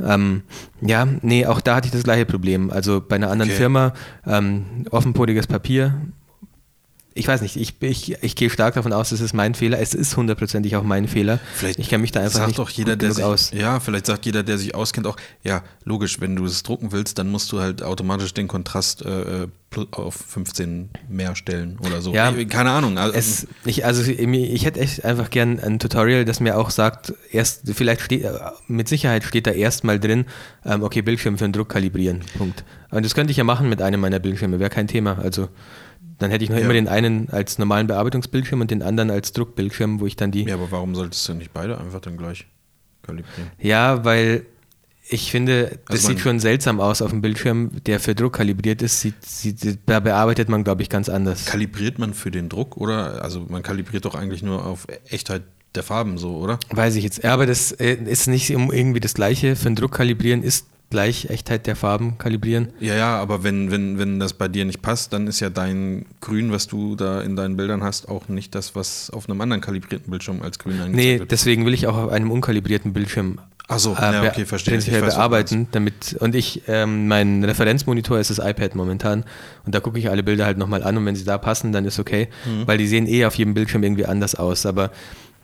[0.03, 0.43] Ähm,
[0.81, 2.71] ja, nee, auch da hatte ich das gleiche Problem.
[2.71, 3.59] Also bei einer anderen Okay.
[3.59, 3.93] Firma,
[4.27, 5.95] ähm, offenporiges Papier.
[7.17, 9.79] Ich weiß nicht, ich, ich, ich gehe stark davon aus, es ist mein Fehler.
[9.79, 11.39] Es ist hundertprozentig auch mein Fehler.
[11.55, 13.53] Vielleicht ich kenne mich da einfach sagt nicht doch jeder, gut der sich, aus.
[13.53, 17.19] Ja, vielleicht sagt jeder, der sich auskennt, auch, ja, logisch, wenn du es drucken willst,
[17.19, 22.13] dann musst du halt automatisch den Kontrast äh, pl- auf 15 mehr stellen oder so.
[22.13, 22.33] Ja.
[22.35, 22.99] Äh, Keine Ahnung.
[22.99, 26.71] Also, Es, ich, also ich, ich hätte echt einfach gern ein Tutorial, das mir auch
[26.71, 28.33] sagt, erst vielleicht steht, äh,
[28.67, 30.25] mit Sicherheit steht da erstmal drin,
[30.65, 32.23] ähm, okay, Bildschirm für den Druck kalibrieren.
[32.37, 32.65] Punkt.
[32.91, 35.19] Und das könnte ich ja machen mit einem meiner Bildschirme, wäre kein Thema.
[35.21, 35.49] Also
[36.25, 36.65] dann hätte ich noch Ja.
[36.65, 40.45] immer den einen als normalen Bearbeitungsbildschirm und den anderen als Druckbildschirm, wo ich dann die.
[40.45, 42.47] ja, aber warum solltest du nicht beide einfach dann gleich
[43.03, 43.51] kalibrieren?
[43.59, 44.47] Ja, weil
[45.09, 48.81] ich finde, das Also sieht schon seltsam aus auf dem Bildschirm, der für Druck kalibriert
[48.81, 49.01] ist.
[49.01, 51.45] Sieht, sieht, da bearbeitet man, glaube ich, ganz anders.
[51.45, 53.23] Kalibriert man für den Druck oder?
[53.23, 55.43] Also man kalibriert doch eigentlich nur auf Echtheit
[55.75, 56.59] der Farben so, oder?
[56.71, 57.23] Weiß ich jetzt.
[57.23, 59.57] Ja, aber das äh, ist nicht irgendwie das Gleiche.
[59.57, 62.69] Für den Druck kalibrieren ist, gleich Echtheit der Farben kalibrieren.
[62.79, 66.07] Ja, ja, aber wenn, wenn, wenn das bei dir nicht passt, dann ist ja dein
[66.21, 69.61] Grün, was du da in deinen Bildern hast, auch nicht das, was auf einem anderen
[69.61, 71.33] kalibrierten Bildschirm als grün angezeigt Nee, wird.
[71.33, 74.75] deswegen will ich auch auf einem unkalibrierten Bildschirm Ach so, äh, ja, okay, verstehe.
[74.75, 79.25] prinzipiell Ich weiß, bearbeiten, damit und ich, ähm, mein Referenzmonitor ist das iPad momentan
[79.67, 81.85] und da gucke ich alle Bilder halt nochmal an und wenn sie da passen, dann
[81.87, 82.67] ist okay, Mhm.
[82.69, 84.91] weil die sehen eh auf jedem Bildschirm irgendwie anders aus, aber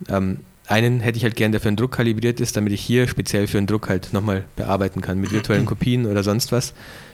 [0.09, 0.38] ähm,
[0.71, 3.47] einen hätte ich halt gern, der für den Druck kalibriert ist, damit ich hier speziell
[3.47, 6.73] für den Druck halt nochmal bearbeiten kann, mit virtuellen Kopien oder sonst was.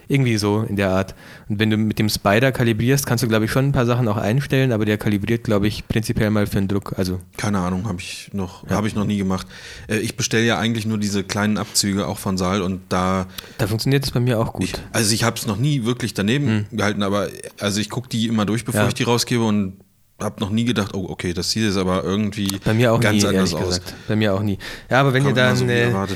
[0.09, 1.17] Irgendwie so in der Art.
[1.49, 4.07] Und wenn du mit dem Spider kalibrierst, kannst du, glaube ich, schon ein paar Sachen
[4.07, 6.97] auch einstellen, aber der kalibriert, glaube ich, prinzipiell mal für den Druck.
[6.97, 8.77] Also Keine Ahnung, habe ich noch, Ja.
[8.77, 9.49] habe ich noch nie gemacht.
[9.89, 13.27] Äh, ich bestelle ja eigentlich nur diese kleinen Abzüge auch von Saal und da,
[13.59, 14.65] da funktioniert es bei mir auch gut.
[14.67, 17.27] ich, also ich habe es noch nie wirklich daneben gehalten, aber
[17.59, 18.87] also ich gucke die immer durch, bevor Ja.
[18.89, 19.79] ich die rausgebe und
[20.21, 23.23] habe noch nie gedacht, oh okay, das sieht jetzt aber irgendwie Bei mir auch ganz
[23.23, 23.67] nie, anders aus.
[23.67, 23.95] gesagt.
[24.09, 24.59] Bei mir auch nie.
[24.91, 26.07] Ja, aber wenn Kommt ihr da so eine,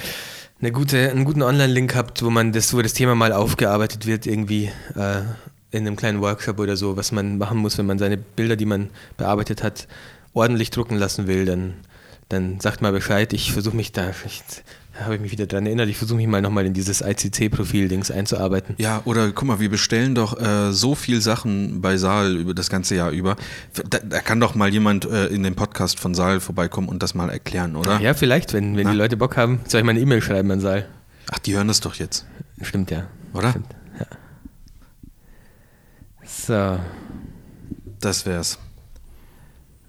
[0.61, 4.27] eine gute, einen guten Online-Link habt, wo man das, wo das Thema mal aufgearbeitet wird,
[4.27, 5.23] irgendwie äh,
[5.71, 8.67] in einem kleinen Workshop oder so, was man machen muss, wenn man seine Bilder, die
[8.67, 9.87] man bearbeitet hat,
[10.33, 11.75] ordentlich drucken lassen will, dann,
[12.29, 13.33] dann sagt mal Bescheid.
[13.33, 14.63] Ich versuche mich da, ich, da
[15.01, 18.75] habe ich mich wieder dran erinnert, ich versuche mich mal nochmal in dieses ICC-Profil-Dings einzuarbeiten.
[18.79, 22.71] Ja, oder guck mal, wir bestellen doch äh, so viel Sachen bei Saal über das
[22.71, 23.37] ganze Jahr über.
[23.89, 27.15] Da, da kann doch mal jemand äh, in den Podcast von Saal vorbeikommen und das
[27.15, 28.01] mal erklären, oder?
[28.01, 28.93] Ja, vielleicht, wenn, wenn Na?
[28.93, 30.87] die Leute Bock haben, soll ich mal eine E-Mail schreiben an Saal.
[31.31, 32.27] Ach, die hören das doch jetzt,
[32.63, 33.07] Stimmt, ja.
[33.33, 33.51] oder?
[33.51, 34.07] Stimmt, ja.
[36.25, 36.81] So.
[38.01, 38.59] Das wär's.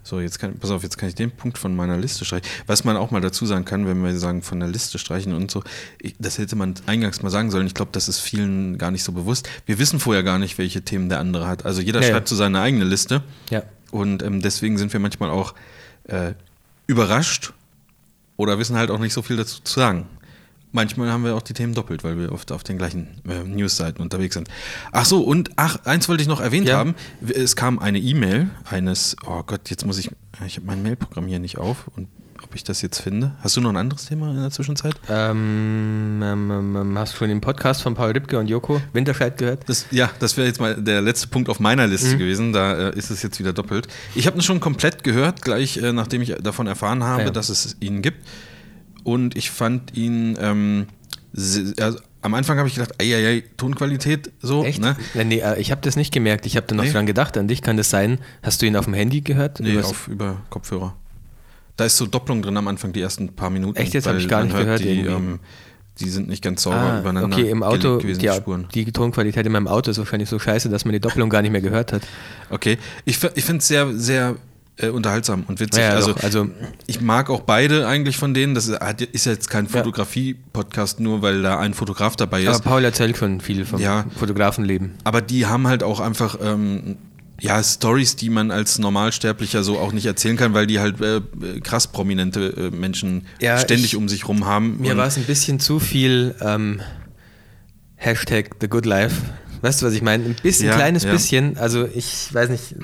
[0.03, 2.47] So, jetzt kann, pass auf, jetzt kann ich den Punkt von meiner Liste streichen.
[2.67, 5.51] Was man auch mal dazu sagen kann, wenn wir sagen, von der Liste streichen und
[5.51, 5.63] so,
[5.99, 7.67] ich, das hätte man eingangs mal sagen sollen.
[7.67, 9.47] Ich glaube, das ist vielen gar nicht so bewusst.
[9.65, 11.65] Wir wissen vorher gar nicht, welche Themen der andere hat.
[11.65, 12.13] Also jeder Ja, ja.
[12.13, 13.21] schreibt so seine eigene Liste
[13.51, 13.61] Ja.
[13.91, 15.53] und ähm, deswegen sind wir manchmal auch
[16.05, 16.33] äh,
[16.87, 17.53] überrascht
[18.37, 20.07] oder wissen halt auch nicht so viel dazu zu sagen.
[20.73, 24.01] Manchmal haben wir auch die Themen doppelt, weil wir oft auf den gleichen äh, Newsseiten
[24.01, 24.47] unterwegs sind.
[24.91, 26.77] Ach so, und ach, eins wollte ich noch erwähnt Ja.
[26.77, 26.95] haben.
[27.33, 30.11] Es kam eine E-Mail eines, oh Gott, jetzt muss ich,
[30.45, 32.07] ich habe mein Mailprogramm hier nicht auf und
[32.43, 33.33] ob ich das jetzt finde.
[33.41, 34.95] Hast du noch ein anderes Thema in der Zwischenzeit?
[35.09, 39.37] Ähm, ähm, ähm, ähm, hast du schon den Podcast von Paul Ripke und Joko Winterscheid
[39.37, 39.67] gehört?
[39.69, 42.19] Das, ja, das wäre jetzt mal der letzte Punkt auf meiner Liste Mhm.
[42.19, 42.53] gewesen.
[42.53, 43.87] Da äh, ist es jetzt wieder doppelt.
[44.15, 47.31] Ich habe ihn schon komplett gehört, gleich äh, nachdem ich davon erfahren habe, Ah, ja.
[47.31, 48.25] dass es ihn gibt.
[49.03, 50.87] Und ich fand ihn, ähm,
[51.79, 54.63] also, am Anfang habe ich gedacht, eieiei, Tonqualität so.
[54.63, 54.79] Echt?
[54.79, 54.95] Ne?
[55.15, 56.45] Nee, äh, ich habe das nicht gemerkt.
[56.45, 56.91] Ich habe da noch Nee.
[56.91, 57.35] dran gedacht.
[57.37, 58.19] An dich kann das sein.
[58.43, 59.59] Hast du ihn auf dem Handy gehört?
[59.59, 60.95] Nee, Übers- auf, über Kopfhörer.
[61.77, 63.77] Da ist so Doppelung drin am Anfang, die ersten paar Minuten.
[63.77, 63.93] Echt?
[63.93, 65.39] Jetzt hab weil ich gar nicht hört, gehört Die, ähm,
[65.99, 68.67] die sind nicht ganz sauber Ah, übereinander okay, im Auto, gewesen, die, Spuren.
[68.73, 71.51] die Tonqualität in meinem Auto ist wahrscheinlich so scheiße, dass man die Doppelung gar nicht
[71.51, 72.03] mehr gehört hat.
[72.49, 74.35] Okay, ich, ich finde es sehr, sehr
[74.77, 75.83] äh, unterhaltsam und witzig.
[75.83, 76.47] Ja, also, also
[76.87, 78.55] ich mag auch beide eigentlich von denen.
[78.55, 78.67] Das
[79.11, 82.63] ist jetzt kein Fotografie-Podcast, nur weil da ein Fotograf dabei aber ist.
[82.63, 84.05] Paul erzählt schon viel vom Ja.
[84.17, 84.91] Fotografenleben.
[85.03, 86.97] Aber die haben halt auch einfach ähm,
[87.39, 91.21] ja, Stories, die man als Normalsterblicher so auch nicht erzählen kann, weil die halt äh,
[91.63, 94.77] krass prominente äh, Menschen Ja, ständig ich- um sich rum haben.
[94.79, 96.81] Mir war es ein bisschen zu viel ähm,
[97.95, 99.15] Hashtag The Good Life.
[99.61, 100.23] Weißt du, was ich meine?
[100.25, 101.11] Ein bisschen, Ja, kleines ja.
[101.11, 101.57] bisschen.
[101.57, 102.75] Also ich weiß nicht.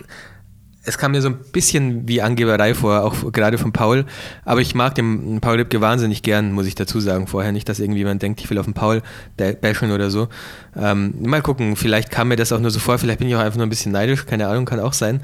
[0.88, 4.06] Es kam mir so ein bisschen wie Angeberei vor, auch gerade von Paul.
[4.46, 7.28] Aber ich mag den Paul Lipke wahnsinnig gern, muss ich dazu sagen.
[7.28, 9.02] Vorher nicht, dass irgendjemand denkt, ich will auf den Paul
[9.36, 10.30] ba- bashen oder so.
[10.78, 12.98] Ähm, mal gucken, vielleicht kam mir das auch nur so vor.
[12.98, 14.26] Vielleicht bin ich auch einfach nur ein bisschen neidisch.
[14.26, 15.20] Keine Ahnung, kann auch sein.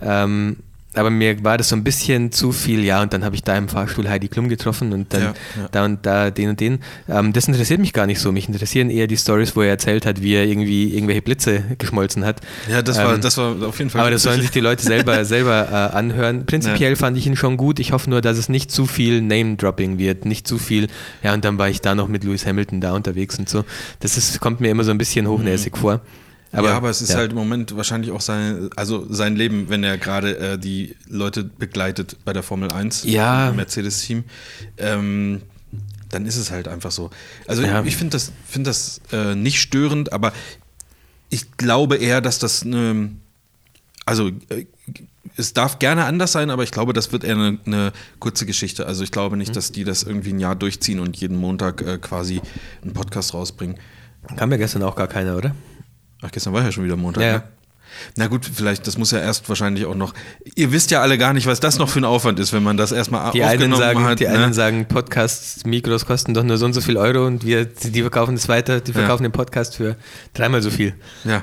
[0.00, 0.56] Ähm,
[0.94, 3.56] aber mir war das so ein bisschen zu viel, ja, und dann habe ich da
[3.56, 5.68] im Fahrstuhl Heidi Klum getroffen und dann Ja, ja.
[5.72, 6.80] da und da den und den.
[7.08, 8.30] Ähm, das interessiert mich gar nicht so.
[8.32, 12.24] Mich interessieren eher die Stories, wo er erzählt hat, wie er irgendwie irgendwelche Blitze geschmolzen
[12.24, 12.40] hat.
[12.70, 14.02] ja, das war, Ähm, das war auf jeden Fall.
[14.02, 16.44] aber das sollen sich die Leute selber, selber äh, anhören.
[16.46, 17.78] Prinzipiell fand ich ihn schon gut.
[17.80, 20.26] Ich hoffe nur, dass es nicht zu viel Name-Dropping wird.
[20.26, 20.88] Nicht zu viel,
[21.22, 23.64] ja, und dann war ich da noch mit Lewis Hamilton da unterwegs und so.
[24.00, 26.00] Das ist, kommt mir immer so ein bisschen hochnäsig vor.
[26.52, 27.16] Aber, ja, aber es ist ja.
[27.16, 31.44] halt im Moment wahrscheinlich auch sein, also sein Leben, wenn er gerade äh, die Leute
[31.44, 33.48] begleitet bei der Formel 1 Ja.
[33.50, 34.24] im Mercedes-Team,
[34.76, 35.40] ähm,
[36.10, 37.10] dann ist es halt einfach so.
[37.46, 37.82] Also Ja.
[37.84, 40.32] ich finde das, find das äh, nicht störend, aber
[41.30, 43.12] ich glaube eher, dass das eine,
[44.04, 44.66] also äh,
[45.38, 48.84] es darf gerne anders sein, aber ich glaube, das wird eher eine, eine kurze Geschichte.
[48.86, 49.40] Also ich glaube Mhm.
[49.40, 52.42] nicht, dass die das irgendwie ein Jahr durchziehen und jeden Montag äh, quasi
[52.82, 53.78] einen Podcast rausbringen.
[54.36, 55.54] Kam ja gestern auch gar keiner, oder?
[56.22, 57.22] Ach, gestern war ja schon wieder Montag.
[57.22, 57.32] Ja.
[57.38, 57.42] Ne?
[58.16, 60.14] Na gut, vielleicht, das muss ja erst wahrscheinlich auch noch.
[60.54, 62.78] Ihr wisst ja alle gar nicht, was das noch für ein Aufwand ist, wenn man
[62.78, 64.20] das erstmal Die einen aufgenommen sagen, hat.
[64.20, 64.30] die ne?
[64.30, 68.00] einen sagen, Podcasts, Mikros kosten doch nur so und so viel Euro und wir, die
[68.00, 69.96] verkaufen es weiter, die verkaufen den Podcast für
[70.32, 70.94] dreimal so viel.
[71.24, 71.42] Ja.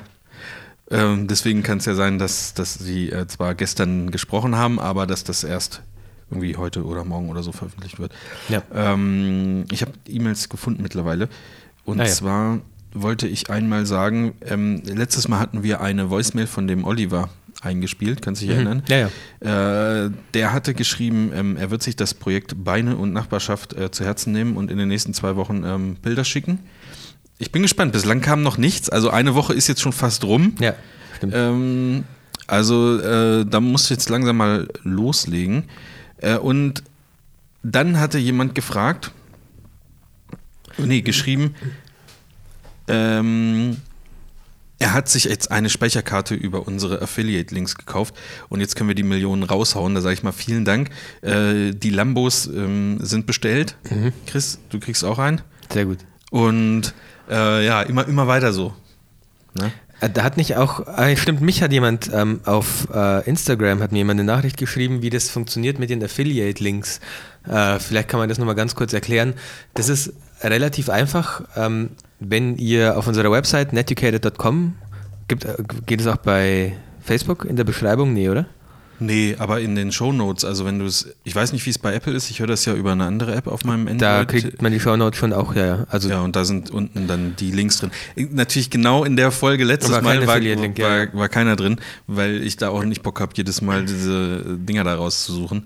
[0.89, 5.05] Ähm, deswegen kann es ja sein, dass, dass sie äh, zwar gestern gesprochen haben, aber
[5.05, 5.84] dass das erst
[6.32, 8.11] irgendwie heute oder morgen oder so veröffentlicht wird.
[8.49, 8.63] Ja.
[8.73, 11.30] Ähm, ich habe E-Mails gefunden mittlerweile.
[11.86, 12.09] Und Ah, ja.
[12.11, 12.59] zwar
[12.94, 17.30] wollte ich einmal sagen, ähm, letztes Mal hatten wir eine Voicemail von dem Oliver
[17.62, 18.84] eingespielt, kannst du dich erinnern?
[18.88, 18.94] Mhm.
[18.94, 19.10] Ja,
[19.42, 20.06] ja.
[20.06, 24.06] Äh, der hatte geschrieben, ähm, er wird sich das Projekt Beine und Nachbarschaft äh, zu
[24.06, 26.60] Herzen nehmen und in den nächsten zwei Wochen ähm, Bilder schicken.
[27.38, 28.90] Ich bin gespannt, bislang kam noch nichts.
[28.90, 30.56] Also eine Woche ist jetzt schon fast rum.
[30.60, 30.76] Ja,
[31.18, 31.34] stimmt.
[31.36, 32.04] Ähm,
[32.48, 35.66] also äh, da musst du jetzt langsam mal loslegen.
[36.18, 36.84] Äh, und
[37.64, 39.12] dann hatte jemand gefragt,
[40.78, 41.56] nee, geschrieben,
[42.90, 43.78] ähm,
[44.80, 48.16] er hat sich jetzt eine Speicherkarte über unsere Affiliate-Links gekauft
[48.48, 49.94] und jetzt können wir die Millionen raushauen.
[49.94, 50.90] Da sage ich mal vielen Dank.
[51.22, 53.76] Äh, die Lambos ähm, sind bestellt.
[54.26, 55.42] Chris, du kriegst auch einen.
[55.72, 56.00] Sehr gut.
[56.32, 56.94] Und
[57.30, 58.74] äh, ja, immer, immer weiter so.
[59.54, 59.72] Ne?
[60.00, 63.92] Äh, Da hat nicht auch, äh, stimmt, mich hat jemand ähm, auf äh, Instagram, hat
[63.92, 67.02] mir jemand eine Nachricht geschrieben, wie das funktioniert mit den Affiliate-Links.
[67.48, 69.34] Äh, vielleicht kann man das nochmal ganz kurz erklären.
[69.74, 71.44] Das ist relativ einfach.
[71.58, 74.76] Ähm, wenn ihr auf unserer Website netucated.com,
[75.28, 75.55] gibt, äh,
[75.86, 78.13] geht es auch bei Facebook in der Beschreibung?
[78.13, 78.45] Nee, oder?
[79.01, 81.93] Nee, aber in den Shownotes, also wenn du es, ich weiß nicht, wie es bei
[81.93, 84.01] Apple ist, ich höre das ja über eine andere App auf meinem Android.
[84.01, 85.86] Da kriegt man die Shownotes schon auch, ja, ja.
[85.89, 87.91] Also ja, und da sind unten dann die Links drin.
[88.17, 91.13] Natürlich genau in der Folge letztes War Mal war, war, ja.
[91.13, 94.95] war keiner drin, weil ich da auch nicht Bock habe, jedes Mal diese Dinger da
[94.95, 95.63] rauszusuchen.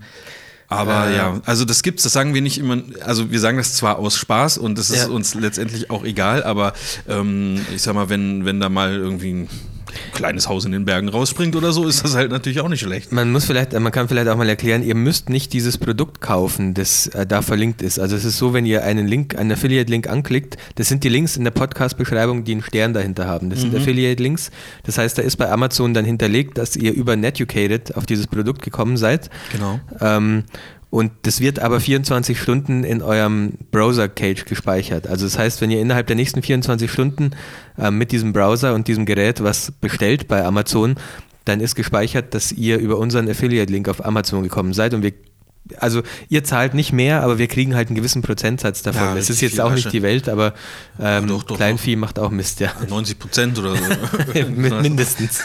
[0.76, 1.16] Aber Äh.
[1.16, 4.16] ja, also das gibt's, das sagen wir nicht immer, also wir sagen das zwar aus
[4.16, 5.08] Spaß und das ist Ja.
[5.08, 6.72] uns letztendlich auch egal, aber
[7.08, 9.48] ähm, ich sag mal, wenn, wenn da mal irgendwie ein
[10.12, 13.12] kleines Haus in den Bergen rausspringt oder so, ist das halt natürlich auch nicht schlecht.
[13.12, 16.74] Man muss vielleicht, man kann vielleicht auch mal erklären, ihr müsst nicht dieses Produkt kaufen,
[16.74, 17.98] das äh, da verlinkt ist.
[17.98, 21.36] Also es ist so, wenn ihr einen Link, einen Affiliate-Link anklickt, das sind die Links
[21.36, 23.50] in der Podcast-Beschreibung, die einen Stern dahinter haben.
[23.50, 24.50] Das sind Affiliate-Links.
[24.84, 28.62] Das heißt, da ist bei Amazon dann hinterlegt, dass ihr über Netucated auf dieses Produkt
[28.62, 29.30] gekommen seid.
[29.52, 29.80] Genau.
[30.00, 30.44] Ähm,
[30.94, 35.08] und das wird aber 24 Stunden in eurem Browser-Cage gespeichert.
[35.08, 37.32] Also das heißt, wenn ihr innerhalb der nächsten 24 Stunden
[37.76, 40.94] ähm, mit diesem Browser und diesem Gerät was bestellt bei Amazon,
[41.46, 45.12] dann ist gespeichert, dass ihr über unseren Affiliate-Link auf Amazon gekommen seid und wir
[45.78, 49.02] also ihr zahlt nicht mehr, aber wir kriegen halt einen gewissen Prozentsatz davon.
[49.02, 49.96] Ja, es ist jetzt auch nicht Asche.
[49.96, 50.54] die Welt, aber
[51.00, 52.70] ähm, doch, doch, Kleinvieh macht auch Mist, ja.
[52.88, 53.82] 90 Prozent oder so.
[54.54, 55.40] Min- Mindestens.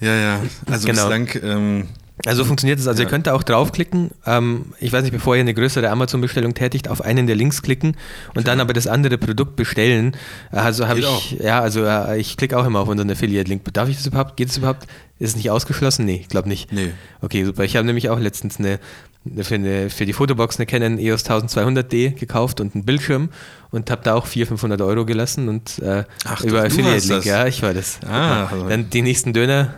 [0.00, 0.40] Ja, ja.
[0.70, 1.08] Also Genau.
[1.08, 1.88] bislang, ähm,
[2.26, 2.86] Also so funktioniert es.
[2.86, 3.08] Also Ja.
[3.08, 4.12] ihr könnt da auch draufklicken.
[4.24, 7.96] Ähm, ich weiß nicht, bevor ihr eine größere Amazon-Bestellung tätigt, auf einen der Links klicken
[8.34, 10.16] und dann aber das andere Produkt bestellen.
[10.52, 13.62] Also habe ich, ja, also äh, ich klicke auch immer auf unseren Affiliate-Link.
[13.74, 14.36] Darf ich das überhaupt?
[14.36, 14.86] Geht es überhaupt?
[15.18, 16.04] Ist es nicht ausgeschlossen?
[16.04, 16.72] Nee, ich glaube nicht.
[16.72, 16.90] nee.
[17.20, 17.64] Okay, super.
[17.64, 18.78] Ich habe nämlich auch letztens eine,
[19.42, 23.30] für, eine für die Fotobox eine Canon EOS 1200D gekauft und einen Bildschirm
[23.72, 26.94] und habe da auch 400, 500 Euro gelassen und äh, Ach, über du- du Affiliate
[26.94, 27.18] warst Link.
[27.22, 27.24] das.
[27.24, 27.98] Ja, ich war das.
[28.08, 28.68] Ah, mal.
[28.68, 29.74] Dann die nächsten Döner,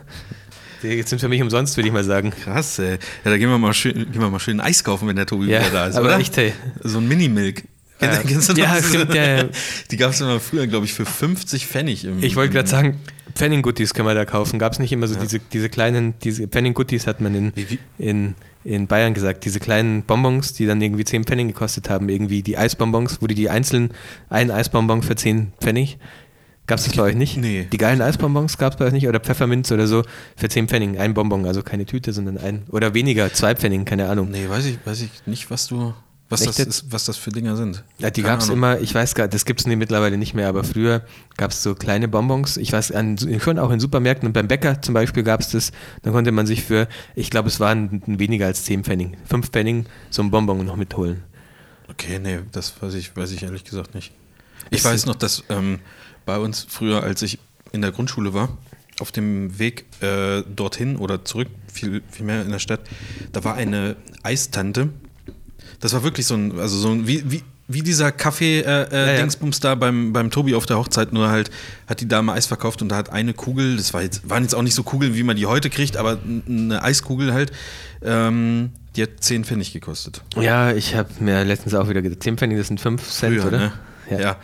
[0.88, 2.30] die sind für mich umsonst, würde ich mal sagen.
[2.30, 2.92] Krass, ey.
[3.24, 5.46] Ja, da gehen wir mal schön, gehen wir mal schön Eis kaufen, wenn der Tobi
[5.46, 6.18] Ja, wieder da ist, aber oder?
[6.18, 6.52] echt, hey.
[6.82, 7.64] So ein Mini-Milk.
[8.00, 8.08] Ja.
[8.18, 8.88] Kennst- du Ja, das?
[8.88, 9.44] stimmt, ja, ja.
[9.90, 12.04] Die gab es immer früher, glaube ich, für 50 Pfennig.
[12.04, 13.00] Im, Ich wollte gerade sagen,
[13.34, 14.58] Pfennig-Guttis können wir da kaufen.
[14.58, 17.52] Gab es nicht immer so diese, diese kleinen, diese Pfennig-Guttis hat man in,
[17.98, 18.34] in,
[18.64, 22.58] in Bayern gesagt, diese kleinen Bonbons, die dann irgendwie 10 Pfennig gekostet haben, irgendwie die
[22.58, 23.90] Eisbonbons, wo die die einzeln,
[24.28, 25.96] ein Eisbonbon für 10 Pfennig.
[26.66, 27.36] Gab es das bei euch nicht?
[27.36, 27.68] Nee.
[27.70, 29.06] Die geilen Eisbonbons gab es bei euch nicht?
[29.06, 30.02] Oder Pfefferminz oder so
[30.36, 34.08] für 10 Pfennig, ein Bonbon, also keine Tüte, sondern ein, oder weniger, zwei Pfennig, keine
[34.08, 34.30] Ahnung.
[34.30, 35.94] Nee, weiß ich, weiß ich nicht, was du,
[36.28, 37.84] was Echt das ist, was das für Dinger sind.
[37.98, 40.64] Ja, die gab es immer, ich weiß gar das gibt es mittlerweile nicht mehr, aber
[40.64, 41.02] früher
[41.36, 44.82] gab es so kleine Bonbons, ich weiß, an, schon auch in Supermärkten und beim Bäcker
[44.82, 45.70] zum Beispiel gab es das,
[46.02, 49.86] dann konnte man sich für, ich glaube, es waren weniger als 10 Pfennig, 5 Pfennig
[50.10, 51.22] so ein Bonbon noch mitholen.
[51.88, 54.12] Okay, nee, das weiß ich, weiß ich ehrlich gesagt nicht.
[54.70, 55.78] Ich weiß noch, dass ähm,
[56.24, 57.38] bei uns früher, als ich
[57.72, 58.48] in der Grundschule war,
[59.00, 62.80] auf dem Weg äh, dorthin oder zurück, viel, viel mehr in der Stadt,
[63.32, 64.88] da war eine Eistante.
[65.80, 69.12] Das war wirklich so ein, also so ein, wie, wie, wie dieser Kaffee-Dingsbums äh, Ja,
[69.12, 69.16] ja.
[69.18, 71.50] Dingsbums da beim, beim Tobi auf der Hochzeit, nur halt
[71.86, 74.54] hat die Dame Eis verkauft und da hat eine Kugel, das war jetzt, waren jetzt
[74.54, 77.52] auch nicht so Kugeln, wie man die heute kriegt, aber eine Eiskugel halt,
[78.02, 80.22] ähm, die hat 10 Pfennig gekostet.
[80.36, 83.46] Ja, ich habe mir letztens auch wieder gedacht, 10 Pfennig, das sind 5 Cent, Früher,
[83.46, 83.58] oder?
[83.58, 83.72] ne?
[84.10, 84.36] Ja.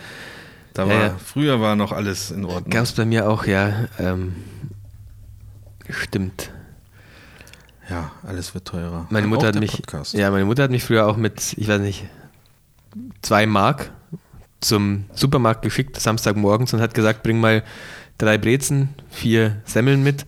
[0.75, 1.17] Da Ja, war, ja.
[1.25, 2.71] Früher war noch alles in Ordnung.
[2.71, 3.89] Gab es bei mir auch, ja.
[3.99, 4.35] Ähm,
[5.91, 6.51] stimmt.
[7.91, 9.07] ja, alles wird teurer.
[9.11, 10.15] Meine Auch Mutter hat mich, Podcast.
[10.15, 12.05] ja, meine Mutter hat mich früher auch mit, ich weiß nicht,
[13.23, 13.91] zwei Mark
[14.61, 17.63] zum Supermarkt geschickt, Samstagmorgens und hat gesagt, bring mal
[18.19, 20.25] drei Brezen, vier Semmeln mit.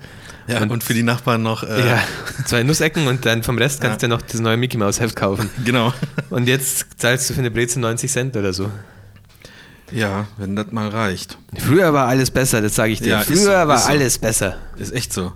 [0.47, 1.63] Ja, und, und- für die Nachbarn noch.
[1.63, 2.03] Äh, Ja,
[2.45, 5.17] zwei Nussecken und dann vom Rest kannst du ja noch das neue Mickey Mouse Heft
[5.17, 5.49] kaufen.
[5.65, 5.95] Genau.
[6.29, 8.71] Und jetzt zahlst du für eine Brezel 90 Cent oder so.
[9.93, 11.39] Ja, wenn das mal reicht.
[11.59, 13.09] Früher war alles besser, das sage ich dir.
[13.11, 13.89] Ja, Früher so, war so.
[13.91, 14.57] alles besser.
[14.77, 15.33] Ist echt so.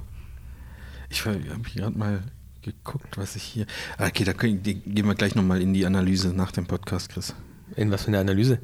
[1.11, 1.39] Ich habe
[1.75, 2.23] gerade mal
[2.63, 3.67] geguckt, was ich hier.
[3.99, 7.35] Ah, Okay, da können, gehen wir gleich nochmal in die Analyse nach dem Podcast, Chris.
[7.77, 8.59] In was für eine Analyse?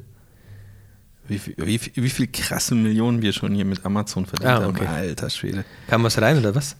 [1.27, 4.67] Wie, viel- wie, viel- wie viel krasse Millionen wir schon hier mit Amazon verdient Ah,
[4.67, 4.85] okay.
[4.87, 4.95] haben.
[4.95, 5.65] Alter Schwede.
[5.87, 6.75] Kam was rein oder was?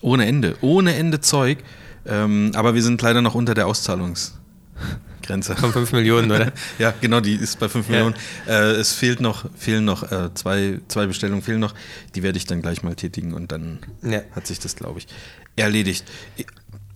[0.00, 0.56] Ohne Ende.
[0.62, 1.58] Ohne Ende Zeug.
[2.06, 3.66] Ähm, aber wir sind leider noch unter der
[5.24, 5.56] Auszahlungsgrenze.
[5.56, 6.52] Von 5 Millionen, oder?
[6.78, 7.92] Ja, genau, die ist bei 5 Ja.
[7.92, 8.14] Millionen.
[8.46, 11.74] Äh, es fehlt noch, fehlen noch äh, zwei, zwei Bestellungen fehlen noch.
[12.14, 14.20] Die werde ich dann gleich mal tätigen und dann Ja.
[14.34, 15.06] hat sich das, glaube ich,
[15.56, 16.04] erledigt.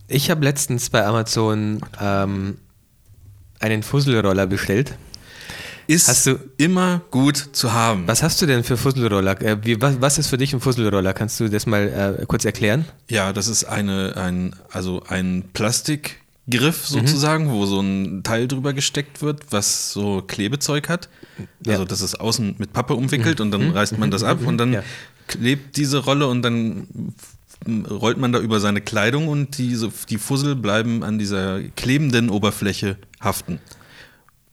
[0.08, 2.58] Ich habe letztens bei Amazon ähm,
[3.60, 4.94] einen Fusselroller bestellt.
[5.86, 8.06] Ist Hast du- immer gut zu haben.
[8.06, 9.40] Was hast du denn für Fusselroller?
[9.40, 11.14] Äh, wie, was, was ist für dich ein Fusselroller?
[11.14, 12.84] Kannst du das mal äh, kurz erklären?
[13.08, 16.18] Ja, das ist eine, ein, also ein Plastikgriff
[16.48, 16.72] Mhm.
[16.72, 21.08] sozusagen, wo so ein Teil drüber gesteckt wird, was so Klebezeug hat.
[21.64, 21.72] Ja.
[21.74, 24.72] Also das ist außen mit Pappe umwickelt und dann reißt man das ab und dann
[24.72, 24.82] Ja.
[25.26, 26.86] klebt diese Rolle und dann
[27.90, 32.30] rollt man da über seine Kleidung und die, so, die Fussel bleiben an dieser klebenden
[32.30, 33.60] Oberfläche haften.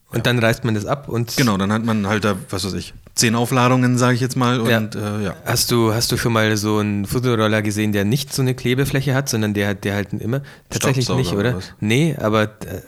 [0.10, 2.74] Und dann reißt man das ab und Genau, dann hat man halt da, was weiß
[2.74, 4.70] ich, zehn Aufladungen, sage ich jetzt mal.
[4.70, 4.78] Ja.
[4.78, 5.36] Und äh, ja.
[5.46, 9.16] Hast du, hast du schon mal so einen Fusselroller gesehen, der nicht so eine Klebefläche
[9.16, 11.60] hat, sondern der hat, der halt immer tatsächlich nicht, oder oder?
[11.80, 12.82] Nee, aber äh,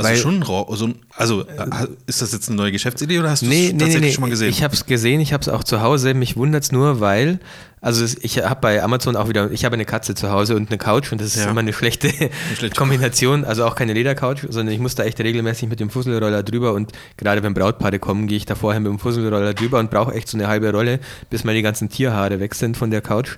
[0.00, 0.64] Also Weil- schon raw,
[1.16, 3.78] also äh, ist das jetzt eine neue Geschäftsidee oder hast du es nee, nee, nee,
[3.78, 4.12] tatsächlich nee.
[4.14, 4.48] schon mal gesehen?
[4.48, 6.14] Ich habe es gesehen, ich habe es auch zu Hause.
[6.14, 7.38] Mich wundert es nur, weil,
[7.82, 10.78] also ich habe bei Amazon auch wieder, ich habe eine Katze zu Hause und eine
[10.78, 11.50] Couch und das ist Ja.
[11.50, 12.08] immer eine schlechte,
[12.56, 13.44] schlechte Kombination.
[13.44, 16.92] Also auch keine Ledercouch, sondern ich muss da echt regelmäßig mit dem Fusselroller drüber und
[17.18, 20.28] gerade wenn Brautpaare kommen, gehe ich da vorher mit dem Fusselroller drüber und brauche echt
[20.28, 23.36] so eine halbe Rolle, bis mal die ganzen Tierhaare weg sind von der Couch.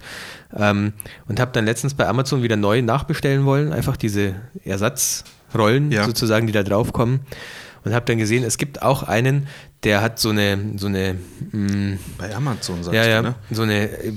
[0.57, 0.93] Ähm,
[1.27, 4.35] und habe dann letztens bei Amazon wieder neu nachbestellen wollen, einfach diese
[5.53, 6.05] Ersatzrollen Ja.
[6.05, 7.21] sozusagen, die da drauf kommen.
[7.85, 9.49] Und habe dann gesehen, es gibt auch einen,
[9.83, 11.17] der hat so eine, so eine
[11.51, 13.35] mh, Bei Amazon sagst ja, ja, du, ne?
[13.51, 14.13] so eine äh,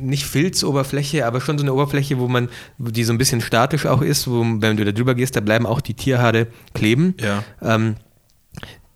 [0.00, 2.48] nicht Filzoberfläche, aber schon so eine Oberfläche, wo man,
[2.78, 5.66] die so ein bisschen statisch auch ist, wo wenn du da drüber gehst, da bleiben
[5.66, 7.14] auch die Tierhaare kleben.
[7.20, 7.42] Ja.
[7.60, 7.96] Ähm,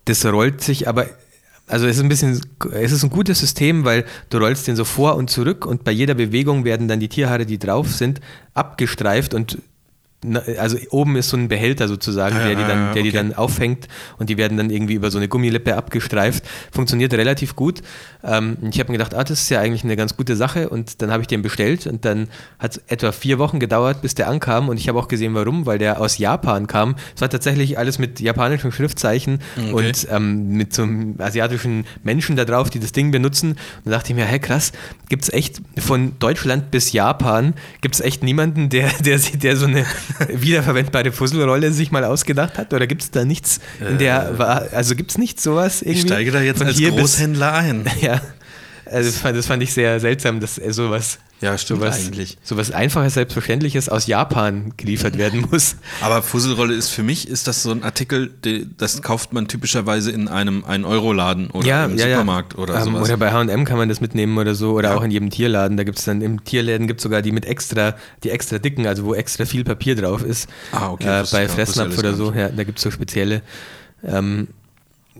[0.04, 1.06] das rollt sich aber,
[1.66, 2.40] also es ist ein bisschen,
[2.72, 5.90] es ist ein gutes System, weil du rollst den so vor und zurück und bei
[5.90, 8.20] jeder Bewegung werden dann die Tierhaare, die drauf sind,
[8.54, 9.58] abgestreift und
[10.58, 13.18] also oben ist so ein Behälter sozusagen, ja, der die dann, der die okay.
[13.18, 13.88] dann auffängt
[14.18, 16.44] und die werden dann irgendwie über so eine Gummilippe abgestreift.
[16.72, 17.82] Funktioniert relativ gut.
[18.22, 21.02] Ähm, ich habe mir gedacht, ah, das ist ja eigentlich eine ganz gute Sache und
[21.02, 22.28] dann habe ich den bestellt und dann
[22.58, 25.66] hat es etwa vier Wochen gedauert, bis der ankam und ich habe auch gesehen, warum,
[25.66, 26.96] weil der aus Japan kam.
[27.14, 29.72] Es war tatsächlich alles mit japanischen Schriftzeichen Okay.
[29.72, 33.50] und ähm, mit so einem asiatischen Menschen da drauf, die das Ding benutzen.
[33.50, 34.72] Und da dachte ich mir, hey krass,
[35.08, 39.66] gibt es echt von Deutschland bis Japan, gibt es echt niemanden, der, der, der so
[39.66, 39.84] eine
[40.28, 42.72] wiederverwendbare Fusselrolle sich mal ausgedacht hat?
[42.72, 45.98] Oder gibt es da nichts in der, war- also gibt es nicht sowas irgendwie?
[45.98, 47.84] Ich steige da jetzt als hier bis- Großhändler ein.
[48.00, 48.20] Ja,
[48.86, 52.38] also das fand, das fand ich sehr seltsam, dass äh, sowas, Ja, stimmt sowas, eigentlich.
[52.42, 55.76] sowas Einfaches, Selbstverständliches aus Japan geliefert werden muss.
[56.00, 60.10] Aber Fusselrolle ist für mich, ist das so ein Artikel, die- das kauft man typischerweise
[60.10, 63.02] in einem 1-Euro-Laden oder im Supermarkt oder Ähm, sowas.
[63.02, 64.72] Oder bei H&M kann man das mitnehmen oder so.
[64.72, 64.96] Oder Ja.
[64.96, 65.76] auch in jedem Tierladen.
[65.76, 68.86] Da gibt es dann, im Tierläden gibt es sogar die mit extra, die extra dicken,
[68.86, 70.48] also wo extra viel Papier drauf ist.
[70.72, 73.42] Ah, okay, Äh, bei Fressnapf oder so, ja, da gibt es so spezielle.
[74.02, 74.48] Ähm,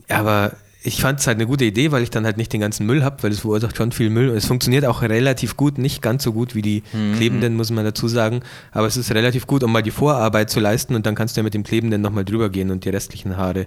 [0.09, 0.53] aber
[0.87, 3.03] ich fand es halt eine gute Idee, weil ich dann halt nicht den ganzen Müll
[3.03, 4.29] habe, weil es verursacht schon viel Müll.
[4.29, 7.15] Es funktioniert auch relativ gut, nicht ganz so gut wie die Mhm.
[7.15, 8.41] Klebenden, muss man dazu sagen.
[8.71, 11.41] Aber es ist relativ gut, um mal die Vorarbeit zu leisten und dann kannst du
[11.41, 13.67] ja mit dem Klebenden nochmal drüber gehen und die restlichen Haare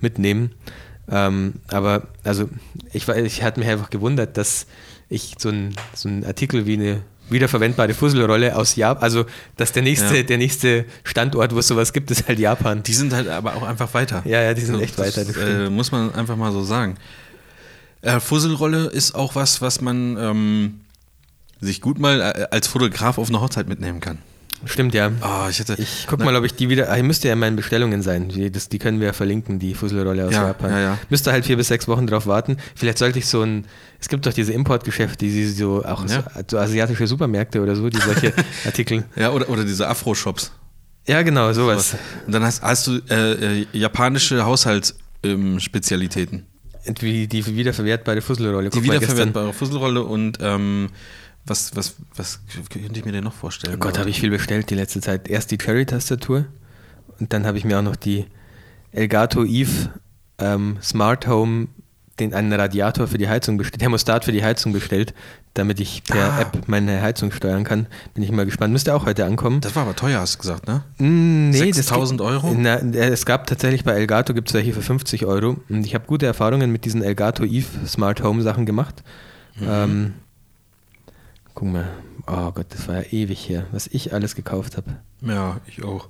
[0.00, 0.52] mitnehmen.
[1.10, 2.48] Ähm, aber also
[2.92, 4.66] ich, ich hatte mich einfach gewundert, dass
[5.10, 9.24] ich so ein, so ein Artikel wie eine wiederverwendbare Fusselrolle aus Japan, also
[9.56, 10.22] dass der nächste, Ja.
[10.22, 12.82] der nächste Standort, wo es sowas gibt, ist halt Japan.
[12.82, 14.22] Die sind halt aber auch einfach weiter.
[14.24, 15.66] Ja, ja, die sind So, echt weiter, das Das, stimmt.
[15.66, 16.96] äh, muss man einfach mal so sagen.
[18.02, 20.80] Äh, Fusselrolle ist auch was, was man ähm,
[21.60, 24.18] sich gut mal äh, als Fotograf auf eine Hochzeit mitnehmen kann.
[24.64, 25.10] Stimmt, ja.
[25.22, 25.74] Oh, ich hätte.
[25.78, 26.90] Ich guck Na, mal, ob ich die wieder.
[26.90, 28.28] Ah, müsste ja in meinen Bestellungen sein.
[28.28, 30.70] Die, das, die können wir ja verlinken, die Fusselrolle aus Ja, Japan.
[30.70, 30.98] ja, ja.
[31.10, 32.56] Müsste halt vier bis sechs Wochen drauf warten.
[32.74, 33.66] Vielleicht sollte ich so ein.
[34.00, 36.08] Es gibt doch diese Importgeschäfte, die so auch Ja.
[36.08, 36.22] so,
[36.52, 38.32] so asiatische Supermärkte oder so, die solche
[38.64, 39.04] Artikel.
[39.14, 40.52] Ja, oder, oder diese Afro-Shops.
[41.06, 41.94] Ja, genau, sowas.
[42.26, 46.46] Und dann hast, hast du äh, äh, japanische Haushaltsspezialitäten.
[47.00, 48.70] Wie die wiederverwertbare Fusselrolle.
[48.70, 50.88] Die Guck gestern- wiederverwertbare Fusselrolle und ähm,
[51.46, 52.40] was, was, was
[52.70, 53.74] könnte ich mir denn noch vorstellen?
[53.76, 55.28] Oh Gott, habe ich viel bestellt die letzte Zeit.
[55.28, 56.46] Erst die Cherry-Tastatur
[57.18, 58.26] und dann habe ich mir auch noch die
[58.92, 59.90] Elgato Eve
[60.38, 61.68] ähm, Smart Home,
[62.18, 65.12] den, einen Radiator für die Heizung bestellt, Thermostat für die Heizung bestellt,
[65.54, 66.40] damit ich per Ah.
[66.40, 67.86] App meine Heizung steuern kann.
[68.14, 68.72] Bin ich mal gespannt.
[68.72, 69.60] Müsste auch heute ankommen.
[69.60, 70.82] Das war aber teuer, hast du gesagt, ne?
[70.98, 72.54] Mm, Nee, das 6000 gibt- Euro?
[72.56, 75.94] Na, äh, es gab tatsächlich bei Elgato gibt es welche für 50 Euro und ich
[75.94, 79.02] habe gute Erfahrungen mit diesen Elgato Eve Smart Home Sachen gemacht.
[79.60, 79.66] Mhm.
[79.68, 80.14] Ähm,
[81.56, 81.88] guck mal,
[82.28, 84.96] oh Gott, das war ja ewig her, was ich alles gekauft habe.
[85.22, 86.08] Ja, ich auch.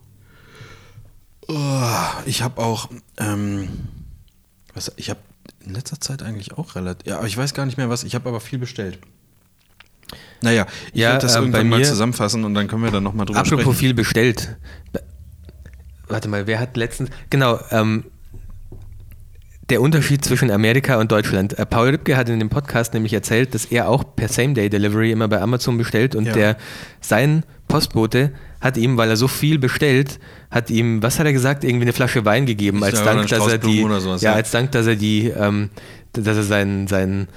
[1.49, 1.91] Oh,
[2.27, 3.69] ich habe auch, ähm,
[4.75, 5.21] was, ich habe
[5.65, 7.07] in letzter Zeit eigentlich auch relativ.
[7.07, 8.03] Ja, aber ich weiß gar nicht mehr was.
[8.05, 8.99] Ich habe aber viel bestellt.
[10.43, 13.27] Naja, ich Ja, werde das äh, irgendwann mal zusammenfassen und dann können wir dann nochmal
[13.27, 13.75] drüber Apropos sprechen.
[13.79, 14.57] viel bestellt.
[14.93, 15.03] Be-
[16.09, 17.11] Warte mal, wer hat letztens.
[17.31, 18.05] Genau, ähm,
[19.69, 21.59] der Unterschied zwischen Amerika und Deutschland.
[21.59, 25.29] Äh, Paul Ripke hat in dem Podcast nämlich erzählt, dass er auch per Same-Day-Delivery immer
[25.29, 26.33] bei Amazon bestellt und Ja.
[26.33, 26.57] der
[27.01, 28.31] sein Postbote
[28.61, 30.21] hat ihm, weil er so viel bestellt,
[30.51, 33.59] hat ihm, was hat er gesagt, irgendwie eine Flasche Wein gegeben, als Dank, dass er
[33.59, 34.37] die, sowas, ja, ja.
[34.37, 35.71] als Dank, dass er die, ähm,
[36.13, 37.29] dass er seinen, seinen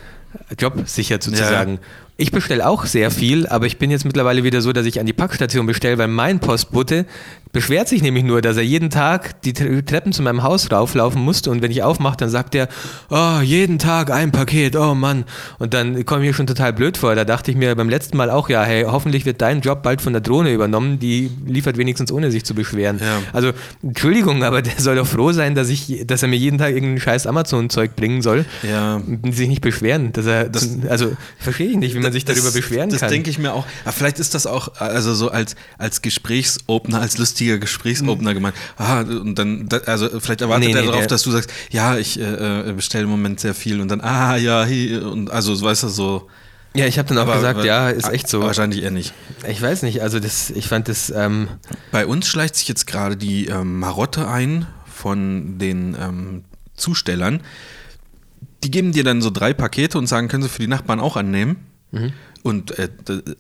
[0.58, 1.80] Job sichert sozusagen.
[2.18, 5.06] Ich bestelle auch sehr viel, aber ich bin jetzt mittlerweile wieder so, dass ich an
[5.06, 7.06] die Packstation bestelle, weil mein Postbote
[7.52, 11.20] beschwert sich nämlich nur, dass er jeden Tag die Tre- Treppen zu meinem Haus rauflaufen
[11.22, 12.68] musste und wenn ich aufmache, dann sagt er,
[13.10, 15.24] oh, jeden Tag ein Paket, oh Mann.
[15.58, 17.16] Und dann komme ich mir schon total blöd vor.
[17.16, 20.02] Da dachte ich mir beim letzten Mal auch, ja, hey, hoffentlich wird dein Job bald
[20.02, 23.00] von der Drohne übernommen, die liefert wenigstens ohne sich zu beschweren.
[23.00, 23.18] Ja.
[23.34, 23.52] Also,
[23.82, 27.00] Entschuldigung, aber der soll doch froh sein, dass ich, dass er mir jeden Tag irgendein
[27.00, 28.46] scheiß Amazon-Zeug bringen soll.
[28.62, 28.96] Ja.
[28.98, 30.14] Und sich nicht beschweren.
[30.14, 33.08] Dass er, Das- also verstehe ich nicht, wie man sich darüber beschweren das kann.
[33.08, 33.66] Das denke ich mir auch.
[33.86, 38.56] Aber vielleicht ist das auch, also so als, als Gesprächsopener, als lustiger Gesprächsopener gemeint.
[38.78, 41.98] Ah, und dann, da- also vielleicht erwartet Nee, er nee, darauf, dass du sagst, ja,
[41.98, 45.88] ich äh, bestelle im Moment sehr viel und dann, ah, ja, und also, weißt du,
[45.88, 46.28] so.
[46.76, 48.42] ja, ich habe dann auch Aber- gesagt, aber- ja, ist echt so.
[48.42, 49.14] Wahrscheinlich eher nicht.
[49.48, 51.48] Ich weiß nicht, also das, ich fand das, ähm,
[51.92, 56.44] Bei uns schleicht sich jetzt gerade die ähm, Marotte ein von den ähm,
[56.76, 57.42] Zustellern.
[58.64, 61.16] Die geben dir dann so drei Pakete und sagen, können sie für die Nachbarn auch
[61.16, 61.56] annehmen.
[62.44, 62.90] Und äh,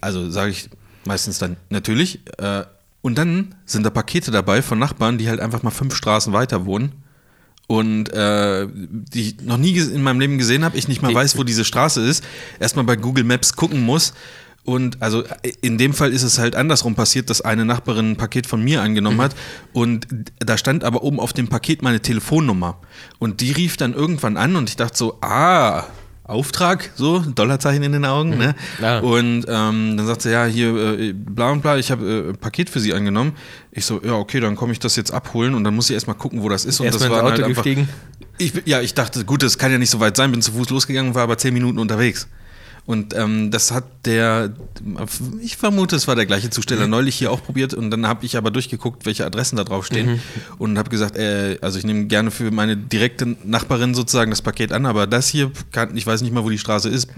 [0.01, 0.69] also sage ich
[1.05, 2.21] meistens dann natürlich.
[2.37, 2.63] Äh,
[3.01, 6.65] und dann sind da Pakete dabei von Nachbarn, die halt einfach mal fünf Straßen weiter
[6.65, 6.91] wohnen.
[7.67, 11.37] Und äh, die ich noch nie in meinem Leben gesehen habe, ich nicht mal weiß,
[11.37, 12.23] wo diese Straße ist,
[12.59, 14.13] erstmal bei Google Maps gucken muss.
[14.65, 15.23] Und also
[15.61, 18.81] in dem Fall ist es halt andersrum passiert, dass eine Nachbarin ein Paket von mir
[18.81, 19.35] angenommen hat
[19.73, 20.07] und
[20.37, 22.79] da stand aber oben auf dem Paket meine Telefonnummer.
[23.19, 25.85] Und die rief dann irgendwann an und ich dachte so, ah,
[26.29, 28.55] Auftrag, so, Dollarzeichen in den Augen, ne?
[28.81, 28.99] Ah.
[28.99, 32.37] Und ähm, dann sagt sie, ja, hier, äh, bla und bla, ich habe äh, ein
[32.37, 33.33] Paket für sie angenommen.
[33.71, 36.15] Ich so, ja, okay, dann komme ich das jetzt abholen und dann muss ich erstmal
[36.15, 36.79] gucken, wo das ist.
[36.79, 37.65] Und Erstmal das war Auto halt einfach,
[38.37, 40.69] ich, ja, ich dachte, gut, das kann ja nicht so weit sein, bin zu Fuß
[40.69, 42.27] losgegangen, war aber zehn Minuten unterwegs.
[42.89, 44.51] Und ähm, das hat der,
[45.43, 46.89] ich vermute, es war der gleiche Zusteller, Mhm.
[46.89, 47.75] neulich hier auch probiert.
[47.75, 50.13] Und dann habe ich aber durchgeguckt, welche Adressen da drauf stehen.
[50.13, 50.19] Mhm.
[50.57, 54.71] Und habe gesagt, äh, also ich nehme gerne für meine direkte Nachbarin sozusagen das Paket
[54.71, 57.09] an, aber das hier, kann, ich weiß nicht mal, wo die Straße ist,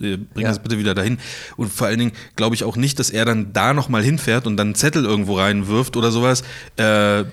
[0.00, 0.48] äh, bring Ja.
[0.48, 1.18] das bitte wieder dahin.
[1.58, 4.56] Und vor allen Dingen glaube ich auch nicht, dass er dann da nochmal hinfährt und
[4.56, 6.42] dann einen Zettel irgendwo reinwirft oder sowas.
[6.76, 7.24] Äh,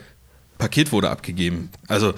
[0.58, 1.70] Paket wurde abgegeben.
[1.88, 2.16] Also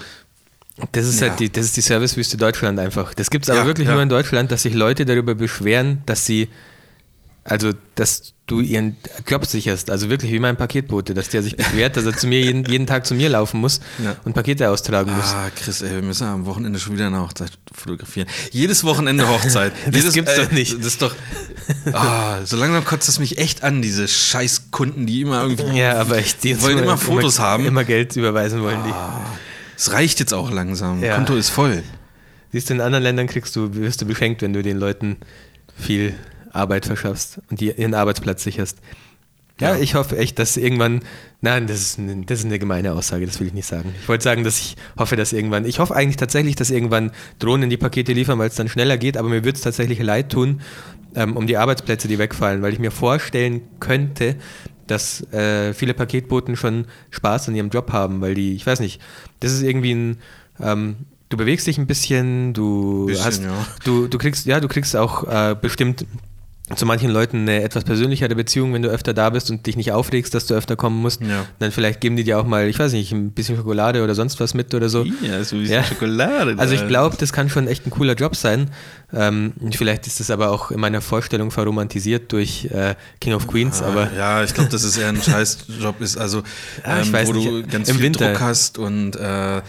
[0.92, 1.28] das ist Ja.
[1.30, 3.14] halt die, das ist die Servicewüste Deutschland einfach.
[3.14, 3.94] Das gibt es aber Ja, wirklich ja.
[3.94, 6.48] nur in Deutschland, dass sich Leute darüber beschweren, dass sie,
[7.44, 8.96] also dass du ihren
[9.28, 12.40] Job sicherst, also wirklich wie mein Paketbote, dass der sich beschwert, dass er zu mir
[12.40, 13.80] jeden, jeden Tag zu mir laufen muss
[14.24, 15.26] und Pakete austragen muss.
[15.26, 18.28] Ah, Chris, ey, wir müssen am Wochenende schon wieder eine Hochzeit fotografieren.
[18.50, 19.72] Jedes Wochenende Hochzeit.
[19.86, 20.76] Das Jedes, gibt's doch nicht.
[20.78, 21.14] Das ist doch.
[21.92, 25.78] Ah, so langsam kotzt es mich echt an, diese scheiß Kunden, die immer irgendwie.
[25.78, 27.64] Ja, aber echt, die wollen immer Fotos haben.
[27.66, 28.92] Immer Geld überweisen wollen die.
[29.80, 31.02] Es reicht jetzt auch langsam.
[31.02, 31.14] Ja.
[31.16, 31.82] Konto ist voll.
[32.52, 35.16] Siehst du, in anderen Ländern kriegst du, wirst du beschenkt, wenn du den Leuten
[35.74, 36.12] viel
[36.52, 38.76] Arbeit verschaffst und die, ihren Arbeitsplatz sicherst.
[39.58, 39.80] Ja, Ja.
[39.80, 41.00] ich hoffe echt, dass irgendwann,
[41.40, 43.94] nein, das ist, eine, das ist eine gemeine Aussage, das will ich nicht sagen.
[44.02, 47.70] Ich wollte sagen, dass ich hoffe, dass irgendwann, ich hoffe eigentlich tatsächlich, dass irgendwann Drohnen
[47.70, 50.60] die Pakete liefern, weil es dann schneller geht, aber mir würde es tatsächlich leid tun,
[51.14, 54.36] ähm, um die Arbeitsplätze, die wegfallen, weil ich mir vorstellen könnte,
[54.90, 59.00] dass äh, viele Paketboten schon Spaß an ihrem Job haben, weil die, ich weiß nicht,
[59.40, 60.18] das ist irgendwie ein,
[60.60, 60.96] ähm,
[61.28, 63.66] du bewegst dich ein bisschen, du Bisschen, hast, ja.
[63.84, 66.04] du, du kriegst, ja, du kriegst auch äh, bestimmt
[66.76, 69.90] zu manchen Leuten eine etwas persönlichere Beziehung, wenn du öfter da bist und dich nicht
[69.92, 71.20] aufregst, dass du öfter kommen musst.
[71.20, 71.46] Ja.
[71.58, 74.38] Dann vielleicht geben die dir auch mal, ich weiß nicht, ein bisschen Schokolade oder sonst
[74.40, 75.04] was mit oder so.
[75.22, 75.82] Ja, so wie Ja.
[75.82, 76.54] Schokolade.
[76.58, 78.70] Also ich glaube, das kann schon echt ein cooler Job sein.
[79.12, 83.82] Ähm, vielleicht ist das aber auch in meiner Vorstellung verromantisiert durch äh, King of Queens,
[83.82, 86.42] aber Ah, ja, ich glaube, dass es eher ein Scheißjob ist, also
[86.84, 87.70] Ah, ähm, weiß wo du nicht.
[87.70, 88.30] ganz Im viel Winter.
[88.32, 89.60] Druck hast und äh,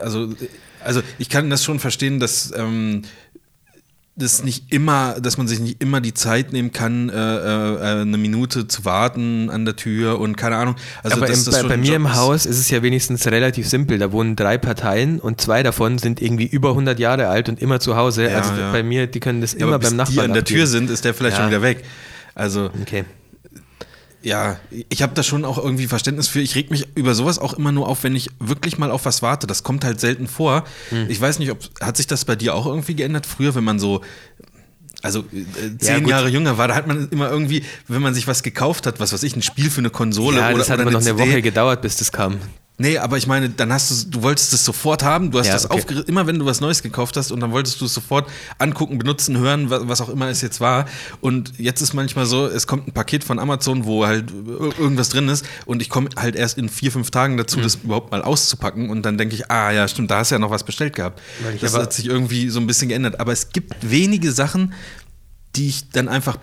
[0.00, 0.28] also,
[0.84, 3.02] also ich kann das schon verstehen, dass ähm,
[4.14, 8.18] das nicht immer, dass man sich nicht immer die Zeit nehmen kann, äh, äh, eine
[8.18, 10.76] Minute zu warten an der Tür und keine Ahnung.
[11.02, 12.14] Also aber im, bei, bei mir im.
[12.14, 13.98] Haus ist es ja wenigstens relativ simpel.
[13.98, 17.80] Da wohnen drei Parteien und zwei davon sind irgendwie über 100 Jahre alt und immer
[17.80, 18.28] zu Hause.
[18.28, 18.70] Ja, also ja.
[18.70, 21.06] bei mir, die können das ja, immer beim Nachbarn die an der Tür sind, ist
[21.06, 21.82] der vielleicht schon wieder weg.
[22.34, 23.04] Also Okay.
[24.22, 26.40] Ja, ich habe da schon auch irgendwie Verständnis für.
[26.40, 29.22] Ich reg mich über sowas auch immer nur auf, wenn ich wirklich mal auf was
[29.22, 29.46] warte.
[29.46, 30.64] Das kommt halt selten vor.
[30.90, 31.06] Hm.
[31.08, 33.78] Ich weiß nicht, ob hat sich das bei dir auch irgendwie geändert früher, wenn man
[33.78, 34.00] so
[35.02, 36.10] also äh, zehn gut.
[36.10, 39.12] Jahre jünger war, da hat man immer irgendwie, wenn man sich was gekauft hat, was
[39.12, 41.16] weiß ich, ein Spiel für eine Konsole Ja, oder das hat oder aber noch eine
[41.16, 42.38] CD, Woche gedauert, bis das kam.
[42.78, 45.52] Nee, aber ich meine, dann hast du, du wolltest es sofort haben, du hast Ja,
[45.52, 45.74] das okay.
[45.78, 48.28] aufgerissen, immer wenn du was Neues gekauft hast und dann wolltest du es sofort
[48.58, 50.86] angucken, benutzen, hören, was, was auch immer es jetzt war.
[51.20, 55.10] Und jetzt ist manchmal so, es kommt ein Paket von Amazon, wo halt ir- irgendwas
[55.10, 57.62] drin ist und ich komme halt erst in vier, fünf Tagen dazu, Mhm.
[57.62, 60.38] das überhaupt mal auszupacken und dann denke ich, ah ja, stimmt, da hast du ja
[60.40, 61.20] noch was bestellt gehabt.
[61.44, 63.20] Weil ich Das aber- hat sich irgendwie so ein bisschen geändert.
[63.20, 64.72] Aber es gibt wenige Sachen,
[65.54, 66.38] die ich dann einfach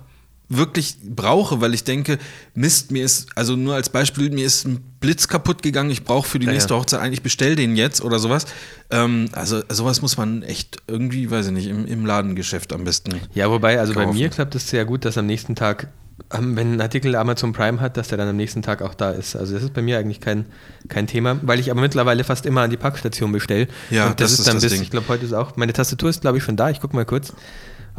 [0.50, 2.18] wirklich brauche, weil ich denke,
[2.56, 6.28] Mist, mir ist, also nur als Beispiel, mir ist ein Blitz kaputt gegangen, ich brauche
[6.28, 6.76] für die Ja, nächste.
[6.76, 8.46] Hochzeit eigentlich, bestell den jetzt oder sowas.
[8.90, 13.14] Ähm, also sowas muss man echt irgendwie, weiß ich nicht, im, im Ladengeschäft am besten.
[13.34, 14.18] Ja, wobei, also bei kaufen.
[14.18, 15.88] mir klappt es sehr gut, dass am nächsten Tag,
[16.34, 19.12] ähm, wenn ein Artikel Amazon Prime hat, dass der dann am nächsten Tag auch da
[19.12, 19.36] ist.
[19.36, 20.46] Also das ist bei mir eigentlich kein,
[20.88, 23.68] kein Thema, weil ich aber mittlerweile fast immer an die Packstation bestelle.
[23.92, 24.82] Ja, und das, das ist ist dann das bis, Ding.
[24.82, 26.72] ich glaube, heute ist auch, meine Tastatur ist, glaube ich, schon da.
[26.72, 27.34] Ich gucke mal kurz,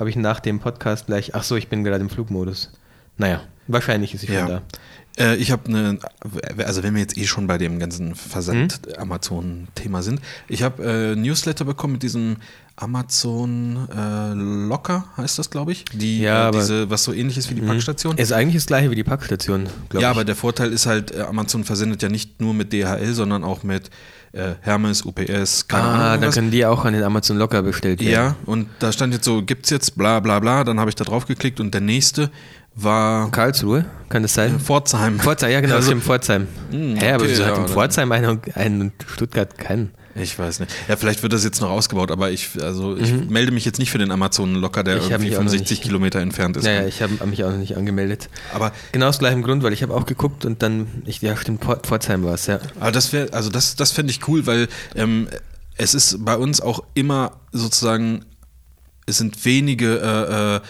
[0.01, 2.71] ob ich nach dem Podcast gleich, ach so, ich bin gerade im Flugmodus.
[3.19, 4.47] Naja, wahrscheinlich ist sie schon Ja.
[4.49, 4.63] da.
[5.19, 5.99] Äh, ich habe eine,
[6.65, 8.15] also wenn wir jetzt eh schon bei dem ganzen.
[8.95, 12.37] Versand-Amazon-Thema sind, ich habe äh, Newsletter bekommen mit diesem
[12.77, 14.33] Amazon äh,
[14.69, 15.85] Locker, heißt das, glaube ich.
[15.93, 18.17] Die, Ja, äh, aber- diese, was so ähnlich ist wie die Packstation.
[18.17, 20.17] Ist eigentlich das gleiche wie die Packstation, glaube Ja, ich.
[20.17, 23.63] aber der Vorteil ist halt, äh, Amazon versendet ja nicht nur mit DHL, sondern auch
[23.63, 23.91] mit
[24.33, 26.21] äh, Hermes, UPS, keine ah, Ahnung.
[26.21, 26.35] dann was.
[26.35, 28.13] können die auch an den Amazon Locker bestellt werden.
[28.13, 31.05] Ja, und da stand jetzt so, gibt's jetzt bla bla bla, dann habe ich da
[31.05, 32.31] drauf geklickt und der nächste
[32.77, 34.61] war Karlsruhe, kann das sein?
[34.61, 35.19] Pforzheim.
[35.19, 36.47] Pforzheim, ja genau, Also- stimmt, Pforzheim.
[36.71, 39.91] Hm, Hä, aber okay, wieso ja, hat in dann- Pforzheim einen einen und Stuttgart keinen?
[40.17, 40.73] Ich weiß nicht.
[40.89, 43.91] Ja, vielleicht wird das jetzt noch ausgebaut, aber ich, also ich melde mich jetzt nicht
[43.91, 45.01] für den Amazon Locker, der Mhm.
[45.03, 45.83] Ich irgendwie mich auch noch 65 nicht.
[45.87, 46.65] Kilometer entfernt ist.
[46.65, 48.29] Naja, ich habe mich auch noch nicht angemeldet.
[48.53, 51.63] Aber, Genau aus gleichem Grund, weil ich habe auch geguckt und dann, ich, ja stimmt,
[51.63, 52.59] Pfor- Pforzheim war es, ja.
[52.81, 55.29] aber das wäre, also das, das fände ich cool, weil ähm,
[55.77, 58.25] es ist bei uns auch immer sozusagen,
[59.07, 60.61] es sind wenige,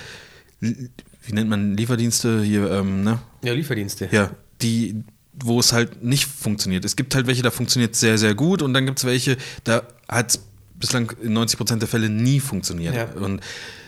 [0.62, 0.88] äh, äh,
[1.22, 3.18] wie nennt man Lieferdienste hier, ähm, ne?
[3.42, 4.08] Ja, Lieferdienste.
[4.12, 4.30] Ja,
[4.62, 5.02] die,
[5.44, 6.84] wo es halt nicht funktioniert.
[6.84, 9.82] Es gibt halt welche, da funktioniert sehr, sehr gut und dann gibt es welche, da
[10.08, 10.40] hat es
[10.74, 12.94] bislang in 90% der Fälle nie funktioniert.
[12.94, 13.08] Ja.
[13.20, 13.40] Und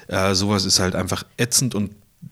[0.08, 1.90] äh, sowas ist halt einfach ätzend und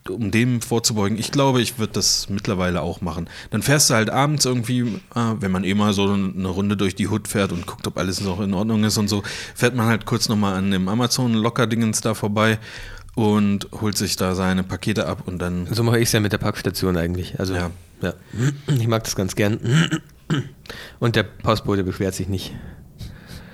[0.08, 3.28] um dem vorzubeugen, ich glaube, ich würde das mittlerweile auch machen.
[3.50, 4.80] Dann fährst du halt abends irgendwie,
[5.14, 7.98] äh, wenn man eh mal so eine Runde durch die Hut fährt und guckt, ob
[7.98, 9.22] alles noch in Ordnung ist und so,
[9.54, 12.58] fährt man halt kurz nochmal an dem Amazon-Locker-Dingens da vorbei
[13.14, 16.32] und holt sich da seine Pakete ab und dann So mache ich es ja mit
[16.32, 17.38] der Packstation eigentlich.
[17.40, 17.70] Also, Ja.
[18.02, 18.14] Ja.
[18.68, 19.58] Ich mag das ganz gern.
[21.00, 22.52] Und der Postbote beschwert sich nicht.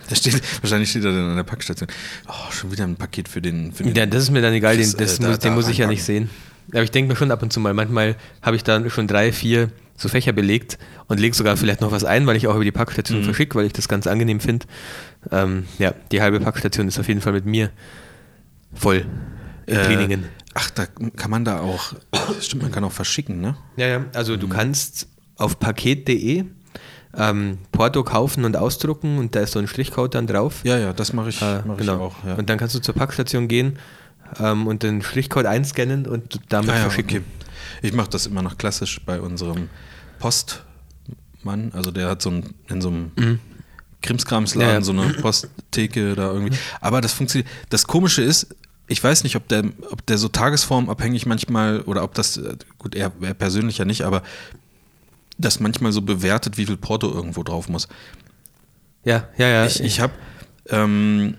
[0.09, 1.89] Da steht, wahrscheinlich steht er dann an der Packstation.
[2.29, 3.73] Oh, schon wieder ein Paket für den.
[3.73, 5.51] Für den Ja, das ist mir dann egal, den, Das, das äh, da- muss, den
[5.51, 6.31] da muss ich ja nicht sehen.
[6.73, 9.33] Aber ich denke mir schon ab und zu mal, manchmal habe ich dann schon drei,
[9.33, 10.79] vier so Fächer belegt
[11.09, 13.25] und lege sogar vielleicht noch was ein, weil ich auch über die Packstation Mhm.
[13.25, 14.67] verschicke, weil ich das ganz angenehm finde.
[15.31, 17.71] Ähm, ja, die halbe Packstation ist auf jeden Fall mit mir
[18.75, 19.07] voll
[19.67, 20.25] in Äh, Cleaningen.
[20.59, 21.93] Ach, da kann man da auch.
[22.41, 23.57] Stimmt, man kann auch verschicken, ne?
[23.77, 25.07] Ja, ja, also du kannst
[25.37, 26.45] auf paket.de
[27.19, 30.61] ähm, Porto kaufen und ausdrucken und da ist so ein Strichcode dann drauf.
[30.65, 31.95] Ja, ja, das mache ich, Äh, mach genau.
[31.97, 32.25] ich auch.
[32.27, 32.35] Ja.
[32.37, 33.79] Und dann kannst du zur Packstation gehen
[34.41, 37.19] ähm, und den Strichcode einscannen und damit ah, ja, verschicken.
[37.19, 37.25] okay.
[37.83, 39.69] Ich mache das immer noch klassisch bei unserem
[40.19, 41.73] Postmann.
[41.75, 43.41] Also der hat so ein, in so einem
[44.03, 44.83] Krimskramsladen Ja, ja.
[44.83, 46.57] so eine Posttheke da irgendwie.
[46.81, 47.49] Aber das funktioniert.
[47.71, 48.47] Das Komische ist,
[48.89, 52.95] ich weiß nicht, ob der, ob der so tagesformabhängig manchmal oder ob das, äh, gut,
[52.95, 54.23] er, er persönlich ja nicht, aber
[55.39, 57.89] das manchmal so bewertet, wie viel Porto irgendwo drauf muss.
[59.05, 59.67] Ja, ja, ja.
[59.67, 60.13] Ich, ich habe,
[60.69, 61.37] ähm,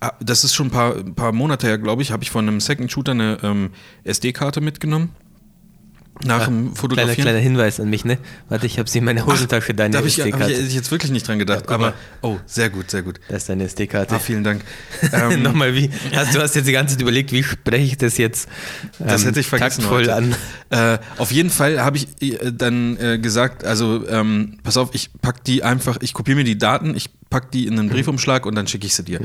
[0.00, 2.46] ah, das ist schon ein paar, ein paar Monate her, glaube ich, habe ich von
[2.46, 3.70] einem Second Shooter eine ähm,
[4.04, 5.10] SD-Karte mitgenommen.
[6.24, 7.22] Nach dem kleiner, Fotografieren.
[7.22, 8.18] kleiner Hinweis an mich, ne?
[8.48, 10.52] Warte, ich habe sie in meiner Hosentasche, deine da habe ich, SD-Karte.
[10.52, 11.64] ich jetzt wirklich nicht dran gedacht.
[11.66, 13.18] guck aber, oh, sehr gut, sehr gut.
[13.28, 14.14] Das ist deine SD-Karte.
[14.14, 14.62] Ah, vielen Dank.
[15.12, 15.90] Ähm, Nochmal, wie?
[16.14, 18.48] Hast, du hast jetzt die ganze Zeit überlegt, wie spreche ich das jetzt
[19.00, 20.14] ähm, Das hätte ich vergessen heute.
[20.14, 20.34] an.
[20.70, 25.10] Äh, auf jeden Fall habe ich äh, dann äh, gesagt, also ähm, pass auf, ich
[25.20, 28.54] pack die einfach, ich kopiere mir die Daten, ich pack die in einen Briefumschlag und
[28.54, 29.20] dann schicke ich sie dir.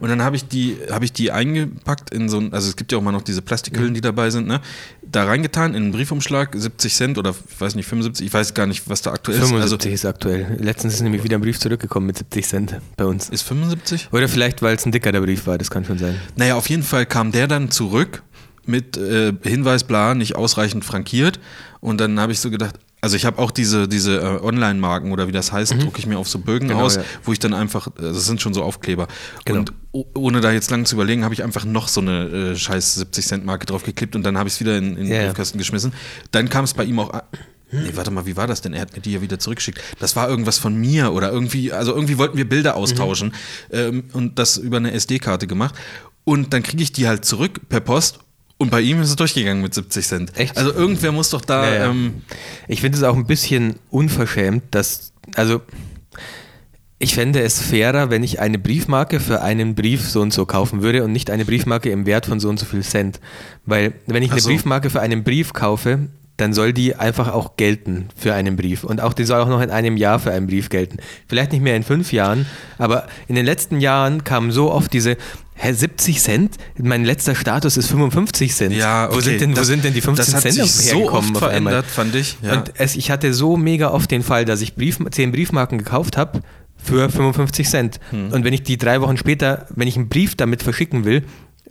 [0.00, 2.92] Und dann habe ich die, habe ich die eingepackt in so ein, also es gibt
[2.92, 4.60] ja auch mal noch diese Plastikhüllen, die dabei sind, ne?
[5.02, 8.66] Da reingetan in einen Briefumschlag, 70 Cent oder ich weiß nicht, 75, ich weiß gar
[8.66, 9.48] nicht, was da aktuell ist.
[9.48, 10.56] 75 Also ist aktuell.
[10.58, 13.28] Letztens ist nämlich wieder ein Brief zurückgekommen mit 70 Cent bei uns.
[13.28, 14.08] ist 75?
[14.12, 16.20] Oder vielleicht, weil es ein dicker der Brief war, das kann schon sein.
[16.36, 18.22] Naja, auf jeden Fall kam der dann zurück
[18.64, 21.40] mit äh, Hinweis, bla, nicht ausreichend frankiert.
[21.80, 25.26] Und dann habe ich so gedacht, also ich habe auch diese, diese äh, Online-Marken oder
[25.28, 27.04] wie das heißt, drucke ich mir auf so Bögen Genau, aus, ja.
[27.24, 29.08] wo ich dann einfach, äh, das sind schon so Aufkleber.
[29.44, 29.58] Genau.
[29.60, 29.72] Und
[30.14, 33.66] ohne da jetzt lang zu überlegen, habe ich einfach noch so eine äh, scheiß 70-Cent-Marke
[33.66, 35.26] draufgeklebt und dann habe ich es wieder in, in den Ja, ja.
[35.26, 35.92] Briefkasten geschmissen.
[36.30, 37.22] Dann kam es bei ihm auch an.
[37.74, 38.74] Nee, warte mal, wie war das denn?
[38.74, 39.80] Er hat mir die ja wieder zurückgeschickt.
[39.98, 43.28] Das war irgendwas von mir oder irgendwie, also irgendwie wollten wir Bilder austauschen
[43.70, 43.76] Mhm.
[43.78, 45.74] ähm, und das über eine SD-Karte gemacht.
[46.24, 48.20] Und dann kriege ich die halt zurück per Post
[48.62, 50.38] und bei ihm ist es durchgegangen mit 70 Cent.
[50.38, 50.56] Echt?
[50.56, 51.64] Also irgendwer muss doch da.
[51.68, 51.90] Ja, ja.
[51.90, 52.22] Ähm,
[52.68, 55.60] Ich finde es auch ein bisschen unverschämt, dass, also
[56.98, 60.82] Ich fände es fairer, wenn ich eine Briefmarke für einen Brief so und so kaufen
[60.82, 63.18] würde und nicht eine Briefmarke im Wert von so und so viel Cent.
[63.66, 64.48] Weil wenn ich eine so.
[64.48, 68.84] Briefmarke für einen Brief kaufe, dann soll die einfach auch gelten für einen Brief.
[68.84, 70.96] Und auch die soll auch noch in einem Jahr für einen Brief gelten.
[71.28, 72.46] Vielleicht nicht mehr in fünf Jahren,
[72.78, 75.16] aber in den letzten Jahren kamen so oft diese,
[75.54, 76.56] hä, 70 Cent?
[76.78, 78.74] Mein letzter Status ist 55 Cent.
[78.74, 79.16] Ja, okay.
[79.16, 81.36] Wo sind denn, wo Das- sind denn die 15 das hat Cent sich so oft
[81.36, 82.36] verändert, fand ich.
[82.42, 82.54] Ja.
[82.54, 86.16] Und es, ich hatte so mega oft den Fall, dass ich Brief, 10 Briefmarken gekauft
[86.16, 86.40] habe
[86.76, 88.00] für 55 Cent.
[88.10, 88.32] Hm.
[88.32, 91.22] Und wenn ich die drei Wochen später, wenn ich einen Brief damit verschicken will,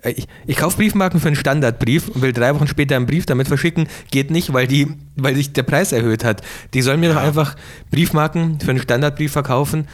[0.03, 3.47] ich, ich kaufe Briefmarken für einen Standardbrief und will drei Wochen später einen Brief damit
[3.47, 6.41] verschicken, geht nicht, weil, die, weil sich der Preis erhöht hat.
[6.73, 7.55] Die sollen mir doch einfach
[7.91, 9.87] Briefmarken für einen Standardbrief verkaufen,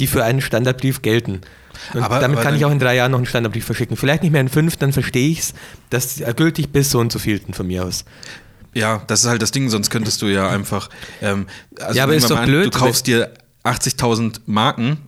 [0.00, 1.40] die für einen Standardbrief gelten.
[1.94, 3.96] Und Aber- damit aber kann ich auch in drei Jahren noch einen Standardbrief verschicken.
[3.96, 5.54] Vielleicht nicht mehr in fünf, dann verstehe ich es.
[5.90, 8.04] Das ist gültig bis so und so vielten von mir aus.
[8.74, 10.88] Ja, das ist halt das Ding, sonst könntest du ja einfach.
[11.22, 11.46] Ähm,
[11.80, 13.32] also Ja, aber ist doch mal blöd, Du kaufst dir
[13.64, 14.98] 80.000 Marken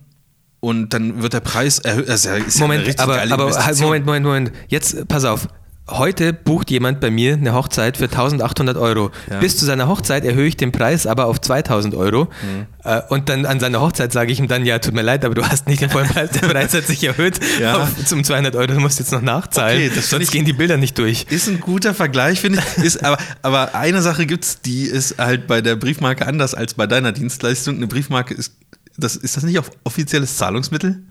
[0.60, 2.08] und dann wird der Preis erhöht.
[2.08, 3.80] Ja, ja eine Moment, richtig aber, aber halt.
[3.80, 4.52] Moment, Moment, Moment.
[4.68, 5.48] Jetzt pass auf.
[5.92, 9.10] Heute bucht jemand bei mir eine Hochzeit für 1800 Euro.
[9.28, 9.40] Ja.
[9.40, 12.26] Bis zu seiner Hochzeit erhöhe ich den Preis aber auf 2000 Euro.
[12.26, 12.66] Mhm.
[12.84, 15.34] Äh, Und dann an seiner Hochzeit sage ich ihm dann, ja, tut mir leid, aber
[15.34, 16.30] du hast nicht den vollen Preis.
[16.30, 17.82] Der Preis hat sich erhöht Ja.
[17.82, 18.68] auf, zum 200 Euro.
[18.68, 19.90] Du musst jetzt noch nachzahlen.
[19.90, 21.26] Okay, sonst ich- gehen die Bilder nicht durch.
[21.28, 22.84] Ist ein guter Vergleich, finde ich.
[22.84, 26.74] Ist, aber, aber eine Sache gibt es, die ist halt bei der Briefmarke anders als
[26.74, 27.78] bei deiner Dienstleistung.
[27.78, 28.52] Eine Briefmarke ist,
[29.00, 31.02] das, ist das nicht auf offizielles Zahlungsmittel?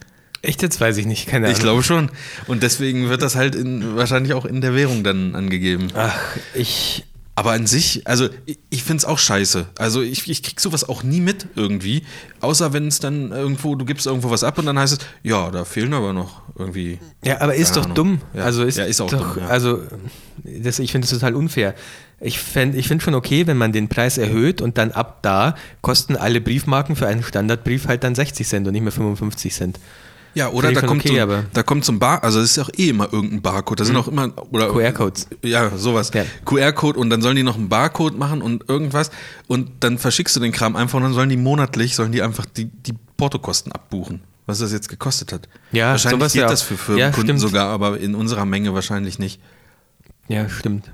[0.42, 1.28] Echt, jetzt weiß ich nicht.
[1.28, 1.58] Keine Ahnung.
[1.58, 2.10] Ich glaube schon.
[2.48, 5.90] Und deswegen wird das halt in, wahrscheinlich auch in der Währung dann angegeben.
[5.96, 6.18] Ach,
[6.54, 7.06] ich.
[7.40, 9.68] Aber an sich, also ich, ich finde es auch scheiße.
[9.78, 12.04] Also ich, ich krieg sowas auch nie mit irgendwie.
[12.42, 15.50] Außer wenn es dann irgendwo, du gibst irgendwo was ab und dann heißt es, ja,
[15.50, 17.00] da fehlen aber noch irgendwie.
[17.24, 17.96] Ja, aber ist doch Ahnung.
[17.96, 18.22] dumm.
[18.34, 18.44] Ja.
[18.44, 19.48] Also ist, Ja, ist auch doch, dumm, ja.
[19.50, 19.80] Also
[20.44, 21.76] das, ich finde es total unfair.
[22.20, 25.56] Ich, fänd- ich finde schon okay, wenn man den Preis erhöht und dann ab da
[25.82, 29.80] kosten alle Briefmarken für einen Standardbrief halt dann 60 Cent und nicht mehr 55 Cent.
[30.36, 32.60] Ja, oder da kommt, okay, so, aber- da kommt so ein Bar, also es ist
[32.60, 33.80] auch eh immer irgendein Barcode.
[33.80, 35.28] Da sind auch immer oder QR-Codes.
[35.44, 36.12] Ja, sowas.
[36.14, 36.24] Ja.
[36.46, 39.10] QR-Code und dann sollen die noch einen Barcode machen und irgendwas
[39.48, 42.46] und dann verschickst du den Kram einfach und dann sollen die monatlich sollen die einfach
[42.46, 44.22] die, die Portokosten abbuchen.
[44.46, 45.48] Was das jetzt gekostet hat.
[45.72, 47.40] Ja, wahrscheinlich geht ja das für Ja, Firmenkunden stimmt.
[47.40, 49.40] sogar, aber in unserer Menge wahrscheinlich nicht.
[50.28, 50.92] Ja, stimmt.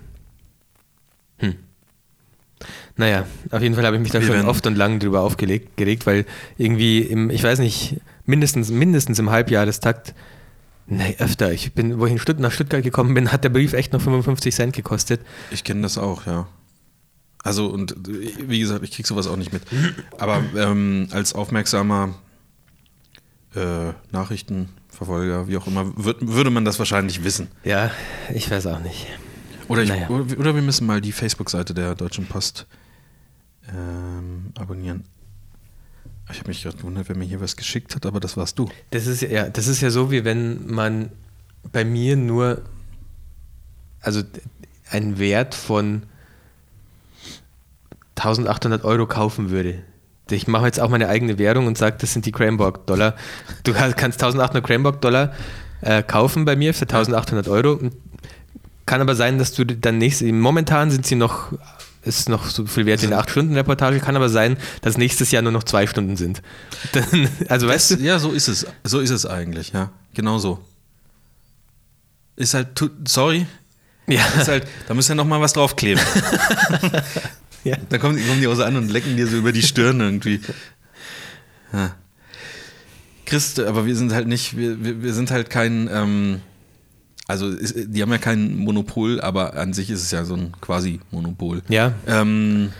[2.97, 5.75] Naja, auf jeden Fall habe ich mich da Wir schon oft und lang drüber aufgelegt,
[5.75, 6.25] geregt, weil
[6.57, 10.13] irgendwie im, ich weiß nicht, mindestens, mindestens im Halbjahrestakt,
[10.87, 13.91] nee, öfter, ich bin, wo ich Stutt nach Stuttgart gekommen bin, hat der Brief echt
[13.91, 15.19] noch 55 Cent gekostet.
[15.51, 16.47] Ich kenne das auch, ja.
[17.43, 19.63] Also und äh, wie gesagt, ich krieg sowas auch nicht mit.
[20.17, 22.15] Aber ähm, als aufmerksamer
[23.55, 27.49] äh, Nachrichtenverfolger, wie auch immer, würd, würde man das wahrscheinlich wissen.
[27.65, 27.91] Ja,
[28.33, 29.05] ich weiß auch nicht.
[29.67, 30.09] Oder, ich, Naja.
[30.09, 32.67] oder wir müssen mal die Facebook-Seite der Deutschen Post
[33.69, 35.03] ähm, abonnieren.
[36.31, 38.69] Ich habe mich gerade gewundert, wer mir hier was geschickt hat, aber das warst du.
[38.89, 41.11] Das ist ja, das ist ja so, wie wenn man
[41.71, 42.61] bei mir nur,
[44.01, 44.23] also
[44.89, 46.03] einen Wert von
[48.15, 49.83] 1800 Euro kaufen würde.
[50.31, 53.15] Ich mache jetzt auch meine eigene Währung und sage, das sind die Cranborg-Dollar.
[53.63, 55.33] Du kannst 1800 Cranborg-Dollar
[55.81, 57.79] äh, kaufen bei mir für 1800 Euro.
[58.87, 61.51] Kann aber sein, dass du dann nächstes, momentan sind sie noch,
[62.05, 65.51] ist noch so viel wert wie eine 8-Stunden-Reportage, kann aber sein, dass nächstes Jahr nur
[65.51, 66.41] noch zwei Stunden sind.
[66.93, 68.65] Dann, also weißt du, Ja, so ist es.
[68.83, 69.91] So ist es eigentlich, ja.
[70.13, 70.63] Genau so.
[72.35, 72.67] Ist halt,
[73.07, 73.47] sorry,
[74.07, 76.03] ja, ist halt, da muss ja noch mal was draufkleben.
[77.63, 77.77] ja.
[77.89, 80.41] Da kommen, kommen die auch so an und lecken dir so über die Stirn irgendwie.
[81.73, 81.95] Ja.
[83.25, 86.41] Christ, aber wir sind halt nicht, wir, wir, wir sind halt kein, ähm,
[87.27, 90.51] also ist, die haben ja kein Monopol, aber an sich ist es ja so ein
[90.61, 91.61] quasi Monopol.
[91.69, 92.71] Ja, Ähm,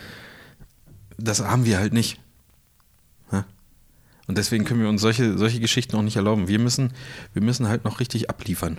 [1.18, 2.20] das haben wir halt nicht.
[4.28, 6.48] Und deswegen können wir uns solche, solche Geschichten auch nicht erlauben.
[6.48, 6.92] Wir müssen,
[7.32, 8.78] wir müssen halt noch richtig abliefern.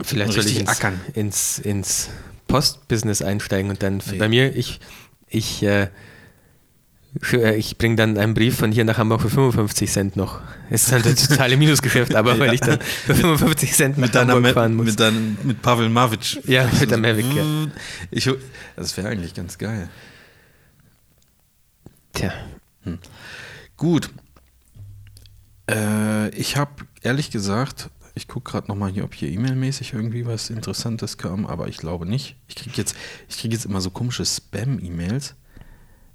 [0.00, 0.98] Vielleicht soll ich ins, ackern.
[1.12, 2.08] ins, ins
[2.46, 4.16] Postbusiness einsteigen und dann Nee.
[4.16, 4.80] bei mir, ich,
[5.28, 5.88] ich, äh,
[7.56, 10.40] ich bringe dann einen Brief von hier nach Hamburg für 55 Cent noch.
[10.70, 14.34] Ist dann ein totale Minusgeschäft, aber weil ich dann für 55 Cent nach Mit deiner,
[14.34, 14.86] Hamburg fahren muss.
[14.86, 16.44] mit, deinem, mit Pavel Mavic.
[16.46, 17.44] Ja, mit der Mavic, ja.
[18.10, 18.30] Ich,
[18.76, 19.88] das wäre eigentlich ganz geil.
[22.12, 22.32] Tja,
[23.76, 24.10] Gut.
[25.70, 30.50] Äh, ich habe ehrlich gesagt, ich gucke gerade nochmal hier, ob hier E-Mail-mäßig irgendwie was
[30.50, 32.36] Interessantes kam, aber ich glaube nicht.
[32.48, 32.96] Ich kriege jetzt,
[33.28, 35.36] ich krieg jetzt immer so komische Spam-E-Mails.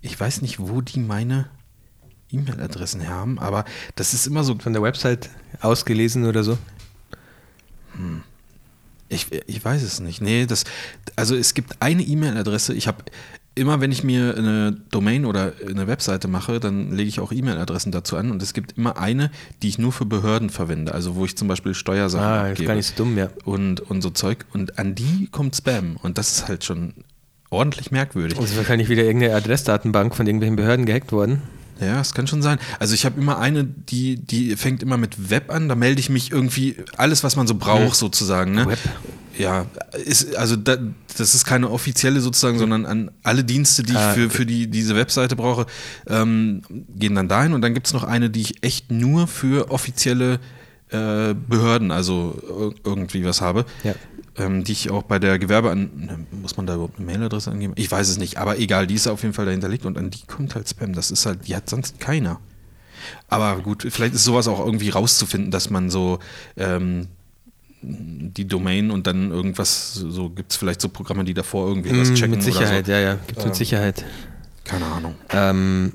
[0.04, 1.48] Ich weiß nicht, wo die meine
[2.30, 3.66] E-Mail-Adressen haben, aber
[3.96, 4.56] das ist immer so.
[4.60, 5.30] von der Website
[5.62, 6.58] ausgelesen oder so.
[9.10, 10.22] Ich, ich weiß es nicht.
[10.22, 10.66] Nee, das,
[11.16, 12.74] also es gibt eine E-Mail-Adresse.
[12.74, 13.04] Ich habe
[13.56, 17.92] immer wenn ich mir eine Domain oder eine Webseite mache, dann lege ich auch E-Mail-Adressen
[17.92, 19.30] dazu an und es gibt immer eine,
[19.62, 22.68] die ich nur für Behörden verwende, also wo ich zum Beispiel Steuersachen Ah, ist abgebe
[22.68, 23.30] gar nicht so dumm, ja.
[23.46, 26.94] und, und so Zeug und an die kommt Spam und das ist halt schon
[27.54, 28.38] ordentlich merkwürdig.
[28.38, 31.42] Das ist wahrscheinlich wieder irgendeine Adressdatenbank von irgendwelchen Behörden gehackt worden.
[31.80, 32.60] Ja, es kann schon sein.
[32.80, 36.10] Also ich habe immer eine, die, die fängt immer mit Web an, da melde ich
[36.10, 38.54] mich irgendwie, alles, was man so braucht, sozusagen.
[38.54, 38.68] Ne?
[38.68, 38.80] Web.
[39.38, 39.66] Ja,
[40.06, 40.78] ist, also da,
[41.18, 44.36] das ist keine offizielle sozusagen, sondern an alle Dienste, die ich Ah, für, okay.
[44.38, 45.66] für die, diese Webseite brauche,
[46.08, 46.62] ähm,
[46.96, 47.54] gehen dann dahin.
[47.54, 50.40] Und dann gibt es noch eine, die ich echt nur für offizielle
[50.90, 53.66] äh, Behörden, also ir- irgendwie was habe.
[53.84, 53.96] Ja.
[54.36, 56.26] Ähm, die ich auch bei der Gewerbe an.
[56.32, 57.74] Muss man da überhaupt eine Mailadresse angeben?
[57.76, 60.10] Ich weiß es nicht, aber egal, die ist auf jeden Fall dahinter liegt und an
[60.10, 60.94] die kommt halt Spam.
[60.94, 62.40] Das ist halt, die hat sonst keiner.
[63.28, 66.18] Aber gut, vielleicht ist sowas auch irgendwie rauszufinden, dass man so
[66.58, 67.08] ähm,
[67.82, 72.10] die Domain und dann irgendwas, so gibt es vielleicht so Programme, die davor irgendwie was
[72.12, 73.16] Mm, checken mit Sicherheit, oder ja, ja.
[73.28, 73.58] Gibt es mit Ähm.
[73.58, 73.98] Sicherheit.
[74.00, 74.04] so.
[74.64, 75.16] Keine Ahnung.
[75.30, 75.92] Ähm,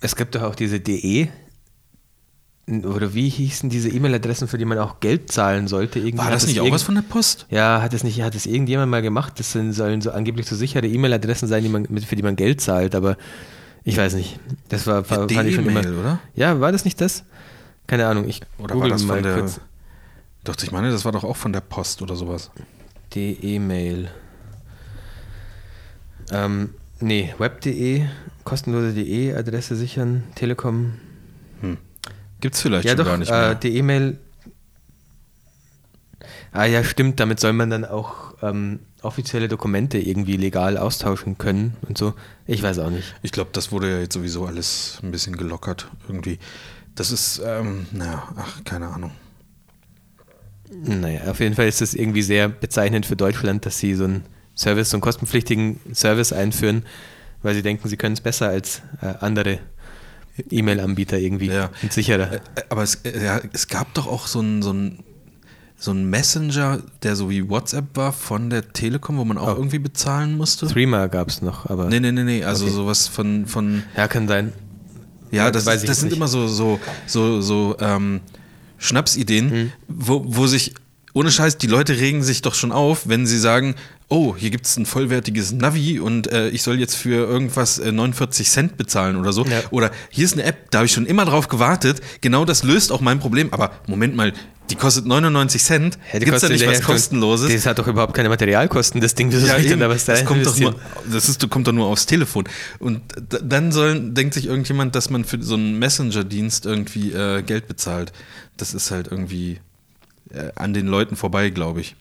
[0.00, 1.28] es gibt doch auch diese DE.
[2.70, 5.98] Oder wie hießen diese E-Mail-Adressen, für die man auch Geld zahlen sollte?
[5.98, 7.46] Irgendwie War das nicht auch was von der Post?
[7.50, 9.34] Ja, hat es nicht, hat es irgendjemand mal gemacht?
[9.38, 12.60] Das sind, sollen so angeblich so sichere E-Mail-Adressen sein, die man, für die man Geld
[12.60, 13.16] zahlt, aber
[13.84, 14.38] ich weiß nicht.
[14.68, 15.80] Das war, Ja, fand ich schon immer.
[15.80, 16.20] Oder?
[16.34, 17.24] Ja, war das nicht das?
[17.86, 19.38] Keine Ahnung, ich Oder war das von der.
[19.38, 19.60] kurz.
[20.44, 22.50] Doch, ich meine, das war doch auch von der Post oder sowas.
[23.14, 24.10] DE-Mail.
[26.30, 26.70] Ähm,
[27.00, 28.04] nee, web.de,
[28.44, 30.92] kostenlose DE-Adresse sichern, Telekom.
[32.40, 33.54] Gibt es vielleicht ja, schon doch, gar nicht äh, mehr.
[33.54, 34.18] die E-Mail.
[36.52, 41.76] Ah ja, stimmt, damit soll man dann auch ähm, offizielle Dokumente irgendwie legal austauschen können
[41.88, 42.14] und so.
[42.46, 43.14] Ich weiß auch nicht.
[43.22, 46.38] Ich glaube, das wurde ja jetzt sowieso alles ein bisschen gelockert irgendwie.
[46.96, 49.12] Das ist, ähm, naja, ach, keine Ahnung.
[50.70, 54.24] Naja, auf jeden Fall ist es irgendwie sehr bezeichnend für Deutschland, dass sie so einen
[54.56, 56.84] Service, so einen kostenpflichtigen Service einführen,
[57.42, 59.58] weil sie denken, sie können es besser als äh, andere
[60.50, 61.70] E-Mail-Anbieter irgendwie Ja.
[61.82, 62.40] und sicherer.
[62.68, 64.98] Aber es, äh, ja, es gab doch auch so einen so einen-
[65.82, 69.56] so einen Messenger, der so wie WhatsApp war von der Telekom, wo man auch Oh.
[69.56, 70.66] irgendwie bezahlen musste.
[70.66, 72.44] Threema gab es noch, aber Nee, nee, nee, nee.
[72.44, 72.74] Also Okay.
[72.74, 74.52] sowas von, von ja, kann sein.
[75.30, 76.16] ja, das, das jetzt sind nicht.
[76.18, 78.20] immer so, so, so, so ähm,
[78.76, 79.72] Schnapsideen, Mhm.
[79.88, 80.74] wo, wo sich,
[81.14, 83.74] ohne Scheiß, die Leute regen sich doch schon auf, wenn sie sagen,
[84.10, 87.92] oh, hier gibt es ein vollwertiges Navi und äh, ich soll jetzt für irgendwas äh,
[87.92, 89.46] 49 Cent bezahlen oder so.
[89.46, 89.62] Ja.
[89.70, 92.00] Oder hier ist eine App, da habe ich schon immer drauf gewartet.
[92.20, 93.52] Genau das löst auch mein Problem.
[93.52, 94.32] Aber Moment mal,
[94.68, 95.98] die kostet 99 Cent.
[96.12, 97.52] Ja, Gibt es da nicht was kostenloses?
[97.52, 99.30] Das hat doch überhaupt keine Materialkosten, das Ding.
[99.30, 99.80] Das Ja, soll ich denn eben.
[99.80, 100.74] da was da das kommt doch nur,
[101.10, 102.44] das ist, kommt doch nur aufs Telefon.
[102.80, 103.00] Und
[103.42, 108.12] dann sollen, denkt sich irgendjemand, dass man für so einen Messenger-Dienst irgendwie äh, Geld bezahlt.
[108.56, 109.60] Das ist halt irgendwie
[110.32, 111.96] äh, an den Leuten vorbei, glaube ich.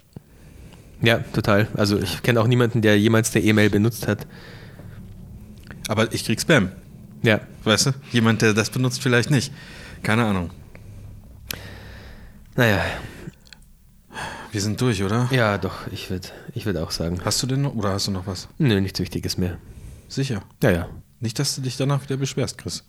[1.02, 1.68] Ja, total.
[1.76, 4.28] Also ich kenne auch niemanden, der jemals eine E-Mail benutzt hat.
[5.88, 6.72] Aber ich krieg Spam,
[7.24, 7.92] Ja, weißt du?
[8.12, 9.52] Jemand, der das benutzt, vielleicht nicht.
[10.04, 10.50] Keine Ahnung.
[12.56, 12.84] naja.
[14.52, 15.28] Wir sind durch, oder?
[15.32, 17.20] Ja, doch, ich würde ich würd auch sagen.
[17.24, 18.48] Hast du denn noch, oder hast du noch was?
[18.58, 19.58] Nö, nichts Wichtiges mehr.
[20.08, 20.42] Sicher.
[20.64, 20.90] Ja, ja.
[21.20, 22.84] Nicht, dass du dich danach wieder beschwerst, Chris.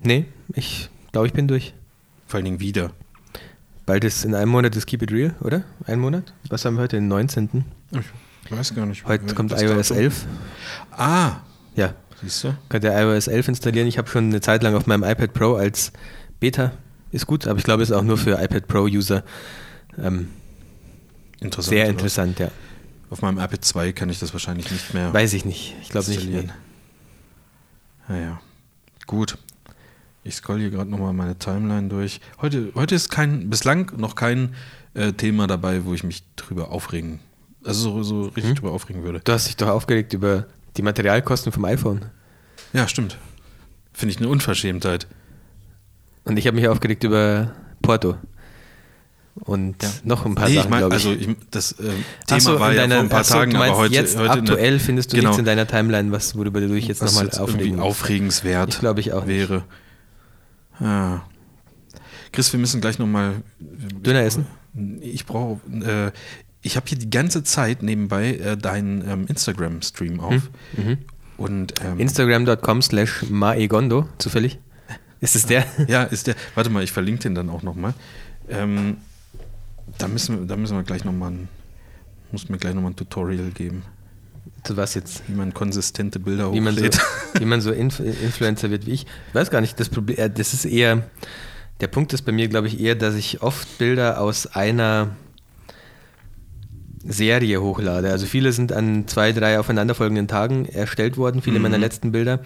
[0.00, 1.72] Nee, ich glaube, ich bin durch.
[2.26, 2.90] Vor allen Dingen wieder.
[3.86, 5.62] Bald ist in einem Monat das Keep It Real, oder?
[5.86, 6.32] Ein Monat?
[6.48, 6.96] Was haben wir heute?
[6.96, 7.64] Den 19.
[8.44, 9.04] Ich weiß gar nicht.
[9.06, 10.02] Heute kommt iOS Datum.
[10.02, 10.26] 11.
[10.90, 11.36] Ah,
[11.76, 12.56] Ja, siehst du?
[12.68, 13.86] könnt ihr iOS 11 installieren.
[13.86, 15.92] Ich habe schon eine Zeit lang auf meinem iPad Pro als
[16.40, 16.72] Beta.
[17.12, 19.22] Ist gut, aber ich glaube, es ist auch nur für iPad Pro-User
[20.02, 20.28] ähm,
[21.40, 21.70] Interessant.
[21.72, 21.90] sehr oder?
[21.90, 22.50] interessant, ja.
[23.08, 25.14] Auf meinem iPad 2 kann ich das wahrscheinlich nicht mehr.
[25.14, 25.76] Weiß ich nicht.
[25.80, 26.28] Ich glaube nicht.
[28.08, 28.40] Naja,
[29.06, 29.38] gut.
[30.26, 32.20] Ich scroll hier gerade nochmal meine Timeline durch.
[32.42, 34.54] Heute, heute ist kein, bislang noch kein
[34.94, 37.20] äh, Thema dabei, wo ich mich drüber aufregen,
[37.64, 38.54] also so, so richtig Hm?
[38.56, 39.20] drüber aufregen würde.
[39.22, 40.46] Du hast dich doch aufgeregt über
[40.76, 42.06] die Materialkosten vom iPhone.
[42.72, 43.18] Ja, stimmt.
[43.92, 45.06] Finde ich eine Unverschämtheit.
[46.24, 48.16] Und ich habe mich aufgeregt über Porto.
[49.36, 51.06] Und noch ein paar Nee, ich Sachen, glaube ich.
[51.06, 51.90] also ich, das äh,
[52.26, 54.18] Thema so, war in ja deiner- vor ein paar so, Tagen, du aber heute, jetzt
[54.18, 55.28] heute aktuell findest du genau.
[55.28, 59.12] nichts in deiner Timeline, was, worüber du dich jetzt nochmal aufregen aufregenswert Ich glaube, ich
[59.12, 59.50] auch nicht.
[60.80, 61.24] Ja.
[62.32, 63.42] Chris, wir müssen gleich nochmal.
[63.58, 64.46] Döner essen?
[65.00, 65.60] Ich brauche.
[65.70, 66.12] Äh,
[66.62, 70.50] ich habe hier die ganze Zeit nebenbei äh, deinen ähm, Instagram-Stream auf.
[70.76, 70.98] Mhm.
[71.36, 74.58] Und ähm, Instagram.com slash maegondo, zufällig.
[75.20, 75.64] Ist es der?
[75.88, 76.34] ja, ist der.
[76.54, 77.94] Warte mal, ich verlinke den dann auch nochmal.
[78.48, 78.98] Ähm,
[79.98, 81.48] da müssen wir, da müssen wir gleich nochmal ein,
[82.32, 83.82] muss mir gleich nochmal ein Tutorial geben,
[84.74, 85.22] was jetzt?
[85.28, 86.98] wie man konsistente Bilder Wie man so, hochlädt.
[87.38, 89.06] wie man so Inf Influencer wird wie ich.
[89.28, 91.02] Ich weiß gar nicht, das Problem, äh, das ist eher,
[91.80, 95.10] der Punkt ist bei mir, glaube ich, eher, dass ich oft Bilder aus einer
[97.08, 98.10] Serie hochlade.
[98.10, 101.62] Also viele sind an zwei, drei aufeinanderfolgenden Tagen erstellt worden, viele Mhm.
[101.62, 102.40] meiner letzten Bilder.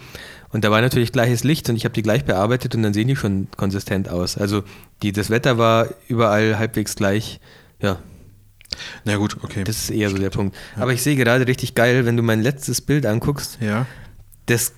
[0.52, 3.08] Und da war natürlich gleiches Licht und ich habe die gleich bearbeitet und dann sehen
[3.08, 4.36] die schon konsistent aus.
[4.36, 4.62] Also
[5.02, 7.40] die, das Wetter war überall halbwegs gleich.
[7.80, 8.00] Ja,
[9.04, 9.64] Na gut, okay.
[9.64, 10.56] das ist eher so der Punkt.
[10.76, 13.86] Aber ich sehe gerade richtig geil, wenn du mein letztes Bild anguckst, ja.
[14.46, 14.72] das,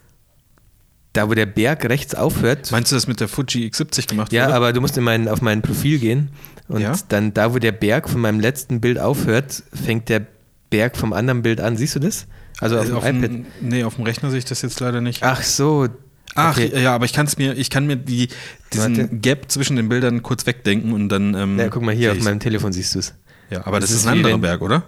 [1.13, 2.71] da wo der Berg rechts aufhört.
[2.73, 4.55] Meinst du das mit der Fuji X70 gemacht Ja, wurde?
[4.55, 6.31] aber du musst in mein, auf mein Profil gehen
[6.69, 6.95] und Ja?
[7.09, 10.27] dann da, wo der Berg von meinem letzten Bild aufhört, fängt der
[10.71, 11.77] Berg vom anderen Bild an.
[11.77, 12.27] Siehst du das?
[12.61, 13.23] Also auf Also dem auf iPad.
[13.31, 15.23] dem, nee, auf dem Rechner sehe ich das jetzt leider nicht.
[15.23, 15.89] Ach so.
[16.35, 16.73] Ach, okay.
[16.83, 18.29] ja, aber ich kann es mir, ich kann mir die,
[18.73, 19.17] diesen Warte.
[19.17, 21.35] Gap zwischen den Bildern kurz wegdenken und dann.
[21.35, 23.13] Ähm, Ja, guck mal hier, auf meinem Telefon siehst du es.
[23.53, 24.83] Ja, aber das, Das ist ein anderer Berg, oder?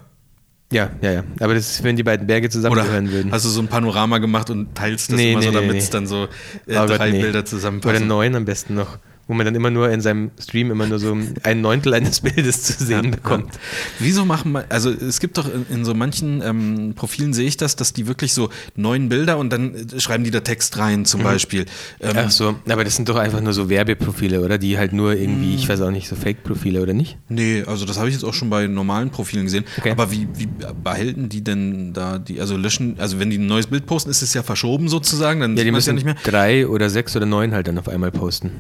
[0.72, 1.24] Ja, ja, ja.
[1.40, 3.30] Aber das ist, wenn die beiden Berge Oder zusammengehören würden.
[3.32, 5.72] hast du so ein Panorama gemacht und teilst das Nee, immer nee, so, nee, damit
[5.72, 5.78] nee.
[5.78, 6.24] es dann so
[6.66, 7.20] äh, Oh Gott, drei nee.
[7.20, 8.08] Bilder Oder zusammenpassen?
[8.08, 8.98] neun am besten noch.
[9.26, 12.62] Wo man dann immer nur in seinem Stream immer nur so ein Neuntel eines Bildes
[12.62, 13.54] zu sehen bekommt.
[13.54, 13.60] Ja.
[14.00, 17.56] Wieso machen wir, also es gibt doch in, in so manchen ähm, Profilen sehe ich
[17.56, 21.06] das, dass die wirklich so neun Bilder und dann äh, schreiben die da Text rein
[21.06, 21.64] zum Beispiel.
[22.00, 24.58] Ähm, Ach so, aber das sind doch einfach nur so Werbeprofile, oder?
[24.58, 27.16] Die halt nur irgendwie, ich weiß auch nicht, so Fake-Profile, oder nicht?
[27.30, 29.64] Nee, also das habe ich jetzt auch schon bei normalen Profilen gesehen.
[29.78, 29.90] Okay.
[29.90, 30.48] Aber wie, wie
[30.82, 34.20] behalten die denn da die, also löschen, also wenn die ein neues Bild posten, ist
[34.20, 36.30] es ja verschoben sozusagen, dann Ja, die man es ja müssen nicht mehr.
[36.30, 38.50] drei oder sechs oder neun halt dann auf einmal posten.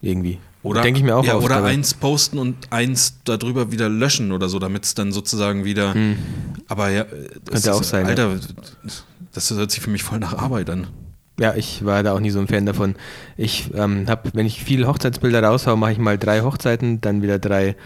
[0.00, 0.38] Irgendwie.
[0.62, 4.32] Oder, Denke ich mir auch ja, oft, oder eins posten und eins darüber wieder löschen
[4.32, 5.94] oder so, damit es dann sozusagen wieder.
[6.66, 7.44] Aber ja, das Hm.
[7.52, 8.10] Könnte auch sein, ja.
[8.10, 8.38] Alter,
[9.32, 10.88] das hört sich für mich voll nach Arbeit an.
[11.38, 12.96] Ja, ich war da auch nie so ein Fan davon.
[13.36, 17.38] Ich ähm, habe, wenn ich viele Hochzeitsbilder raushaue, mache ich mal drei Hochzeiten, dann wieder
[17.38, 17.76] drei,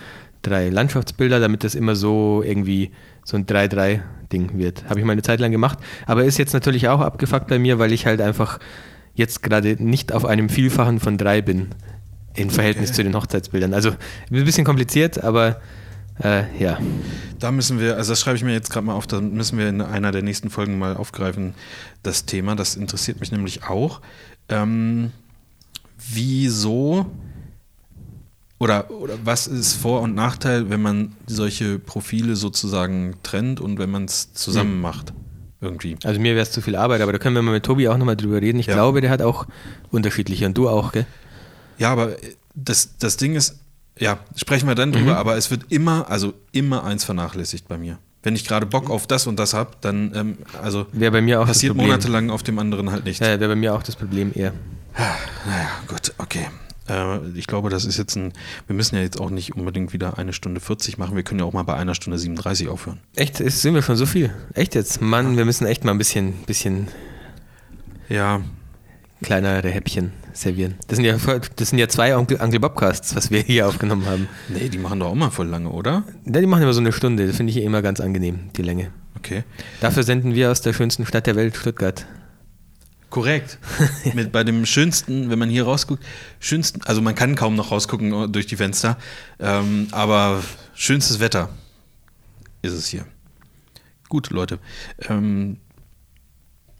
[0.41, 2.91] drei Landschaftsbilder, damit das immer so irgendwie
[3.25, 4.85] so ein 3-3-Ding wird.
[4.89, 5.79] Habe ich mal eine Zeit lang gemacht.
[6.07, 8.59] Aber ist jetzt natürlich auch abgefuckt bei mir, weil ich halt einfach
[9.15, 11.69] jetzt gerade nicht auf einem Vielfachen von drei bin
[12.35, 13.75] im Verhältnis zu den Hochzeitsbildern.
[13.75, 15.61] Also ein bisschen kompliziert, aber
[16.23, 16.79] äh, ja.
[17.39, 19.69] Da müssen wir, also das schreibe ich mir jetzt gerade mal auf, da müssen wir
[19.69, 21.55] in einer der nächsten Folgen mal aufgreifen,
[22.03, 22.55] das Thema.
[22.55, 24.01] Das interessiert mich nämlich auch.
[24.49, 25.11] Ähm,
[25.99, 27.07] wieso
[28.59, 33.91] oder, oder was ist Vor- und Nachteil, wenn man solche Profile sozusagen trennt und wenn
[33.91, 35.13] man es zusammen macht?
[35.61, 35.97] Irgendwie.
[36.05, 37.97] Also mir wäre es zu viel Arbeit, aber da können wir mal mit Tobi auch
[37.97, 38.59] nochmal drüber reden.
[38.59, 38.75] Ich Ja.
[38.75, 39.47] glaube, der hat auch
[39.91, 41.07] unterschiedliche und du auch, gell?
[41.83, 42.17] Ja, aber
[42.55, 43.59] das, das Ding ist,
[43.99, 47.99] ja, sprechen wir dann drüber, aber es wird immer, also immer eins vernachlässigt bei mir.
[48.23, 51.47] Wenn ich gerade Bock auf das und das habe, dann, ähm, also bei mir auch
[51.47, 53.21] passiert monatelang auf dem anderen halt nicht.
[53.21, 54.53] Ja, wäre bei mir auch das Problem eher.
[55.45, 56.47] Naja, gut, okay.
[56.89, 58.33] Äh, ich glaube, das ist jetzt ein,
[58.69, 61.47] wir müssen ja jetzt auch nicht unbedingt wieder eine Stunde 40 machen, wir können ja
[61.47, 63.01] auch mal bei einer Stunde 37 aufhören.
[63.17, 64.33] Echt, ist, sind wir schon so viel?
[64.55, 65.01] Echt jetzt?
[65.01, 66.87] Mann, wir müssen echt mal ein bisschen, bisschen
[68.09, 68.41] Ja,
[69.23, 70.75] kleinere Häppchen servieren.
[70.89, 71.17] Das sind ja,
[71.57, 74.29] das sind ja zwei Onkel, Uncle Bobcasts, was wir hier aufgenommen haben.
[74.49, 76.05] nee, die machen doch auch mal voll lange, oder?
[76.27, 78.91] Ja, die machen immer so eine Stunde, das finde ich immer ganz angenehm, die Länge.
[79.17, 79.45] Okay.
[79.81, 82.07] Dafür senden wir aus der schönsten Stadt der Welt, Stuttgart.
[83.11, 83.59] Korrekt.
[84.15, 86.03] Mit bei dem schönsten, wenn man hier rausguckt,
[86.41, 88.97] schönsten, also man kann kaum noch rausgucken durch die Fenster,
[89.39, 90.43] ähm, aber
[90.75, 91.51] schönstes Wetter
[92.63, 93.05] ist es hier.
[94.09, 94.59] Gut, Leute.
[95.09, 95.59] Ähm,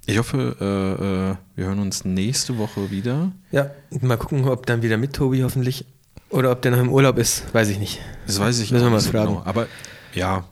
[0.07, 3.33] ich hoffe, äh, äh, wir hören uns nächste Woche wieder.
[3.51, 3.71] Ja,
[4.01, 5.85] mal gucken, ob dann wieder mit Tobi hoffentlich.
[6.31, 8.01] Oder ob der noch im Urlaub ist, weiß ich nicht.
[8.27, 9.29] Das weiß ich Müssen wir mal nicht fragen.
[9.35, 9.43] Genau.
[9.45, 9.67] Aber
[10.15, 10.45] ja,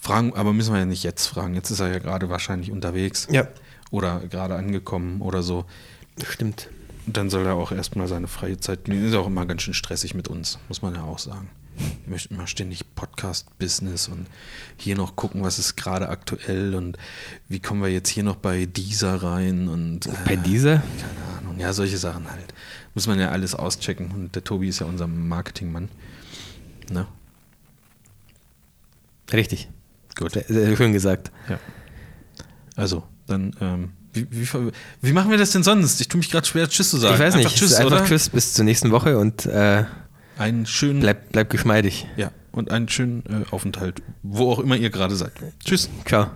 [0.00, 1.54] fragen, aber müssen wir ja nicht jetzt fragen.
[1.54, 3.46] Jetzt ist er ja gerade wahrscheinlich unterwegs Ja,
[3.90, 5.64] oder gerade angekommen oder so.
[6.24, 6.70] stimmt.
[7.06, 9.08] Und dann soll er auch erstmal seine freie Zeit genießen.
[9.08, 11.48] Ist auch immer ganz schön stressig mit uns, muss man ja auch sagen.
[11.78, 14.26] Wir möchten immer ständig Podcast-Business und
[14.76, 16.96] hier noch gucken, was ist gerade aktuell und
[17.48, 20.82] wie kommen wir jetzt hier noch bei dieser rein und äh, Bei dieser?
[20.98, 21.58] keine Ahnung.
[21.58, 22.54] Ja, solche Sachen halt.
[22.94, 24.10] Muss man ja alles auschecken.
[24.10, 25.88] Und der Tobi ist ja unser Marketingmann.
[26.90, 27.06] Ne?
[29.32, 29.68] Richtig.
[30.16, 30.32] Gut.
[30.32, 31.30] Sehr, schön gesagt.
[31.48, 31.58] Ja.
[32.76, 34.72] Also, dann, ähm, wie, wie,
[35.02, 36.00] wie machen wir das denn sonst?
[36.00, 37.14] Ich tue mich gerade schwer, Tschüss zu sagen.
[37.14, 37.58] ich weiß einfach nicht.
[37.58, 38.06] Tschüss, einfach?
[38.06, 39.84] Tschüss bis zur nächsten Woche und äh,
[40.38, 42.06] Einen schönen, bleib, bleib geschmeidig.
[42.16, 45.32] ja, und einen schönen äh, Aufenthalt, wo auch immer ihr gerade seid.
[45.64, 45.90] Tschüss.
[46.06, 46.30] Ciao.